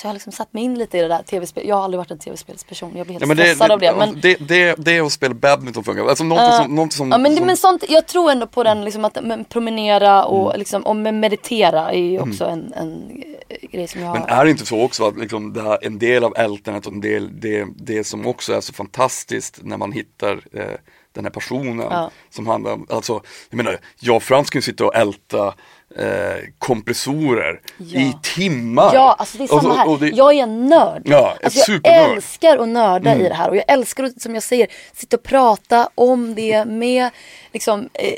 Så 0.00 0.06
jag 0.06 0.08
har 0.08 0.14
liksom 0.14 0.32
satt 0.32 0.52
mig 0.52 0.62
in 0.62 0.78
lite 0.78 0.98
i 0.98 1.00
det 1.00 1.08
där 1.08 1.22
tv-spel. 1.22 1.68
Jag 1.68 1.76
har 1.76 1.84
aldrig 1.84 1.98
varit 1.98 2.10
en 2.10 2.18
tv-spelsperson, 2.18 2.92
jag 2.96 3.06
blir 3.06 3.14
helt 3.20 3.28
Ja, 3.28 3.34
stressad 3.44 3.68
det, 3.68 3.74
av 3.74 3.80
det. 3.80 3.94
Men, 3.98 4.20
det, 4.20 4.34
det, 4.48 4.74
det 4.78 4.96
är 4.96 5.02
att 5.02 5.12
spela 5.12 5.34
badminton 5.34 5.84
funkar. 5.84 6.06
Alltså 6.08 6.24
någonting 6.24 6.52
som, 6.64 6.74
någonting 6.74 6.96
som, 6.96 7.10
ja, 7.10 7.18
men, 7.18 7.36
som 7.36 7.46
men 7.46 7.56
sånt, 7.56 7.84
jag 7.88 8.06
tror 8.06 8.30
ändå 8.30 8.46
på 8.46 8.62
den 8.64 8.84
liksom 8.84 9.04
att 9.04 9.18
men, 9.22 9.44
promenera 9.44 10.24
och, 10.24 10.46
Mm. 10.50 10.58
liksom, 10.58 10.82
och 10.82 10.96
meditera 10.96 11.90
är 11.92 11.98
ju 11.98 12.20
också 12.20 12.44
en, 12.44 12.72
en 12.72 13.22
eh, 13.48 13.68
grej 13.70 13.88
som 13.88 14.00
jag 14.00 14.12
Men 14.12 14.22
är 14.28 14.44
det 14.44 14.50
inte 14.50 14.66
så 14.66 14.82
också 14.82 15.04
att 15.08 15.18
liksom 15.18 15.52
det 15.52 15.62
här, 15.62 15.78
en 15.82 15.98
del 15.98 16.24
av 16.24 16.34
ältandet 16.36 16.86
och 16.86 16.92
en 16.92 17.00
del, 17.00 17.40
det, 17.40 17.66
det 17.76 18.04
som 18.04 18.26
också 18.26 18.52
är 18.52 18.60
så 18.60 18.72
fantastiskt 18.72 19.60
när 19.62 19.76
man 19.76 19.92
hittar 19.92 20.40
eh, 20.52 20.64
den 21.12 21.24
här 21.24 21.30
personen 21.30 21.86
Ja. 21.90 22.10
som 22.30 22.46
handlar 22.46 22.72
om, 22.72 22.86
alltså 22.90 23.20
jag 23.50 23.56
menar, 23.56 23.78
jag 24.00 24.16
och 24.16 24.22
Frans 24.22 24.50
kan 24.50 24.58
ju 24.58 24.62
sitta 24.62 24.84
och 24.84 24.94
älta 24.94 25.54
eh, 25.98 26.36
kompressorer 26.58 27.60
Ja. 27.76 28.00
i 28.00 28.14
timmar. 28.22 28.90
Ja, 28.94 29.16
alltså 29.18 29.38
det 29.38 29.44
är 29.44 29.48
samma 29.48 29.74
här. 29.74 29.88
och 29.88 29.98
det- 29.98 30.08
Jag 30.08 30.32
är 30.34 30.42
en 30.42 30.68
nörd. 30.68 31.02
Ja, 31.04 31.34
alltså 31.44 31.72
jag. 31.72 31.86
Mm. 31.86 32.10
älskar 32.16 32.58
att 32.58 32.68
nörda 32.68 33.14
i 33.16 33.22
det 33.28 33.34
här 33.34 33.48
och 33.48 33.56
jag 33.56 33.64
älskar 33.68 34.04
att, 34.04 34.22
som 34.22 34.34
jag 34.34 34.42
säger, 34.42 34.66
sitta 34.92 35.16
och 35.16 35.22
prata 35.22 35.88
om 35.94 36.34
det 36.34 36.64
med 36.64 37.10
liksom, 37.52 37.88
eh, 37.94 38.14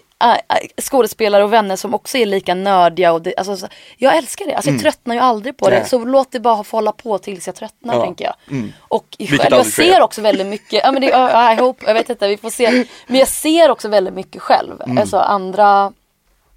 skådespelare 0.82 1.44
och 1.44 1.52
vänner 1.52 1.76
som 1.76 1.94
också 1.94 2.18
är 2.18 2.26
lika 2.26 2.54
nördiga. 2.54 3.12
Och 3.12 3.22
det, 3.22 3.36
alltså, 3.36 3.56
så, 3.56 3.66
jag 3.96 4.16
älskar 4.16 4.46
det, 4.46 4.54
alltså, 4.54 4.70
jag 4.70 4.80
tröttnar 4.80 5.14
ju 5.14 5.20
aldrig 5.20 5.56
på 5.56 5.64
det. 5.64 5.70
Mm. 5.76 5.80
Nej. 5.82 5.90
Så 5.90 6.04
låt 6.04 6.32
det 6.32 6.40
bara 6.40 6.64
få 6.64 6.76
hålla 6.76 6.92
på 6.92 7.18
tills 7.18 7.46
jag 7.46 7.56
tröttnar 7.56 7.94
Ja. 7.94 8.04
tänker 8.04 8.24
jag. 8.24 8.34
Mm. 8.50 8.72
Och 8.80 9.06
Vilket 9.18 9.40
själv, 9.40 9.56
jag 9.56 9.66
ser 9.66 10.00
också 10.02 10.20
väldigt 10.20 10.46
mycket, 10.46 10.80
ja, 10.84 10.92
men 10.92 11.02
det, 11.02 11.08
I 11.08 11.60
hope, 11.60 11.84
jag 11.86 11.94
vet 11.94 12.10
inte, 12.10 12.28
vi 12.28 12.36
får 12.36 12.50
se. 12.50 12.84
Men 13.06 13.18
jag 13.18 13.28
ser 13.28 13.70
också 13.70 13.88
väldigt 13.88 14.14
mycket 14.14 14.42
själv. 14.42 14.82
Mm. 14.82 14.98
Alltså 14.98 15.18
andra 15.18 15.92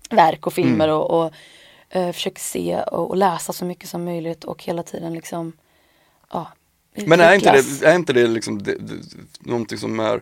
verk 0.10 0.48
och 0.48 0.54
filmer 0.54 0.88
och, 0.90 1.20
och 1.20 1.34
eh, 1.90 2.12
försöker 2.12 2.42
se 2.42 2.82
och, 2.82 3.10
och 3.10 3.18
läsa 3.18 3.54
så 3.54 3.66
mycket 3.66 3.90
som 3.90 4.06
möjligt 4.06 4.44
och 4.44 4.64
hela 4.64 4.84
tiden 4.84 5.14
liksom 5.14 5.54
ja, 6.32 6.52
Men 6.94 7.20
är 7.20 7.34
inte 7.34 7.52
det, 7.52 7.88
är 7.88 7.96
inte 7.96 8.14
det 8.14 8.28
liksom 8.28 8.64
det, 8.64 8.76
det, 8.76 8.94
någonting 9.40 9.78
som 9.78 10.00
är, 10.00 10.22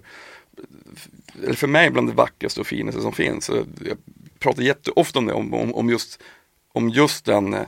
eller 1.44 1.54
för 1.54 1.68
mig 1.68 1.90
bland 1.90 2.10
det 2.10 2.14
vackraste 2.14 2.62
och 2.62 2.68
finaste 2.68 3.02
som 3.02 3.14
finns. 3.14 3.50
Jag 3.86 3.98
pratar 4.40 4.62
jätteofta 4.62 5.20
om 5.20 5.26
det, 5.26 5.34
om, 5.34 5.54
om, 5.54 5.76
om 5.76 5.90
just, 5.90 6.20
om 6.74 6.90
just 6.90 7.26
den, 7.26 7.54
eh, 7.54 7.66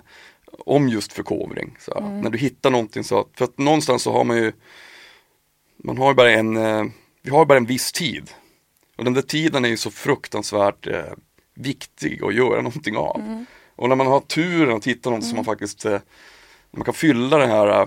om 0.66 0.90
just 0.90 1.14
förkovring. 1.14 1.78
Så, 1.80 1.92
Mm. 1.98 2.22
När 2.22 2.30
du 2.30 2.38
hittar 2.38 2.70
någonting 2.70 3.04
så, 3.04 3.28
för 3.34 3.46
att 3.46 3.58
någonstans 3.58 4.04
så 4.04 4.12
har 4.12 4.24
man 4.24 4.38
ju, 4.38 4.52
man 5.78 5.98
har 5.98 6.12
ju 6.12 6.16
bara 6.16 6.32
en, 6.32 6.58
eh, 6.58 6.84
vi 7.22 7.30
har 7.30 7.46
bara 7.46 7.58
en 7.58 7.66
viss 7.66 7.92
tid. 7.92 8.32
Och 8.98 9.04
den 9.04 9.14
där 9.14 9.22
tiden 9.22 9.66
är 9.66 9.70
ju 9.70 9.78
så 9.78 9.92
fruktansvärt 9.92 10.88
eh, 10.88 11.14
viktig 11.56 12.24
att 12.24 12.34
göra 12.36 12.62
någonting 12.62 12.98
av. 12.98 13.20
Mm. 13.22 13.46
Och 13.76 13.90
när 13.90 13.96
man 13.96 14.08
har 14.08 14.20
turen 14.20 14.78
att 14.78 14.88
hitta 14.88 15.10
något 15.10 15.24
som 15.26 15.36
man 15.36 15.46
faktiskt, 15.46 15.86
eh, 15.86 16.00
man 16.72 16.84
kan 16.84 16.94
fylla 16.94 17.38
den 17.38 17.50
här 17.50 17.82
eh, 17.82 17.86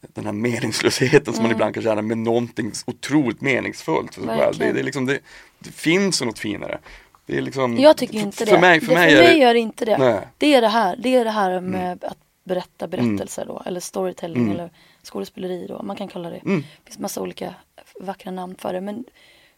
den 0.00 0.24
här 0.24 0.32
meningslösheten 0.32 1.24
som 1.24 1.34
Mm. 1.34 1.42
man 1.42 1.50
ibland 1.52 1.74
kan 1.74 1.82
känna 1.82 2.02
med 2.02 2.18
någonting 2.18 2.72
otroligt 2.86 3.40
meningsfullt 3.40 4.14
för 4.14 4.22
sig 4.22 4.38
själv. 4.38 4.58
Det, 4.58 4.72
det, 4.72 4.80
är 4.80 4.84
liksom, 4.84 5.06
det, 5.06 5.18
det 5.58 5.70
finns 5.70 6.22
något 6.22 6.38
finare. 6.38 6.78
Det 7.26 7.36
är 7.38 7.42
liksom, 7.42 7.76
Jag 7.78 7.96
tycker 7.96 8.18
inte 8.18 8.36
för, 8.36 8.46
det. 8.46 8.60
Mig, 8.60 8.80
för 8.80 8.88
det, 8.88 8.94
mig 8.94 9.16
för 9.16 9.22
mig 9.24 9.38
gör 9.38 9.54
det 9.54 9.60
inte 9.60 9.84
det. 9.84 9.98
Nej. 9.98 10.08
Mm. 10.12 10.24
Det 10.38 10.54
är 10.54 10.60
det 10.60 10.68
här, 10.68 10.96
det 10.96 11.14
är 11.16 11.24
det 11.24 11.30
här 11.30 11.60
med 11.60 12.04
att 12.04 12.18
berätta 12.44 12.88
berättelser 12.88 13.46
då, 13.46 13.62
eller 13.66 13.80
storytelling 13.80 14.50
eller 14.50 14.70
skådespeleri 15.02 15.66
då, 15.66 15.82
man 15.82 15.96
kan 15.96 16.08
kalla 16.08 16.30
det. 16.30 16.36
Mm. 16.36 16.60
Det 16.60 16.84
finns 16.90 16.98
massa 16.98 17.20
olika 17.20 17.54
vackra 18.00 18.30
namn 18.30 18.54
för 18.58 18.72
det 18.72 18.80
men 18.80 19.04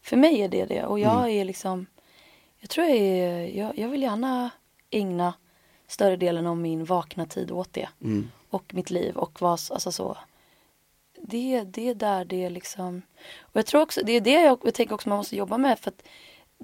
för 0.03 0.17
mig 0.17 0.43
är 0.43 0.49
det 0.49 0.65
det 0.65 0.85
och 0.85 0.99
jag 1.01 1.19
Mm. 1.19 1.31
är 1.41 1.45
liksom, 1.45 1.87
jag 2.61 2.71
tror 2.71 2.87
jag 2.87 2.97
är, 2.97 3.59
jag, 3.59 3.79
jag 3.79 3.89
vill 3.89 4.03
gärna 4.03 4.51
ägna 4.91 5.35
större 5.87 6.17
delen 6.17 6.47
av 6.47 6.57
min 6.57 6.85
vakna 6.85 7.27
tid 7.27 7.51
åt 7.51 7.73
det. 7.73 7.89
Mm. 8.03 8.31
Och 8.51 8.75
mitt 8.75 8.91
liv 8.91 9.17
och 9.17 9.43
vad, 9.43 9.51
alltså 9.71 9.93
så. 9.93 10.19
Det, 11.23 11.63
det 11.65 11.89
är 11.89 11.95
där 11.95 12.25
det 12.25 12.45
är 12.45 12.51
liksom, 12.51 13.03
och 13.41 13.57
jag 13.57 13.67
tror 13.67 13.83
också, 13.83 14.01
det 14.05 14.13
är 14.13 14.21
det 14.21 14.43
jag, 14.43 14.59
jag 14.65 14.75
tänker 14.75 14.95
också 14.95 15.09
man 15.09 15.19
måste 15.19 15.37
jobba 15.37 15.59
med 15.59 15.79
för 15.79 15.91
att 15.91 16.03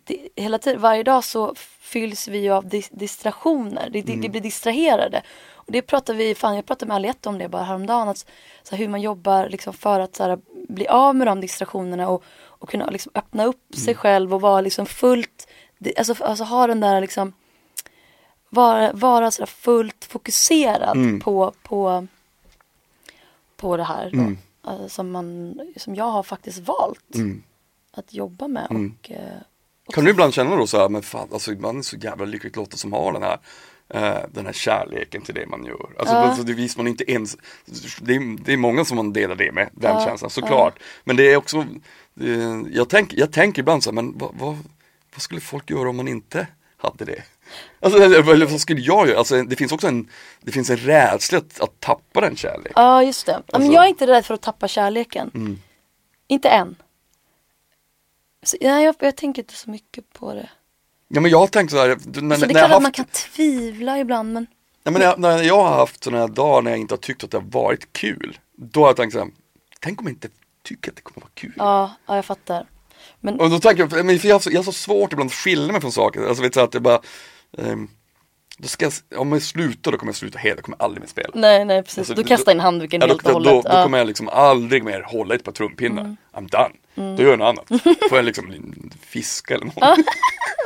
det, 0.05 0.29
hela 0.37 0.59
tiden, 0.59 0.81
varje 0.81 1.03
dag 1.03 1.25
så 1.25 1.55
fylls 1.81 2.29
vi 2.29 2.39
ju 2.39 2.51
av 2.51 2.69
dis, 2.69 2.89
distraktioner. 2.89 3.91
Det, 3.91 4.03
det, 4.03 4.17
det 4.17 4.29
blir 4.29 4.41
distraherade. 4.41 5.23
Och 5.49 5.73
det 5.73 5.83
pratar 5.83 6.15
vi, 6.15 6.35
fan 6.35 6.57
jag 6.57 6.67
pratade 6.67 6.89
med 6.89 6.95
Aliette 6.95 7.29
om 7.29 7.39
det 7.39 7.49
bara 7.49 7.63
häromdagen. 7.63 8.09
Att, 8.09 8.27
så 8.63 8.71
här, 8.71 8.79
hur 8.79 8.89
man 8.89 9.01
jobbar 9.01 9.49
liksom 9.49 9.73
för 9.73 10.01
att 10.01 10.17
så 10.17 10.23
här, 10.23 10.39
bli 10.69 10.89
av 10.89 11.17
med 11.17 11.27
de 11.27 11.41
distraktionerna 11.41 12.09
och, 12.09 12.25
och 12.35 12.69
kunna 12.69 12.87
liksom, 12.87 13.13
öppna 13.15 13.45
upp 13.45 13.75
sig 13.75 13.95
själv 13.95 14.35
och 14.35 14.41
vara 14.41 14.61
liksom 14.61 14.87
fullt, 14.87 15.46
det- 15.79 15.99
alltså, 15.99 16.25
alltså 16.25 16.45
ha 16.45 16.67
den 16.67 16.81
där 16.81 17.01
liksom 17.01 17.33
vara, 18.49 18.93
vara 18.93 19.31
så 19.31 19.43
där 19.43 19.47
fullt 19.47 20.05
fokuserad 20.05 20.97
Mm. 20.97 21.21
på, 21.21 21.53
på, 21.63 22.07
på 23.57 23.77
det 23.77 23.85
här 23.85 24.11
då, 24.13 24.19
Mm. 24.19 24.39
eh, 24.67 24.87
som, 24.87 25.11
man, 25.11 25.55
som 25.77 25.95
jag 25.95 26.05
har 26.11 26.23
faktiskt 26.23 26.59
valt 26.59 27.15
Mm. 27.15 27.43
att 27.93 28.15
jobba 28.15 28.49
med. 28.49 28.67
Mm. 28.71 28.95
Och, 29.01 29.11
eh, 29.11 29.39
Kan 29.93 30.05
du 30.05 30.11
ibland 30.11 30.35
känna 30.35 30.57
då 30.57 30.67
så 30.67 30.79
här, 30.79 30.89
men 30.89 31.03
fan, 31.03 31.29
alltså 31.33 31.51
man 31.53 31.79
är 31.79 31.83
så 31.83 31.97
jävla 31.97 32.25
lyckligt 32.25 32.57
lottad 32.57 32.77
som 32.77 32.93
har 32.93 33.13
den 33.13 33.23
här 33.23 33.39
eh, 33.89 34.19
den 34.33 34.47
här 34.47 34.53
kärleken 34.53 35.23
till 35.23 35.35
det 35.35 35.47
man 35.47 35.65
gör. 35.65 35.89
Alltså, 35.99 36.15
Ja. 36.15 36.21
alltså 36.21 36.43
det 36.43 36.53
visar 36.53 36.79
man 36.83 36.87
inte 36.89 37.11
ens, 37.13 37.37
det 38.01 38.15
är, 38.15 38.45
det 38.45 38.53
är 38.53 38.57
många 38.57 38.85
som 38.85 38.97
man 38.97 39.13
delar 39.13 39.35
det 39.35 39.53
med, 39.53 39.69
den 39.73 39.95
Ja, 39.95 40.05
känslan 40.05 40.31
såklart. 40.31 40.79
Men 41.05 41.17
det 41.17 41.33
är 41.33 41.37
också, 41.37 41.65
det, 42.15 42.63
jag, 42.73 42.89
tänk, 42.89 43.13
jag 43.13 43.33
tänker 43.33 43.63
ibland 43.63 43.83
så 43.85 43.91
här, 43.91 43.95
men 43.95 44.19
vad, 44.19 44.31
vad, 44.35 44.57
vad 45.17 45.23
skulle 45.23 45.41
folk 45.41 45.71
göra 45.71 45.89
om 45.89 45.97
man 45.97 46.09
inte 46.09 46.47
hade 46.77 47.05
det? 47.05 47.23
Alltså, 47.81 48.03
eller, 48.03 48.47
vad 48.47 48.61
skulle 48.61 48.81
jag 48.81 49.09
göra? 49.09 49.19
Alltså, 49.19 49.43
det 49.43 49.57
finns 49.57 49.73
också 49.73 49.87
en, 49.87 50.11
det 50.41 50.53
finns 50.53 50.71
en 50.71 50.77
rädsla 50.77 51.39
att, 51.39 51.61
att 51.61 51.81
tappa 51.81 52.21
den 52.21 52.37
kärleken. 52.37 52.73
Ja 52.77 53.03
just 53.03 53.27
det. 53.27 53.33
Ja, 53.33 53.43
Men 53.47 53.57
Alltså- 53.57 53.73
jag 53.73 53.85
är 53.85 53.89
inte 53.89 54.07
rädd 54.07 54.27
för 54.27 54.35
att 54.35 54.43
tappa 54.43 54.69
kärleken. 54.69 55.31
Mm. 55.35 55.59
Inte 56.27 56.49
än. 56.49 56.77
Så, 58.43 58.57
nej, 58.61 58.85
jag, 58.85 58.95
jag 58.99 59.17
tänker 59.17 59.43
inte 59.43 59.55
så 59.55 59.71
mycket 59.71 60.13
på 60.13 60.35
det. 60.35 60.49
Ja 61.09 61.21
men 61.21 61.31
jag 61.31 61.39
har 61.39 61.47
tänkt 61.47 61.71
så 61.71 61.77
här, 61.77 61.87
när, 61.87 62.35
Alltså, 62.35 62.47
det 62.47 62.53
är 62.53 62.59
klart 62.59 62.65
att 62.65 62.71
man 62.71 62.85
haft, 62.85 62.97
kan 62.97 63.05
tvivla 63.07 63.99
ibland 63.99 64.33
men 64.33 64.47
ja, 64.83 64.91
men 64.91 65.01
när, 65.01 65.07
jag, 65.07 65.19
när 65.19 65.43
jag 65.43 65.63
har 65.65 65.77
haft 65.77 66.05
sådana 66.05 66.21
här 66.21 66.29
dagar 66.29 66.63
när 66.63 66.71
jag 66.71 66.81
inte 66.81 66.95
har 66.95 66.99
tyckt 66.99 67.25
att 67.25 67.31
det 67.31 67.37
har 67.37 67.45
varit 67.45 67.93
kul, 67.93 68.39
då 68.53 68.81
har 68.81 68.87
jag 68.89 68.97
tänkt 68.97 69.13
så 69.13 69.19
här, 69.19 69.29
tänk 69.81 70.01
om 70.01 70.07
jag 70.07 70.15
inte 70.15 70.29
tycker 70.63 70.91
att 70.91 70.97
det 70.97 71.03
kommer 71.03 71.21
vara 71.21 71.31
kul. 71.35 71.53
ja, 71.57 71.93
ja 72.07 72.17
jag 72.17 72.25
fattar. 72.25 72.67
Men 73.21 73.41
Och 73.41 73.51
då 73.51 73.59
tänker 73.59 73.89
jag, 73.97 74.07
men 74.07 74.19
jag, 74.23 74.35
har 74.35 74.41
så, 74.41 74.51
jag 74.51 74.59
har 74.59 74.65
så 74.65 74.73
svårt 74.73 75.13
ibland 75.13 75.29
att 75.31 75.35
skilja 75.35 75.73
mig 75.73 75.81
från 75.81 75.93
saker, 75.93 76.27
alltså 76.27 76.43
vet 76.43 76.53
du 76.53 76.61
att 76.61 76.75
jag 76.75 76.83
bara, 76.83 77.01
ehm, 77.59 77.89
då 78.59 78.69
ska 78.69 78.85
jag, 78.85 79.21
om 79.21 79.33
jag 79.33 79.43
slutar 79.43 79.93
då 79.93 79.99
kommer 79.99 80.11
jag 80.13 80.17
sluta 80.17 80.39
helt, 80.39 80.57
jag 80.57 80.65
kommer 80.65 80.83
aldrig 80.83 81.01
mer 81.01 81.09
spela. 81.09 81.29
nej 81.35 81.65
nej 81.65 81.83
precis, 81.83 81.99
Alltså, 81.99 82.15
du 82.15 82.23
då- 82.23 82.29
kastar 82.29 82.53
in 82.53 82.61
handduken 82.61 83.01
Ja, 83.01 83.07
då, 83.07 83.13
helt 83.13 83.23
och 83.23 83.29
då, 83.29 83.33
hållet. 83.35 83.53
då, 83.65 83.71
då 83.71 83.77
ja. 83.77 83.83
kommer 83.83 83.99
jag 83.99 84.07
liksom 84.07 84.29
aldrig 84.29 84.85
mer 84.85 85.03
hålla 85.03 85.35
ett 85.35 85.45
par 85.45 85.53
trumpinnar. 85.53 86.03
Mm. 86.03 86.17
I'm 86.35 86.49
done. 86.51 87.17
Då 87.17 87.23
gör 87.23 87.31
jag 87.31 87.39
något 87.39 87.49
annat. 87.69 87.83
Får 88.09 88.19
jag 88.19 88.25
liksom 88.25 88.55
fiska 89.07 89.55
eller 89.55 89.65
något. 89.65 89.75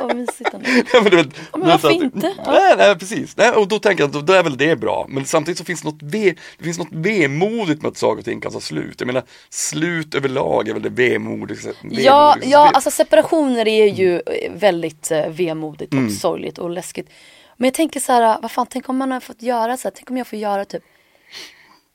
Vad 0.07 0.15
mysigt 0.15 0.53
ändå. 0.53 0.69
Ja, 0.93 1.01
men 1.01 1.15
vet, 1.15 1.27
varför 1.51 1.87
att- 1.87 1.93
inte? 1.93 2.33
Nej, 2.47 2.75
nej 2.77 2.95
precis. 2.95 3.37
Nej, 3.37 3.51
och 3.51 3.67
då 3.67 3.79
tänker 3.79 4.03
jag 4.03 4.07
att 4.07 4.13
då, 4.13 4.21
då 4.21 4.33
är 4.33 4.43
väl 4.43 4.57
det 4.57 4.75
bra. 4.75 5.05
Men 5.09 5.25
samtidigt 5.25 5.57
så 5.57 5.65
finns 5.65 5.83
något, 5.83 6.01
ve, 6.01 6.35
det 6.57 6.63
finns 6.63 6.77
något 6.79 6.87
vemodigt 6.91 7.81
med 7.81 7.89
att 7.89 7.97
saker 7.97 8.19
och 8.19 8.25
ting 8.25 8.41
kan 8.41 8.51
ta 8.51 8.59
slut. 8.59 8.95
Jag 9.01 9.07
menar, 9.07 9.23
slut 9.49 10.15
överlag 10.15 10.67
är 10.69 10.73
väl 10.73 10.81
det 10.83 10.89
vemodigaste. 10.89 11.73
Ja, 11.91 12.35
ja, 12.43 12.71
alltså 12.73 12.91
separationer 12.91 13.67
är 13.67 13.85
ju 13.85 14.15
eh, 14.15 14.51
väldigt 14.53 15.11
eh, 15.11 15.27
vemodigt 15.29 15.93
och 15.93 15.99
Mm. 15.99 16.11
sorgligt 16.11 16.57
och 16.57 16.69
läskigt. 16.69 17.09
Men 17.57 17.67
jag 17.67 17.73
tänker 17.73 17.99
så 17.99 18.11
här, 18.13 18.37
vad 18.41 18.51
fan, 18.51 18.67
tänk 18.69 18.89
om 18.89 18.97
man 18.97 19.11
har 19.11 19.19
fått 19.19 19.41
göra 19.41 19.77
så 19.77 19.87
här, 19.87 19.93
tänk 19.95 20.09
om 20.09 20.17
jag 20.17 20.27
får 20.27 20.39
göra 20.39 20.65
typ 20.65 20.83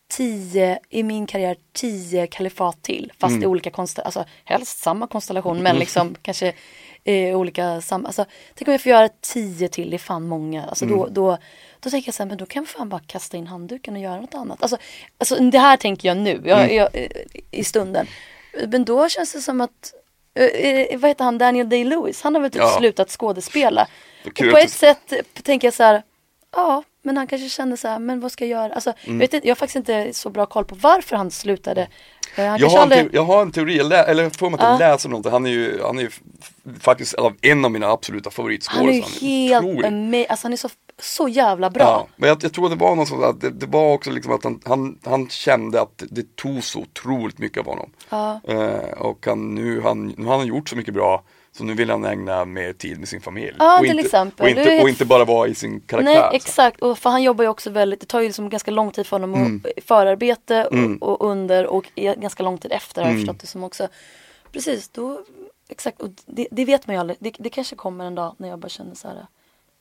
tio, 0.08 0.78
i 0.90 1.02
min 1.02 1.26
karriär, 1.26 1.56
tio 1.72 2.26
kalifat 2.26 2.82
till. 2.82 3.12
Fast 3.18 3.30
Mm. 3.30 3.42
i 3.42 3.46
olika 3.46 3.70
konstellationer, 3.70 4.06
alltså 4.20 4.32
helst 4.44 4.78
samma 4.78 5.06
konstellation 5.06 5.62
men 5.62 5.76
liksom 5.78 6.14
kanske 6.22 6.52
eh, 7.06 7.36
olika 7.38 7.80
samma, 7.80 8.06
alltså 8.08 8.24
tänk 8.54 8.68
om 8.68 8.72
jag 8.72 8.80
får 8.82 8.90
göra 8.90 9.08
tio 9.20 9.68
till, 9.68 9.90
det 9.90 9.96
är 9.96 9.98
fan 9.98 10.28
många. 10.28 10.64
Alltså 10.64 10.84
Mm. 10.84 10.98
då, 10.98 11.06
då, 11.06 11.38
då 11.80 11.90
tänker 11.90 12.08
jag 12.08 12.14
så 12.14 12.22
här, 12.22 12.28
men 12.28 12.38
då 12.38 12.46
kan 12.46 12.62
jag 12.62 12.68
fan 12.68 12.88
bara 12.88 13.00
kasta 13.06 13.36
in 13.36 13.46
handduken 13.46 13.94
och 13.94 14.00
göra 14.00 14.20
något 14.20 14.34
annat. 14.34 14.62
Alltså, 14.62 14.76
alltså 15.18 15.36
det 15.36 15.58
här 15.58 15.76
tänker 15.76 16.08
jag 16.08 16.16
nu, 16.16 16.42
jag, 16.44 16.60
Mm. 16.64 16.76
jag, 16.76 16.88
i 17.50 17.64
stunden. 17.64 18.06
Men 18.68 18.84
då 18.84 19.08
känns 19.08 19.32
det 19.32 19.40
som 19.40 19.60
att 19.60 19.94
eh, 20.34 20.44
eh, 20.44 20.98
vad 20.98 21.10
heter 21.10 21.24
han, 21.24 21.38
Daniel 21.38 21.66
Day-Lewis, 21.68 22.20
han 22.22 22.34
har 22.34 22.42
väl 22.42 22.50
typ 22.50 22.62
Ja. 22.62 22.76
slutat 22.78 23.10
skådespela. 23.10 23.88
Och 24.26 24.34
på 24.50 24.58
ett 24.58 24.70
sätt 24.72 25.12
tänker 25.42 25.66
jag 25.66 25.74
så 25.74 25.82
här, 25.82 26.02
ja, 26.56 26.82
men 27.06 27.16
han 27.16 27.26
kanske 27.26 27.48
kände 27.48 27.76
så 27.76 27.88
här, 27.88 27.98
men 27.98 28.20
vad 28.20 28.32
ska 28.32 28.44
jag 28.46 28.50
göra? 28.62 28.74
Alltså, 28.74 28.92
Mm. 29.04 29.14
jag, 29.16 29.18
vet 29.18 29.34
inte, 29.34 29.46
jag 29.48 29.54
har 29.54 29.56
faktiskt 29.56 29.76
inte 29.76 30.12
så 30.12 30.30
bra 30.30 30.46
koll 30.46 30.64
på 30.64 30.74
varför 30.74 31.16
han 31.16 31.30
slutade. 31.30 31.88
Eh, 32.36 32.44
Han 32.46 32.58
Jag 32.60 32.68
har, 32.68 32.76
en 32.76 32.82
aldrig... 32.82 33.10
te- 33.10 33.16
jag 33.16 33.22
har 33.24 33.42
en 33.42 33.52
teori, 33.52 33.76
jag 33.76 33.86
lä- 33.86 34.04
eller 34.04 34.22
jag 34.22 34.36
får 34.36 34.50
mig 34.50 34.58
att 34.58 34.64
jag 34.64 34.72
Ja. 34.74 34.78
läser 34.92 35.08
någonting. 35.08 35.32
Han 35.32 35.46
är 35.46 35.50
ju, 35.50 35.82
han 35.82 35.98
är 35.98 36.02
ju 36.02 36.10
faktiskt 36.80 37.14
en 37.40 37.64
av 37.64 37.70
mina 37.70 37.86
absoluta 37.90 38.30
Han 38.36 38.48
är 38.48 38.52
ju 38.52 38.62
favoritskådisar. 39.02 39.26
helt 39.26 39.64
otrolig. 39.66 39.84
ama- 39.88 40.26
alltså 40.28 40.44
han 40.44 40.52
är 40.52 40.56
så, 40.56 40.68
så 41.00 41.28
jävla 41.28 41.70
bra. 41.70 41.82
Ja, 41.84 42.06
men 42.16 42.28
jag, 42.28 42.44
jag 42.44 42.52
tror 42.52 42.68
det 42.68 42.74
var 42.76 42.94
något 42.96 43.08
sånt 43.08 43.24
att 43.24 43.40
det, 43.40 43.50
det 43.50 43.66
var 43.66 43.92
också 43.92 44.10
liksom 44.10 44.32
att 44.32 44.44
han, 44.44 44.60
han, 44.64 44.98
han 45.04 45.28
kände 45.28 45.80
att 45.80 45.98
det, 45.98 46.06
det 46.10 46.36
tog 46.36 46.64
så 46.64 46.78
otroligt 46.80 47.38
mycket 47.38 47.58
av 47.60 47.66
honom. 47.66 47.90
Ja. 48.08 48.40
Eh, 48.48 48.98
och 48.98 49.26
han, 49.26 49.54
nu, 49.54 49.80
han, 49.80 50.06
nu 50.16 50.26
har 50.26 50.38
han 50.38 50.46
gjort 50.46 50.68
så 50.68 50.76
mycket 50.76 50.94
bra 50.94 51.22
så 51.56 51.64
nu 51.64 51.74
vill 51.74 51.90
han 51.90 52.04
ägna 52.04 52.44
mer 52.44 52.72
tid 52.72 52.98
med 52.98 53.08
sin 53.08 53.20
familj. 53.20 53.54
Ja, 53.58 53.74
och, 53.78 53.80
till 53.80 53.90
inte, 53.90 54.02
exempel. 54.06 54.44
och, 54.44 54.50
inte, 54.50 54.82
och 54.82 54.88
inte 54.88 55.04
bara 55.04 55.24
vara 55.24 55.48
i 55.48 55.54
sin 55.54 55.80
karaktär. 55.80 56.14
Nej 56.14 56.22
så. 56.30 56.36
exakt, 56.36 56.80
och 56.82 56.98
för 56.98 57.10
han 57.10 57.22
jobbar 57.22 57.44
ju 57.44 57.48
också 57.50 57.70
väldigt, 57.70 58.00
det 58.00 58.06
tar 58.06 58.20
ju 58.20 58.26
liksom 58.26 58.48
ganska 58.48 58.70
lång 58.70 58.90
tid 58.90 59.06
för 59.06 59.14
honom 59.20 59.34
Mm. 59.34 59.62
att 59.76 59.84
förarbete 59.84 60.64
och, 60.64 61.02
och 61.10 61.30
under 61.30 61.66
och 61.66 61.84
ganska 61.94 62.42
lång 62.42 62.58
tid 62.58 62.72
efter 62.72 63.02
har 63.02 63.08
jag 63.08 63.14
Mm. 63.14 63.26
förstått 63.26 63.40
det 63.40 63.46
som 63.46 63.64
också. 63.64 63.88
Precis, 64.52 64.88
då, 64.88 65.20
exakt, 65.68 66.00
och 66.00 66.08
det, 66.26 66.48
det 66.50 66.64
vet 66.64 66.86
man 66.86 66.94
ju 66.96 67.00
aldrig. 67.00 67.16
Det, 67.20 67.34
det 67.38 67.50
kanske 67.50 67.76
kommer 67.76 68.04
en 68.04 68.14
dag 68.14 68.34
när 68.38 68.48
jag 68.48 68.58
bara 68.58 68.68
känner 68.68 68.94
så 68.94 69.08
här, 69.08 69.26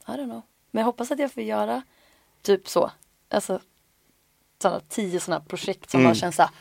I 0.08 0.12
don't 0.20 0.26
know. 0.26 0.42
Men 0.72 0.80
jag 0.82 0.86
hoppas 0.86 1.12
att 1.12 1.20
jag 1.20 1.32
får 1.32 1.44
göra 1.44 1.82
typ 2.42 2.68
så. 2.68 2.92
Alltså 3.30 3.60
sådana 4.62 4.82
tio 4.90 5.20
sådana 5.20 5.44
projekt 5.48 5.90
som 5.90 6.00
Mm. 6.00 6.10
bara 6.12 6.16
känns 6.16 6.36
så 6.36 6.42
här, 6.42 6.52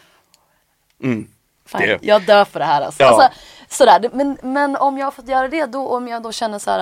Mm. 1.02 1.28
Fan, 1.66 1.80
Det. 1.82 1.98
jag 2.02 2.22
dör 2.26 2.44
för 2.44 2.58
det 2.60 2.64
här 2.66 2.82
alltså. 2.82 3.02
Ja. 3.02 3.08
alltså 3.08 3.38
sådär. 3.75 4.11
Men, 4.12 4.39
men 4.43 4.77
om 4.77 4.99
jag 4.99 5.07
har 5.07 5.11
fått 5.11 5.29
göra 5.29 5.49
det, 5.49 5.66
då, 5.66 5.89
om 5.89 6.09
jag 6.09 6.22
då 6.22 6.33
känner 6.33 6.59
så 6.59 6.70
här, 6.70 6.79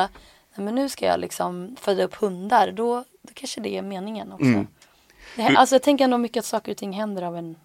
nej 0.55 0.65
men 0.65 0.75
nu 0.75 0.89
ska 0.89 1.07
jag 1.07 1.21
liksom 1.21 1.77
föda 1.81 2.05
upp 2.05 2.15
hundar, 2.15 2.73
då, 2.73 2.95
då 3.23 3.33
kanske 3.35 3.61
det 3.61 3.77
är 3.79 3.83
meningen 3.83 4.33
också. 4.33 4.45
Mm. 4.45 4.67
Det, 5.37 5.47
alltså 5.57 5.75
jag 5.75 5.83
tänker 5.83 6.05
ändå 6.05 6.19
mycket 6.19 6.41
att 6.41 6.47
saker 6.47 6.73
och 6.73 6.79
ting 6.79 6.93
händer 6.93 7.23
av 7.23 7.37
en 7.37 7.57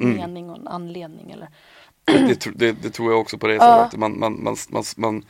Mm. 0.00 0.16
mening 0.16 0.50
och 0.50 0.56
en 0.56 0.68
anledning. 0.68 1.30
Eller. 1.30 1.48
Det, 2.04 2.46
det, 2.54 2.72
det, 2.72 2.90
tror 2.90 3.12
jag 3.12 3.20
också 3.20 3.38
på 3.38 3.46
det 3.46 3.54
Ja. 3.54 3.84
sättet. 3.84 3.98
Man, 3.98 4.18
man, 4.18 4.42
man, 4.42 4.56
man, 4.68 4.84
man, 4.96 5.24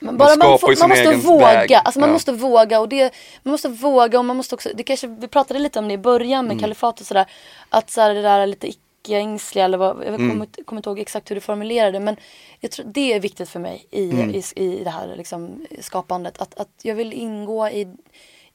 Men 0.00 0.16
bara 0.16 0.36
man, 0.36 0.58
får, 0.58 0.80
man 0.80 0.88
måste 0.88 1.16
våga, 1.28 1.46
väg. 1.46 1.72
alltså 1.74 2.00
man 2.00 2.08
Ja. 2.08 2.12
måste 2.12 2.32
våga 2.32 2.80
och 2.80 2.88
det, 2.88 3.14
man 3.42 3.52
måste 3.52 3.68
våga 3.68 4.18
och 4.18 4.24
man 4.24 4.36
måste 4.36 4.54
också, 4.54 4.68
det 4.74 4.82
kanske, 4.82 5.06
vi 5.06 5.28
pratade 5.28 5.60
lite 5.60 5.78
om 5.78 5.88
det 5.88 5.94
i 5.94 5.98
början 5.98 6.44
Mm. 6.44 6.56
med 6.56 6.60
kalifat 6.60 7.00
och 7.00 7.06
sådär, 7.06 7.26
att 7.68 7.90
så 7.90 8.00
här, 8.00 8.14
det 8.14 8.22
där 8.22 8.46
lite 8.46 8.72
icke-ängsliga 9.02 9.64
eller 9.64 9.78
vad, 9.78 9.96
jag 9.96 10.06
Mm. 10.14 10.30
kommer, 10.30 10.64
kommer 10.64 10.78
inte 10.78 10.90
ihåg 10.90 10.98
exakt 10.98 11.30
hur 11.30 11.34
du 11.34 11.40
formulerade 11.40 12.00
men 12.00 12.16
jag 12.60 12.70
tror 12.70 12.86
det 12.86 13.12
är 13.12 13.20
viktigt 13.20 13.48
för 13.48 13.60
mig 13.60 13.86
i, 13.90 14.10
Mm. 14.10 14.30
i, 14.30 14.42
i 14.56 14.84
det 14.84 14.90
här 14.90 15.16
liksom, 15.16 15.66
skapandet, 15.80 16.38
att, 16.38 16.54
att 16.54 16.68
jag 16.82 16.94
vill 16.94 17.12
ingå 17.12 17.68
i, 17.68 17.96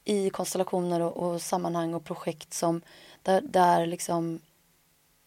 i 0.04 0.30
konstellationer 0.30 1.00
och, 1.00 1.16
och 1.16 1.42
sammanhang 1.42 1.94
och 1.94 2.04
projekt 2.04 2.54
som 2.54 2.82
där, 3.22 3.40
där 3.40 3.86
liksom 3.86 4.40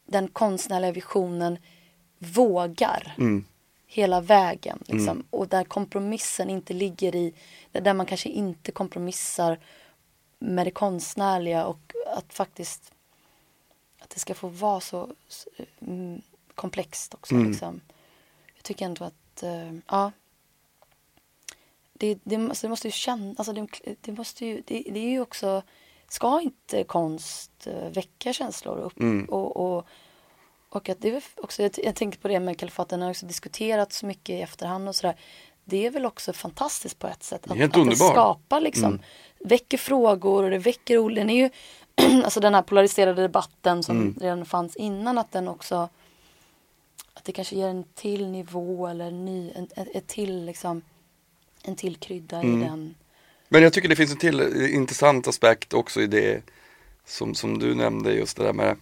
den 0.08 0.28
konstnärliga 0.28 0.92
visionen 0.92 1.58
vågar 2.18 3.16
Mm. 3.18 3.46
hela 3.88 4.22
vägen. 4.22 4.80
Liksom. 4.88 5.24
Och 5.30 5.48
där 5.48 5.64
kompromissen 5.64 6.50
inte 6.50 6.74
ligger 6.74 7.16
i, 7.16 7.34
där 7.72 7.94
man 7.94 8.06
kanske 8.06 8.30
inte 8.30 8.72
kompromissar 8.72 9.60
med 10.40 10.68
det 10.68 10.72
konstnärliga 10.72 11.66
och 11.66 11.80
att 12.18 12.34
faktiskt 12.34 12.92
det 14.14 14.20
ska 14.20 14.34
få 14.36 14.48
vara 14.48 14.80
så 14.80 15.16
så, 15.28 15.50
mm, 15.82 16.22
komplext 16.56 17.14
också. 17.14 17.36
Mm. 17.36 17.52
Liksom. 17.52 17.82
Jag 18.56 18.64
tycker 18.64 18.86
ändå 18.86 19.06
att, 19.06 19.44
eh, 19.44 19.74
ja. 19.88 20.12
Det, 21.94 22.20
det, 22.24 22.38
måste, 22.38 22.68
det 22.68 22.70
måste 22.70 22.88
ju 22.88 22.92
känna, 22.92 23.36
alltså 23.38 23.54
det, 23.54 23.68
det 24.02 24.12
måste 24.12 24.46
ju, 24.46 24.64
det, 24.68 24.84
det 24.92 25.00
är 25.00 25.10
ju 25.10 25.22
också, 25.22 25.62
ska 26.10 26.42
inte 26.42 26.84
konst 26.84 27.68
eh, 27.68 27.90
väcka 27.90 28.34
känslor 28.34 28.78
upp, 28.78 29.00
Mm. 29.00 29.26
och, 29.26 29.58
och 29.78 29.88
och 30.74 30.90
att 30.90 31.02
det 31.02 31.10
är 31.10 31.24
också, 31.38 31.62
jag, 31.64 31.72
jag 31.78 31.96
tänker 31.96 32.20
på 32.20 32.28
det 32.28 32.40
med 32.40 32.60
kalifaten, 32.60 33.02
har 33.02 33.10
också 33.10 33.26
diskuterats 33.26 33.98
så 33.98 34.06
mycket 34.06 34.30
i 34.30 34.42
efterhand 34.42 34.90
och 34.90 34.96
sådär. 34.96 35.16
Det 35.64 35.86
är 35.86 35.92
väl 35.92 36.06
också 36.06 36.34
fantastiskt 36.34 37.00
på 37.00 37.08
ett 37.08 37.24
sätt. 37.24 37.52
Att, 37.52 37.58
helt 37.58 37.70
att 37.70 37.74
det 37.74 37.82
underbart. 37.82 38.12
skapar 38.12 38.62
liksom, 38.62 38.86
Mm. 38.86 39.02
väcker 39.40 39.78
frågor 39.78 40.44
och 40.44 40.50
det 40.50 40.58
väcker. 40.58 41.10
Den 41.16 41.30
är 41.30 41.36
ju, 41.36 41.50
alltså 42.24 42.40
den 42.40 42.54
här 42.56 42.62
polariserade 42.62 43.22
debatten 43.22 43.84
som 43.84 43.98
Mm. 43.98 44.16
redan 44.22 44.46
fanns 44.46 44.76
innan, 44.76 45.18
att 45.18 45.32
den 45.32 45.48
också, 45.48 45.90
att 47.14 47.24
det 47.26 47.32
kanske 47.32 47.56
ger 47.56 47.68
en 47.68 47.84
till 47.96 48.28
nivå 48.28 48.88
eller 48.88 49.06
en 49.08 49.26
ny, 49.26 49.52
en, 49.56 49.68
ett, 49.76 49.88
ett 49.96 50.08
till 50.08 50.46
liksom, 50.46 50.82
en 51.64 51.76
till 51.76 51.96
krydda 51.96 52.40
Mm. 52.42 52.62
i 52.62 52.66
den. 52.66 52.96
Men 53.50 53.64
jag 53.64 53.74
tycker 53.74 53.90
det 53.90 53.96
finns 53.96 54.12
en 54.12 54.18
till 54.18 54.40
eh, 54.40 54.76
intressant 54.76 55.28
aspekt 55.28 55.74
också 55.74 56.02
i 56.02 56.08
det 56.08 56.42
som, 57.06 57.36
som 57.36 57.60
du 57.60 57.76
nämnde 57.76 58.14
just 58.14 58.38
det 58.38 58.44
där 58.44 58.54
med 58.54 58.78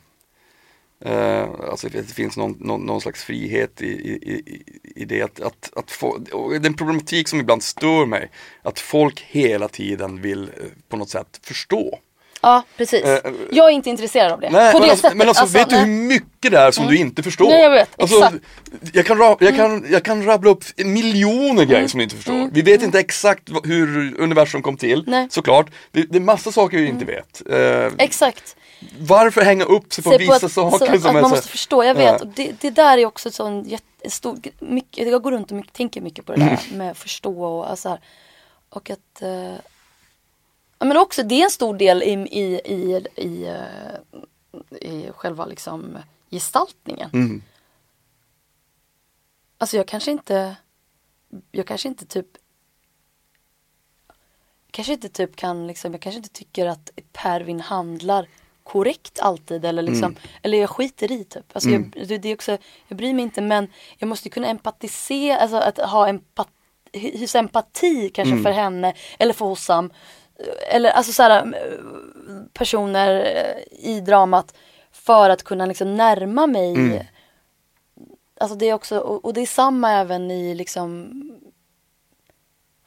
eh, 0.99 1.49
alltså 1.69 1.87
att 1.87 1.93
det 1.93 2.03
finns 2.03 2.37
någon, 2.37 2.51
någon, 2.59 2.81
någon 2.81 3.01
slags 3.01 3.23
frihet 3.23 3.81
i, 3.81 3.85
i, 3.87 4.63
i, 4.95 5.05
det 5.05 5.21
att, 5.21 5.39
att, 5.41 5.71
att 5.75 5.91
få, 5.91 6.17
den 6.61 6.73
problematik 6.73 7.27
som 7.27 7.39
ibland 7.39 7.63
stör 7.63 8.05
mig 8.05 8.29
att 8.61 8.79
folk 8.79 9.21
hela 9.21 9.67
tiden 9.67 10.21
vill 10.21 10.43
eh, 10.43 10.49
på 10.89 10.97
något 10.97 11.09
sätt 11.09 11.39
förstå. 11.43 11.99
Ja, 12.41 12.63
precis. 12.77 13.03
Eh, 13.03 13.31
jag 13.51 13.65
är 13.65 13.71
inte 13.73 13.89
intresserad 13.89 14.31
av 14.31 14.39
det. 14.41 14.49
Nej, 14.49 14.71
på 14.71 14.79
men, 14.79 14.87
det 14.87 14.91
alltså, 14.91 15.01
sättet. 15.01 15.17
men 15.17 15.27
alltså, 15.27 15.45
vet 15.45 15.69
du 15.69 15.75
nej. 15.75 15.83
Mm. 15.83 15.99
hur 16.01 16.07
mycket 16.07 16.51
det 16.51 16.57
är 16.57 16.71
som 16.71 16.87
du 16.87 16.97
inte 16.97 17.23
förstår? 17.23 17.45
Nej, 17.49 17.61
jag 17.61 17.71
vet. 17.71 18.01
Alltså, 18.01 18.15
Exakt. 18.15 18.31
Mm. 18.31 18.91
jag, 18.93 19.05
kan, 19.05 19.37
jag, 19.39 19.55
kan, 19.55 19.85
jag 19.89 20.03
kan 20.03 20.25
rabbla 20.25 20.49
upp 20.49 20.63
miljoner 20.77 21.65
grejer 21.65 21.87
som 21.87 21.97
du 21.97 22.03
inte 22.03 22.15
förstår. 22.15 22.49
Vi 22.53 22.61
vet 22.61 22.83
inte 22.83 22.99
exakt 22.99 23.49
hur 23.63 24.19
universum 24.19 24.61
kom 24.61 24.77
till, 24.77 25.03
Nej. 25.07 25.27
såklart. 25.31 25.67
Det, 25.91 26.01
det 26.03 26.17
är 26.17 26.21
massa 26.21 26.51
saker 26.51 26.77
vi 26.77 26.87
inte 26.87 27.05
vet. 27.05 27.41
Eh, 27.49 27.93
Exakt. 27.97 28.55
varför 28.99 29.41
hänga 29.41 29.63
upp 29.63 29.93
sig 29.93 30.03
på 30.03 30.09
Se 30.09 30.17
vissa 30.17 30.33
att, 30.45 30.51
saker 30.51 30.77
så, 30.77 30.85
som 30.85 30.95
att 30.95 31.03
man 31.13 31.23
så... 31.23 31.29
måste 31.29 31.47
förstå, 31.47 31.83
jag 31.83 31.95
vet. 31.95 32.21
Och 32.21 32.27
det, 32.27 32.61
det 32.61 32.69
där 32.69 32.97
är 32.97 33.05
också 33.05 33.31
så 33.31 33.45
en 33.45 33.63
jättestor, 33.63 34.37
mycket, 34.59 35.07
jag 35.07 35.23
går 35.23 35.31
runt 35.31 35.51
och 35.51 35.57
mycket, 35.57 35.73
tänker 35.73 36.01
mycket 36.01 36.25
på 36.25 36.31
det 36.31 36.39
där 36.39 36.59
Mm. 36.67 36.77
med 36.77 36.91
att 36.91 36.97
förstå 36.97 37.43
och 37.43 37.69
alltså 37.69 37.89
här, 37.89 37.99
Och 38.69 38.89
att 38.89 39.21
eh, 39.21 39.53
Men 40.79 40.97
också 40.97 41.23
det 41.23 41.35
är 41.41 41.43
en 41.43 41.49
stor 41.51 41.77
del 41.77 42.03
i, 42.03 42.11
i, 42.11 42.43
i, 42.65 43.05
i, 43.15 43.47
eh, 43.47 44.87
i 44.89 45.11
själva 45.11 45.45
liksom 45.45 45.97
gestaltningen. 46.29 47.09
Mm. 47.13 47.41
Alltså 49.57 49.77
jag 49.77 49.87
kanske 49.87 50.11
inte 50.11 50.55
Jag 51.51 51.67
kanske 51.67 51.87
inte 51.87 52.05
typ 52.05 52.27
kanske 54.71 54.93
inte 54.93 55.09
typ 55.09 55.35
kan 55.35 55.67
liksom, 55.67 55.91
jag 55.91 56.01
kanske 56.01 56.17
inte 56.17 56.29
tycker 56.29 56.65
att 56.65 56.89
Pervin 57.13 57.59
handlar 57.59 58.27
korrekt 58.63 59.19
alltid 59.19 59.65
eller 59.65 59.81
liksom, 59.81 60.11
Mm. 60.11 60.17
eller 60.41 60.57
jag 60.57 60.69
skiter 60.69 61.11
i 61.11 61.23
typ. 61.23 61.45
Alltså 61.53 61.69
jag, 61.69 61.91
det, 62.21 62.25
är 62.29 62.33
också, 62.33 62.57
jag 62.87 62.97
bryr 62.97 63.13
mig 63.13 63.23
inte 63.23 63.41
men 63.41 63.67
jag 63.97 64.07
måste 64.07 64.29
kunna 64.29 64.47
empatisera, 64.47 65.37
alltså 65.39 65.57
att 65.57 65.77
ha 65.77 66.07
empat, 66.07 66.49
hysa 66.93 67.39
empati 67.39 68.09
kanske 68.09 68.31
Mm. 68.31 68.43
för 68.43 68.51
henne 68.51 68.93
eller 69.19 69.33
för 69.33 69.45
Hossam. 69.45 69.93
Eller 70.71 70.89
alltså 70.89 71.11
såhär 71.11 71.55
personer 72.53 73.15
eh, 73.35 73.89
i 73.89 73.99
dramat 74.01 74.53
för 74.91 75.29
att 75.29 75.43
kunna 75.43 75.65
liksom 75.65 75.95
närma 75.95 76.47
mig. 76.47 76.73
Mm. 76.75 76.99
Alltså 78.39 78.55
det 78.57 78.69
är 78.69 78.73
också, 78.73 78.99
och, 78.99 79.33
det 79.33 79.41
är 79.41 79.45
samma 79.45 79.91
även 79.91 80.31
i 80.31 80.55
liksom 80.55 81.11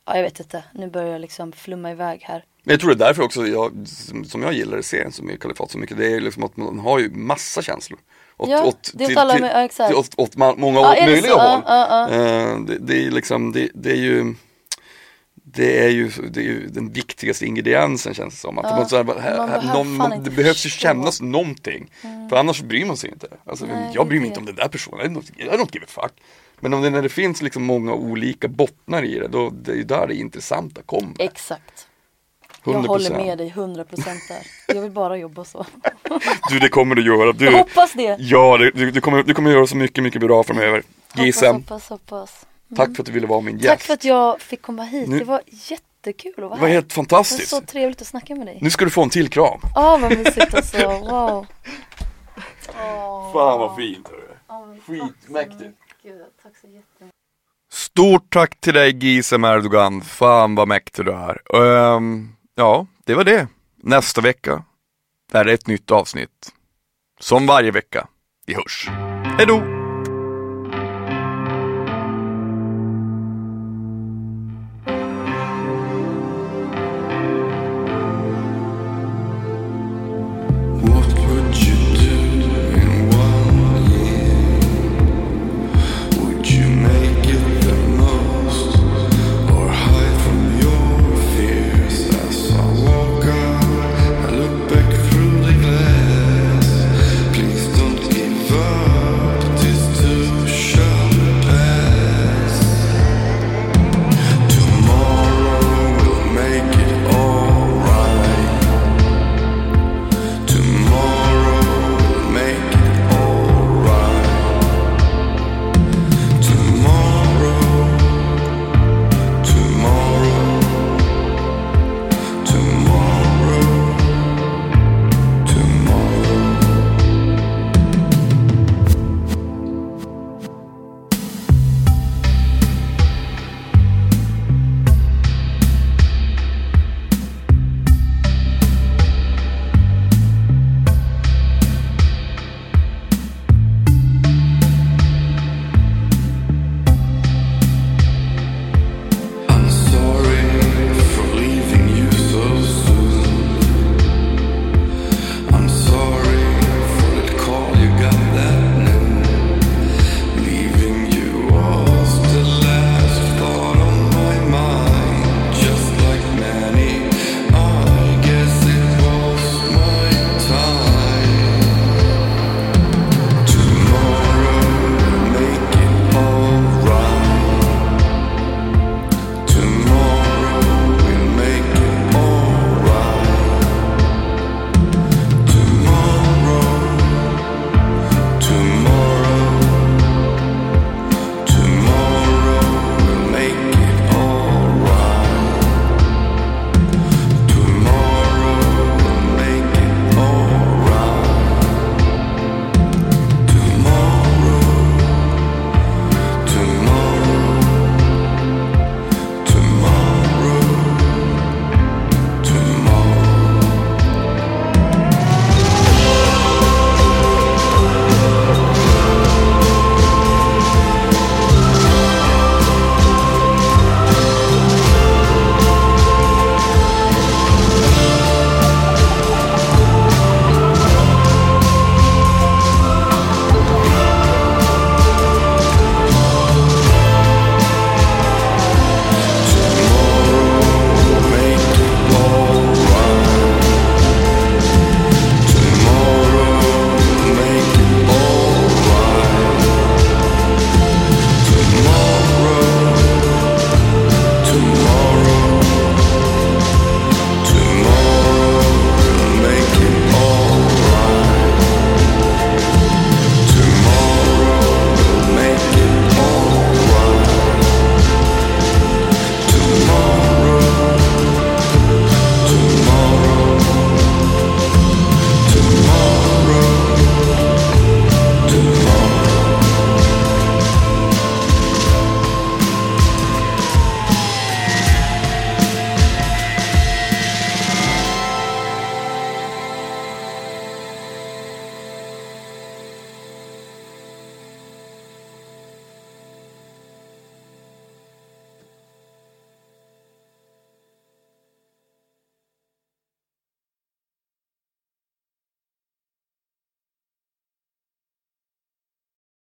Ja 0.04 0.16
jag 0.16 0.22
vet 0.22 0.40
inte, 0.40 0.64
nu 0.74 0.90
börjar 0.90 1.08
jag 1.12 1.20
liksom 1.20 1.52
flumma 1.52 1.90
iväg 1.90 2.22
här. 2.22 2.44
Men 2.64 2.72
jag 2.72 2.80
tror 2.80 2.94
det 2.94 3.04
är 3.04 3.06
därför 3.08 3.22
också 3.22 3.46
jag, 3.46 3.88
som- 3.88 4.24
som 4.24 4.42
jag 4.42 4.52
gillar 4.52 4.82
serien 4.82 5.12
så 5.12 5.22
mycket, 5.22 5.40
Kalifat 5.42 5.70
så 5.70 5.78
mycket, 5.78 5.98
det 5.98 6.12
är 6.12 6.20
liksom 6.20 6.42
att 6.44 6.56
man 6.56 6.78
har 6.78 6.98
ju 6.98 7.10
massa 7.10 7.62
känslor. 7.62 8.00
Åt, 8.36 8.48
Ja, 8.48 8.72
det 8.94 9.04
är 9.04 9.10
åt 9.12 9.16
alla- 9.16 9.38
ja, 9.38 9.46
exakt. 9.64 9.88
till, 10.10 10.16
åt, 10.16 10.36
många 10.36 10.80
Ja, 10.80 10.94
är 10.94 11.06
det 11.06 11.12
möjliga 11.12 11.32
så? 11.32 11.38
håll. 11.38 11.60
Ja, 11.66 12.08
ja, 12.10 12.14
Eh, 12.16 12.58
det, 12.60 12.78
det 12.78 13.06
är 13.06 13.10
liksom, 13.10 13.52
det, 13.52 13.68
det 13.74 13.90
är 13.90 13.96
ju 13.96 14.34
det 15.44 15.84
är, 15.84 15.88
ju, 15.88 16.08
det 16.08 16.40
är 16.40 16.44
ju 16.44 16.66
den 16.68 16.92
viktigaste 16.92 17.46
ingrediensen 17.46 18.14
känns 18.14 18.34
det 18.34 18.40
som. 18.40 18.58
Att 18.58 18.64
Ja, 18.70 18.76
man, 18.76 18.88
så 18.88 18.96
här, 18.96 19.20
här, 19.20 19.46
här, 19.48 19.74
någon, 19.74 19.96
man, 19.96 20.22
det 20.22 20.30
behövs 20.30 20.66
ju. 20.66 20.68
Mm. 20.68 20.70
kännas 20.78 21.20
någonting. 21.20 21.90
För 22.30 22.36
annars 22.36 22.62
bryr 22.62 22.84
man 22.84 22.96
sig 22.96 23.10
inte. 23.10 23.26
Alltså, 23.46 23.66
Nej, 23.66 23.90
jag 23.94 24.06
bryr 24.08 24.18
mig 24.18 24.28
inte 24.28 24.40
om 24.40 24.46
den 24.46 24.54
där 24.54 24.68
personen, 24.68 25.00
I 25.06 25.08
don't, 25.44 25.68
give 25.72 25.84
a 25.84 25.88
fuck. 25.88 26.12
Men 26.60 26.74
om 26.74 26.82
det, 26.82 26.90
när 26.90 27.02
det 27.02 27.08
finns 27.08 27.42
liksom 27.42 27.62
många 27.64 27.92
olika 27.94 28.48
bottnar 28.48 29.02
i 29.04 29.18
det, 29.18 29.28
då 29.28 29.50
det 29.50 29.72
är 29.72 29.76
ju 29.76 29.84
där 29.84 30.06
det 30.06 30.14
intressanta 30.14 30.82
kommer. 30.82 31.14
Exakt. 31.18 31.86
Jag 32.64 32.74
100%. 32.74 32.86
håller 32.86 33.10
med 33.10 33.38
dig 33.38 33.52
100% 33.56 34.04
där. 34.28 34.74
Jag 34.74 34.82
vill 34.82 34.90
bara 34.90 35.16
jobba 35.16 35.44
så. 35.44 35.66
Du 36.50 36.58
det 36.58 36.68
kommer 36.68 36.94
du 36.94 37.06
göra. 37.06 37.26
Jag 37.26 37.36
Du, 37.36 37.50
hoppas 37.56 37.92
det. 37.92 38.16
ja, 38.18 38.58
du, 38.58 38.90
du, 38.90 39.00
kommer, 39.00 39.22
du 39.22 39.34
kommer 39.34 39.50
göra 39.50 39.66
så 39.66 39.76
mycket, 39.76 40.04
mycket 40.04 40.20
bra 40.20 40.42
framöver. 40.42 40.82
Hoppas, 41.08 41.24
Gisem, 41.26 41.56
hoppas, 41.56 41.88
hoppas. 41.88 42.46
Tack 42.76 42.96
för 42.96 43.02
att 43.02 43.06
du 43.06 43.12
ville 43.12 43.26
vara 43.26 43.40
min 43.40 43.56
gäst. 43.58 43.68
Tack 43.68 43.80
för 43.82 43.94
att 43.94 44.04
jag 44.04 44.40
fick 44.40 44.62
komma 44.62 44.82
hit. 44.82 45.08
Nu- 45.08 45.18
Det 45.18 45.24
var 45.24 45.40
jättekul 45.46 46.32
att 46.36 46.38
vara 46.38 46.54
Det 46.54 46.60
var 46.60 46.68
här. 46.68 46.74
helt 46.74 46.88
Det 46.88 46.96
var 46.96 47.02
fantastiskt. 47.04 47.48
så 47.48 47.60
trevligt 47.60 48.00
att 48.00 48.06
snacka 48.06 48.34
med 48.34 48.46
dig. 48.46 48.58
Nu 48.62 48.70
ska 48.70 48.84
du 48.84 48.90
få 48.90 49.02
en 49.02 49.10
till 49.10 49.28
kram. 49.28 49.60
Ja 49.74 49.98
vad 50.02 50.10
mysigt 50.18 50.54
alltså. 50.54 50.76
Wow. 52.76 53.32
Fan 53.32 53.58
vad 53.60 53.76
fint 53.76 54.08
hörru. 54.08 54.78
Skitmäktigt. 54.86 55.78
Tack 56.42 56.56
så 56.60 56.66
jättemycket. 56.66 57.16
Stort 57.72 58.32
tack 58.32 58.60
till 58.60 58.74
dig 58.74 59.04
Gisem 59.04 59.44
Erdogan. 59.44 60.00
Fan 60.02 60.54
vad 60.54 60.68
mäktig 60.68 61.04
du 61.04 61.12
är. 61.12 61.56
Ehm, 61.96 62.32
ja, 62.54 62.86
det 63.04 63.14
var 63.14 63.24
det. 63.24 63.46
Nästa 63.82 64.20
vecka 64.20 64.64
är 65.32 65.44
det 65.44 65.52
ett 65.52 65.66
nytt 65.66 65.90
avsnitt. 65.90 66.52
Som 67.20 67.46
varje 67.46 67.70
vecka. 67.70 68.06
Vi 68.46 68.54
hörs. 68.54 68.88
Hejdå! 69.38 69.81